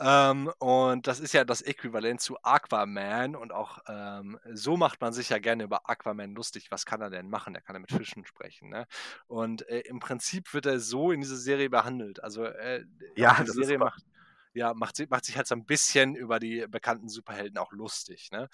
[0.00, 3.34] Ähm, und das ist ja das Äquivalent zu Aquaman.
[3.34, 6.70] Und auch ähm, so macht man sich ja gerne über Aquaman lustig.
[6.70, 7.54] Was kann er denn machen?
[7.54, 8.68] Er kann ja mit Fischen sprechen.
[8.68, 8.86] Ne?
[9.26, 12.22] Und äh, im Prinzip wird er so in dieser Serie behandelt.
[12.22, 12.84] Also äh,
[13.16, 14.04] ja, die Serie macht,
[14.58, 18.30] ja, macht, macht sich halt so ein bisschen über die bekannten Superhelden auch lustig.
[18.32, 18.48] Ne?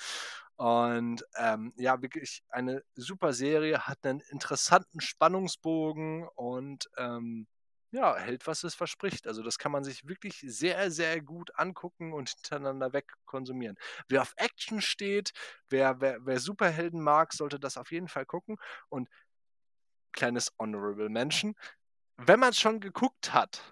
[0.56, 7.46] Und ähm, ja, wirklich eine super Serie, hat einen interessanten Spannungsbogen und ähm,
[7.90, 9.26] ja, hält, was es verspricht.
[9.26, 13.76] Also das kann man sich wirklich sehr, sehr gut angucken und hintereinander weg konsumieren.
[14.08, 15.32] Wer auf Action steht,
[15.68, 18.56] wer, wer, wer Superhelden mag, sollte das auf jeden Fall gucken.
[18.88, 19.08] Und
[20.12, 21.54] kleines Honorable Mention,
[22.16, 23.62] wenn man es schon geguckt hat,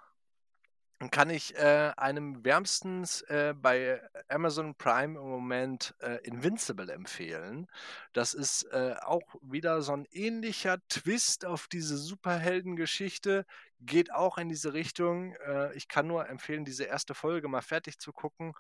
[1.11, 7.67] kann ich äh, einem wärmstens äh, bei Amazon Prime im Moment äh, Invincible empfehlen.
[8.13, 13.47] Das ist äh, auch wieder so ein ähnlicher Twist auf diese Superheldengeschichte,
[13.81, 15.35] geht auch in diese Richtung.
[15.47, 18.55] Äh, ich kann nur empfehlen, diese erste Folge mal fertig zu gucken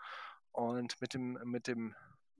[0.52, 1.94] und mit dem, mit dem,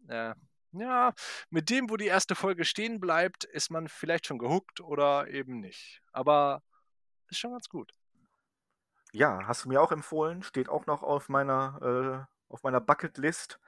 [0.09, 0.35] äh,
[0.73, 1.13] ja,
[1.51, 5.61] mit dem, wo die erste Folge stehen bleibt, ist man vielleicht schon gehuckt oder eben
[5.61, 6.01] nicht.
[6.13, 6.63] Aber
[7.29, 7.93] ist schon ganz gut.
[9.15, 13.61] Ja, hast du mir auch empfohlen, steht auch noch auf meiner, äh, auf meiner Bucketlist.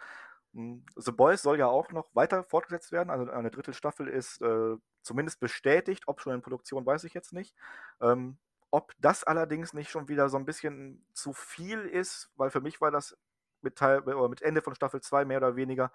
[0.54, 3.10] Hm, The Boys soll ja auch noch weiter fortgesetzt werden.
[3.10, 6.04] Also eine dritte Staffel ist äh, zumindest bestätigt.
[6.06, 7.54] Ob schon in Produktion, weiß ich jetzt nicht.
[8.00, 8.38] Ähm,
[8.70, 12.80] ob das allerdings nicht schon wieder so ein bisschen zu viel ist, weil für mich
[12.80, 13.16] war das
[13.62, 15.92] mit, Teil, mit Ende von Staffel 2 mehr oder weniger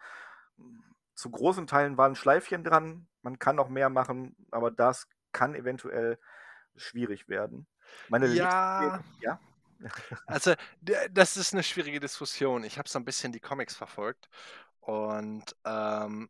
[0.58, 0.84] hm,
[1.16, 3.08] zu großen Teilen war ein Schleifchen dran.
[3.24, 6.18] Man kann noch mehr machen, aber das kann eventuell
[6.76, 7.68] schwierig werden.
[8.10, 9.04] Meine ja.
[9.22, 9.40] ja.
[10.26, 10.54] Also,
[11.12, 12.64] das ist eine schwierige Diskussion.
[12.64, 14.30] Ich habe so ein bisschen die Comics verfolgt
[14.82, 16.30] und ähm,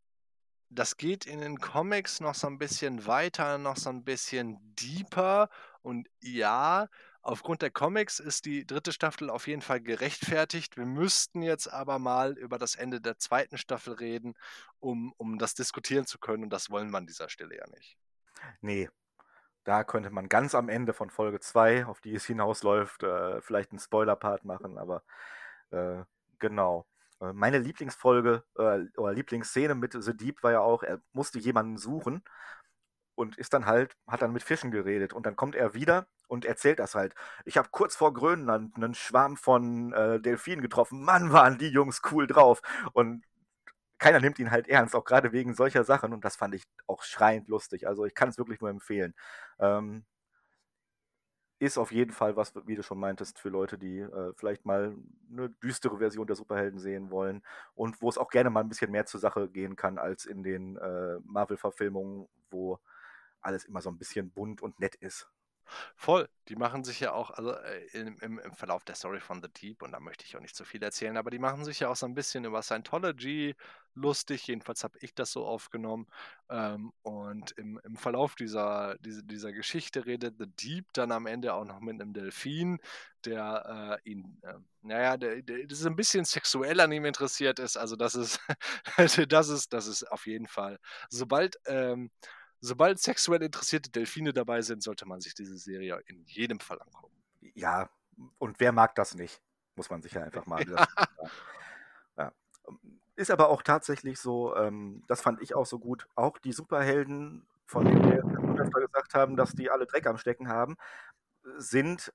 [0.70, 5.50] das geht in den Comics noch so ein bisschen weiter, noch so ein bisschen deeper.
[5.82, 6.88] Und ja,
[7.22, 10.78] aufgrund der Comics ist die dritte Staffel auf jeden Fall gerechtfertigt.
[10.78, 14.36] Wir müssten jetzt aber mal über das Ende der zweiten Staffel reden,
[14.80, 16.44] um, um das diskutieren zu können.
[16.44, 17.98] Und das wollen wir an dieser Stelle ja nicht.
[18.62, 18.90] Nee,
[19.70, 23.70] da könnte man ganz am Ende von Folge 2, auf die es hinausläuft, äh, vielleicht
[23.72, 25.04] einen Spoiler-Part machen, aber
[25.70, 26.04] äh,
[26.40, 26.88] genau.
[27.22, 31.78] Äh, meine Lieblingsfolge äh, oder Lieblingsszene mit The Deep war ja auch, er musste jemanden
[31.78, 32.24] suchen
[33.14, 36.46] und ist dann halt, hat dann mit Fischen geredet und dann kommt er wieder und
[36.46, 37.14] erzählt das halt.
[37.46, 41.04] Ich habe kurz vor Grönland einen Schwarm von äh, Delfinen getroffen.
[41.04, 42.62] Mann, waren die Jungs cool drauf.
[42.94, 43.24] Und
[44.00, 46.14] keiner nimmt ihn halt ernst, auch gerade wegen solcher Sachen.
[46.14, 47.88] Und das fand ich auch schreiend lustig.
[47.88, 49.14] Also ich kann es wirklich nur empfehlen.
[49.60, 50.06] Ähm,
[51.60, 54.96] ist auf jeden Fall was, wie du schon meintest, für Leute, die äh, vielleicht mal
[55.30, 57.44] eine düstere Version der Superhelden sehen wollen
[57.76, 60.42] und wo es auch gerne mal ein bisschen mehr zur Sache gehen kann als in
[60.44, 62.80] den äh, Marvel-Verfilmungen, wo
[63.42, 65.30] alles immer so ein bisschen bunt und nett ist.
[65.96, 66.30] Voll.
[66.48, 69.50] Die machen sich ja auch, also äh, im, im, im Verlauf der Story von The
[69.50, 71.90] Deep, und da möchte ich auch nicht zu viel erzählen, aber die machen sich ja
[71.90, 73.56] auch so ein bisschen über Scientology
[73.96, 74.48] lustig.
[74.48, 76.08] Jedenfalls habe ich das so aufgenommen.
[76.50, 81.54] Ähm, und im, im Verlauf dieser, dieser, dieser Geschichte redet The Deep dann am Ende
[81.54, 82.80] auch noch mit einem Delfin,
[83.26, 87.78] der äh, ihn, äh, naja, der, der, der ein bisschen sexuell an ihm interessiert ist.
[87.78, 88.40] Also das ist,
[89.30, 90.80] das ist, das ist auf jeden Fall.
[91.10, 92.12] Sobald ähm,
[92.62, 97.16] sobald sexuell interessierte Delfine dabei sind, sollte man sich diese Serie in jedem Fall angucken.
[97.54, 97.90] Ja,
[98.38, 99.42] und wer mag das nicht?
[99.76, 100.60] Muss man sich ja einfach mal.
[100.68, 100.88] Ja.
[102.18, 102.32] ja.
[103.16, 107.48] Ist aber auch tatsächlich so, ähm, das fand ich auch so gut, auch die Superhelden,
[107.66, 108.24] von denen wir
[108.60, 110.76] öfter gesagt haben, dass die alle Dreck am Stecken haben,
[111.58, 112.14] sind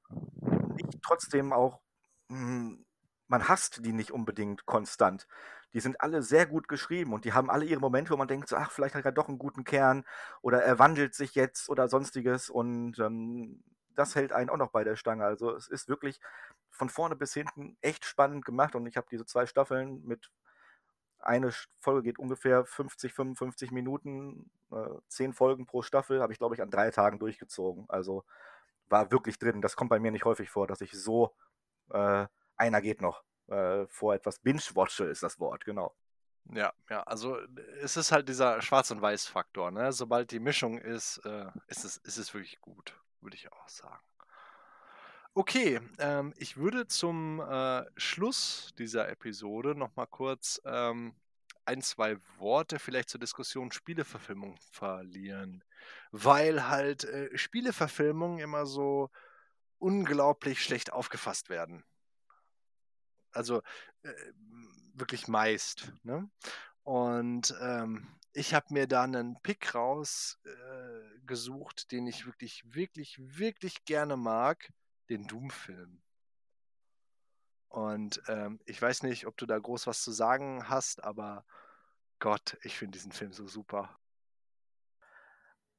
[0.76, 1.80] nicht trotzdem auch,
[2.28, 2.86] mh, hm,
[3.26, 5.26] man hasst die nicht unbedingt konstant
[5.74, 8.48] die sind alle sehr gut geschrieben und die haben alle ihre Momente, wo man denkt,
[8.48, 10.04] so, ach, vielleicht hat er doch einen guten Kern
[10.40, 13.62] oder er wandelt sich jetzt oder sonstiges und ähm,
[13.94, 15.24] das hält einen auch noch bei der Stange.
[15.24, 16.20] Also es ist wirklich
[16.70, 20.30] von vorne bis hinten echt spannend gemacht und ich habe diese zwei Staffeln mit
[21.18, 26.54] eine Folge geht ungefähr 50, 55 Minuten, äh, zehn Folgen pro Staffel, habe ich glaube
[26.54, 27.86] ich an drei Tagen durchgezogen.
[27.88, 28.24] Also
[28.88, 29.62] war wirklich drin.
[29.62, 31.34] Das kommt bei mir nicht häufig vor, dass ich so
[31.90, 32.26] äh,
[32.56, 35.94] einer geht noch äh, vor etwas Binge-Watche ist das Wort, genau.
[36.52, 37.38] Ja, ja, also
[37.80, 39.70] es ist halt dieser Schwarz- und Weiß-Faktor.
[39.70, 39.92] Ne?
[39.92, 44.04] Sobald die Mischung ist, äh, ist, es, ist es wirklich gut, würde ich auch sagen.
[45.32, 51.16] Okay, ähm, ich würde zum äh, Schluss dieser Episode nochmal kurz ähm,
[51.64, 55.64] ein, zwei Worte vielleicht zur Diskussion Spieleverfilmung verlieren.
[56.12, 59.10] Weil halt äh, Spieleverfilmungen immer so
[59.78, 61.84] unglaublich schlecht aufgefasst werden.
[63.34, 63.62] Also
[64.02, 64.12] äh,
[64.94, 65.92] wirklich meist.
[66.02, 66.28] Ne?
[66.82, 73.84] Und ähm, ich habe mir da einen Pick rausgesucht, äh, den ich wirklich, wirklich, wirklich
[73.84, 74.72] gerne mag,
[75.08, 76.00] den Doom-Film.
[77.68, 81.44] Und ähm, ich weiß nicht, ob du da groß was zu sagen hast, aber
[82.20, 83.98] Gott, ich finde diesen Film so super.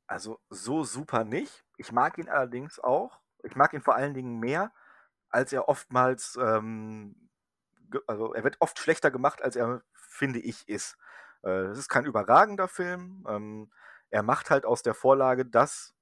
[0.07, 1.64] Also so super nicht.
[1.77, 3.19] Ich mag ihn allerdings auch.
[3.44, 4.73] Ich mag ihn vor allen Dingen mehr,
[5.30, 7.30] als er oftmals ähm,
[8.07, 10.98] also er wird oft schlechter gemacht, als er, finde ich, ist.
[11.44, 13.26] Äh, es ist kein überragender Film.
[13.30, 13.72] Ähm,
[14.10, 15.95] er macht halt aus der Vorlage das,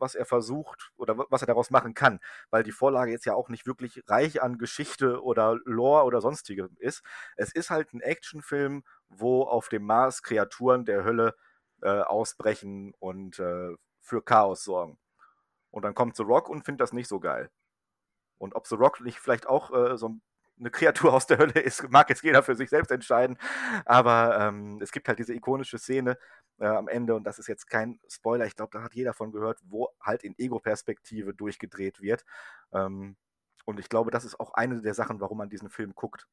[0.00, 2.20] was er versucht oder was er daraus machen kann,
[2.50, 6.76] weil die Vorlage jetzt ja auch nicht wirklich reich an Geschichte oder Lore oder sonstigem
[6.78, 7.02] ist.
[7.36, 11.34] Es ist halt ein Actionfilm, wo auf dem Mars Kreaturen der Hölle
[11.82, 14.98] äh, ausbrechen und äh, für Chaos sorgen.
[15.70, 17.50] Und dann kommt The Rock und findet das nicht so geil.
[18.38, 20.22] Und ob The Rock nicht vielleicht auch äh, so ein
[20.60, 23.38] eine Kreatur aus der Hölle ist, mag jetzt jeder für sich selbst entscheiden.
[23.86, 26.18] Aber ähm, es gibt halt diese ikonische Szene
[26.58, 29.32] äh, am Ende, und das ist jetzt kein Spoiler, ich glaube, da hat jeder von
[29.32, 32.24] gehört, wo halt in Ego-Perspektive durchgedreht wird.
[32.72, 33.16] Ähm,
[33.64, 36.26] und ich glaube, das ist auch eine der Sachen, warum man diesen Film guckt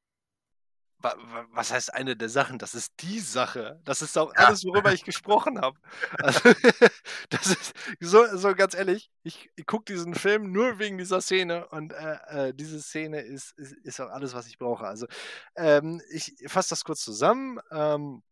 [0.99, 2.57] was heißt eine der Sachen?
[2.57, 3.79] Das ist die Sache.
[3.83, 5.79] Das ist auch alles, worüber ich gesprochen habe.
[6.19, 6.39] Also,
[7.29, 11.67] das ist so, so ganz ehrlich, ich, ich gucke diesen Film nur wegen dieser Szene
[11.67, 14.87] und äh, äh, diese Szene ist, ist, ist, auch alles, was ich brauche.
[14.87, 15.07] Also
[15.55, 17.59] ähm, ich fasse das kurz zusammen.
[17.71, 18.23] Ähm,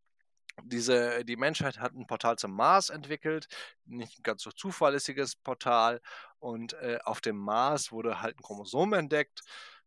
[0.64, 3.48] diese, die Menschheit hat ein Portal zum Mars entwickelt,
[3.86, 6.02] nicht ein ganz so zuverlässiges Portal.
[6.40, 9.42] Und äh, auf dem Mars wurde halt ein Chromosom entdeckt.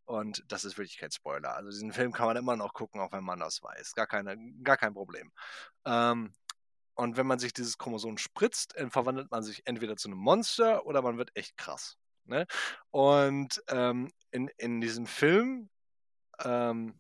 [0.09, 1.55] Und das ist wirklich kein Spoiler.
[1.55, 3.95] Also diesen Film kann man immer noch gucken, auch wenn man das weiß.
[3.95, 5.31] Gar, keine, gar kein Problem.
[5.85, 6.33] Ähm,
[6.95, 11.03] und wenn man sich dieses Chromosom spritzt, verwandelt man sich entweder zu einem Monster oder
[11.03, 11.99] man wird echt krass.
[12.25, 12.47] Ne?
[12.91, 15.69] Und ähm, in, in diesem Film
[16.43, 16.99] ähm,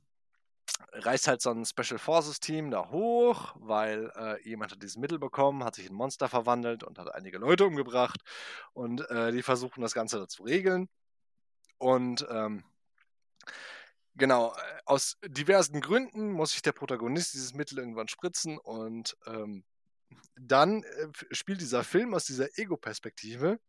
[0.92, 5.18] reist halt so ein Special Forces Team da hoch, weil äh, jemand hat dieses Mittel
[5.18, 8.20] bekommen, hat sich in Monster verwandelt und hat einige Leute umgebracht.
[8.74, 10.90] Und äh, die versuchen das Ganze da zu regeln.
[11.78, 12.64] Und ähm,
[14.14, 19.64] Genau, äh, aus diversen Gründen muss sich der Protagonist dieses Mittel irgendwann spritzen und ähm,
[20.36, 23.60] dann äh, spielt dieser Film aus dieser Ego-Perspektive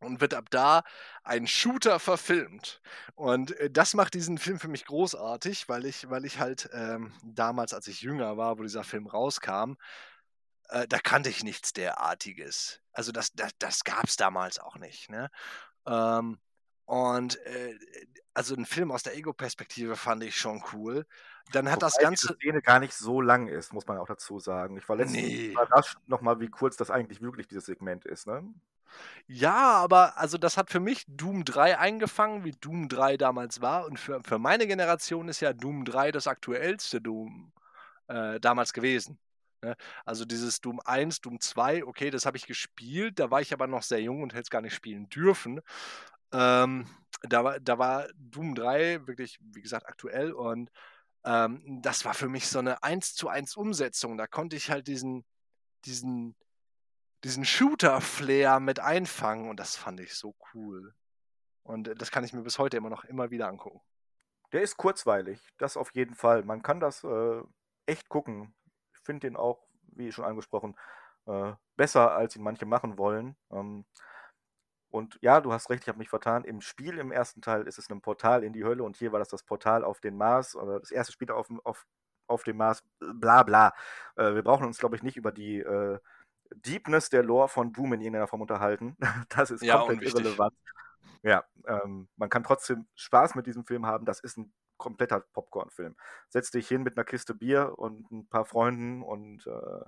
[0.00, 0.82] und wird ab da
[1.24, 2.80] ein Shooter verfilmt.
[3.14, 7.12] Und äh, das macht diesen Film für mich großartig, weil ich, weil ich halt ähm,
[7.24, 9.74] damals, als ich jünger war, wo dieser Film rauskam,
[10.68, 12.80] äh, da kannte ich nichts derartiges.
[12.92, 15.10] Also das, das, das gab es damals auch nicht.
[15.10, 15.30] Ne?
[15.86, 16.38] Ähm,
[16.86, 17.78] und äh,
[18.34, 21.06] also ein Film aus der Ego-Perspektive fand ich schon cool.
[21.52, 22.28] Dann hat Wobei das Ganze.
[22.28, 24.76] diese Szene gar nicht so lang ist, muss man auch dazu sagen.
[24.76, 25.46] Ich war letztens Nee.
[25.52, 28.26] überrascht nochmal, wie kurz das eigentlich wirklich dieses Segment ist.
[28.26, 28.44] Ne?
[29.26, 33.86] Ja, aber also das hat für mich Doom 3 eingefangen, wie Doom 3 damals war.
[33.86, 37.52] Und für, für meine Generation ist ja Doom 3 das aktuellste Doom
[38.08, 39.18] äh, damals gewesen.
[39.62, 39.76] Ne?
[40.04, 43.66] Also dieses Doom 1, Doom 2, okay, das habe ich gespielt, da war ich aber
[43.66, 45.60] noch sehr jung und hätte es gar nicht spielen dürfen.
[46.32, 46.86] Ähm,
[47.22, 50.70] da, war, da war Doom 3 wirklich, wie gesagt, aktuell und
[51.24, 54.16] ähm, das war für mich so eine 1 zu 1 Umsetzung.
[54.16, 55.24] Da konnte ich halt diesen,
[55.84, 56.36] diesen,
[57.24, 60.94] diesen Shooter-Flair mit einfangen und das fand ich so cool.
[61.64, 63.80] Und das kann ich mir bis heute immer noch immer wieder angucken.
[64.52, 66.44] Der ist kurzweilig, das auf jeden Fall.
[66.44, 67.42] Man kann das äh,
[67.86, 68.54] echt gucken.
[68.94, 70.76] Ich finde den auch, wie schon angesprochen,
[71.26, 73.36] äh, besser, als ihn manche machen wollen.
[73.50, 73.84] Ähm,
[74.96, 76.44] und ja, du hast recht, ich habe mich vertan.
[76.44, 79.18] Im Spiel im ersten Teil ist es ein Portal in die Hölle und hier war
[79.18, 81.86] das das Portal auf den Mars oder das erste Spiel auf, auf,
[82.26, 83.74] auf dem Mars, bla bla.
[84.16, 85.98] Äh, wir brauchen uns, glaube ich, nicht über die äh,
[86.54, 88.96] Deepness der Lore von Doom in irgendeiner Form unterhalten.
[89.28, 90.24] Das ist Ja, komplett unwichtig.
[90.24, 90.54] irrelevant.
[91.22, 94.06] Ja, ähm, man kann trotzdem Spaß mit diesem Film haben.
[94.06, 95.96] Das ist ein kompletter Popcorn-Film.
[96.28, 99.84] Setz dich hin mit einer Kiste Bier und ein paar Freunden und äh,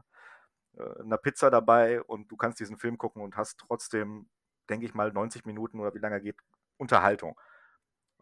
[0.78, 4.28] äh, einer Pizza dabei und du kannst diesen Film gucken und hast trotzdem,
[4.70, 6.36] denke ich mal, 90 Minuten oder wie lange geht,
[6.76, 7.38] Unterhaltung.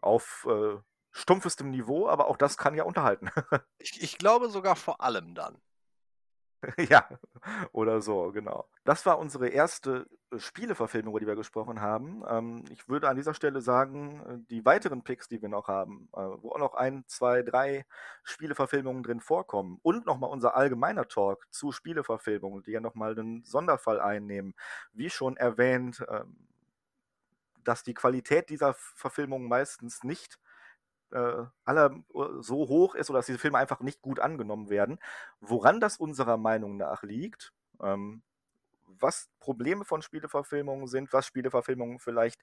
[0.01, 0.77] Auf äh,
[1.11, 3.29] stumpfestem Niveau, aber auch das kann ja unterhalten.
[3.79, 5.61] Ich, ich glaube sogar vor allem dann.
[6.89, 7.07] ja,
[7.71, 8.67] oder so, genau.
[8.83, 12.23] Das war unsere erste äh, Spieleverfilmung, über die wir gesprochen haben.
[12.27, 16.09] Ähm, ich würde an dieser Stelle sagen, äh, die weiteren Picks, die wir noch haben,
[16.13, 17.85] äh, wo auch noch ein, zwei, drei
[18.23, 24.01] Spieleverfilmungen drin vorkommen und nochmal unser allgemeiner Talk zu Spieleverfilmungen, die ja nochmal einen Sonderfall
[24.01, 24.53] einnehmen.
[24.93, 26.47] Wie schon erwähnt, ähm,
[27.63, 30.39] dass die Qualität dieser Verfilmungen meistens nicht
[31.11, 34.99] äh, aller äh, so hoch ist oder dass diese Filme einfach nicht gut angenommen werden.
[35.39, 38.21] Woran das unserer Meinung nach liegt, ähm,
[38.85, 42.41] was Probleme von Spieleverfilmungen sind, was Spieleverfilmungen vielleicht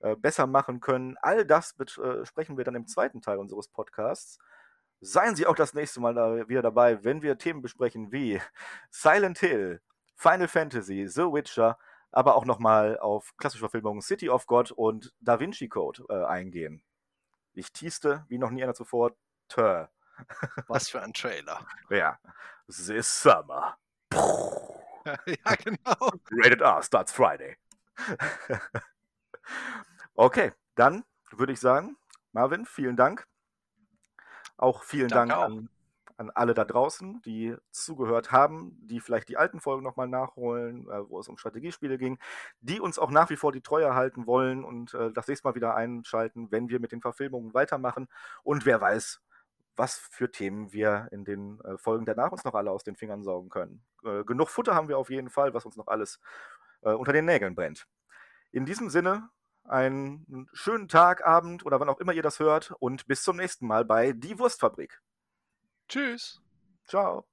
[0.00, 4.38] äh, besser machen können, all das besprechen wir dann im zweiten Teil unseres Podcasts.
[5.00, 8.40] Seien Sie auch das nächste Mal da wieder dabei, wenn wir Themen besprechen wie
[8.90, 9.80] Silent Hill,
[10.16, 11.78] Final Fantasy, The Witcher,
[12.10, 16.82] aber auch nochmal auf klassische Verfilmungen City of God und Da Vinci Code äh, eingehen.
[17.56, 19.16] Ich teaste, wie noch nie einer zuvor,
[19.48, 19.90] Tör.
[20.68, 21.66] Was für ein Trailer.
[21.88, 22.18] Ja.
[22.66, 23.78] This summer.
[24.12, 26.12] ja, genau.
[26.30, 27.56] Rated R starts Friday.
[30.14, 31.96] okay, dann würde ich sagen,
[32.32, 33.26] Marvin, vielen Dank.
[34.58, 35.56] Auch vielen Danke Dank auch.
[35.56, 35.70] an,
[36.16, 41.08] an alle da draußen, die zugehört haben, die vielleicht die alten Folgen nochmal nachholen, äh,
[41.08, 42.18] wo es um Strategiespiele ging,
[42.60, 45.54] die uns auch nach wie vor die Treue halten wollen und äh, das nächste Mal
[45.54, 48.08] wieder einschalten, wenn wir mit den Verfilmungen weitermachen.
[48.42, 49.20] Und wer weiß,
[49.76, 53.22] was für Themen wir in den äh, Folgen danach uns noch alle aus den Fingern
[53.22, 53.84] saugen können.
[54.04, 56.20] Äh, genug Futter haben wir auf jeden Fall, was uns noch alles
[56.82, 57.86] äh, unter den Nägeln brennt.
[58.52, 59.28] In diesem Sinne,
[59.64, 63.66] einen schönen Tag, Abend oder wann auch immer ihr das hört und bis zum nächsten
[63.66, 65.02] Mal bei Die Wurstfabrik.
[65.88, 66.40] Tschüss.
[66.84, 67.26] Ciao.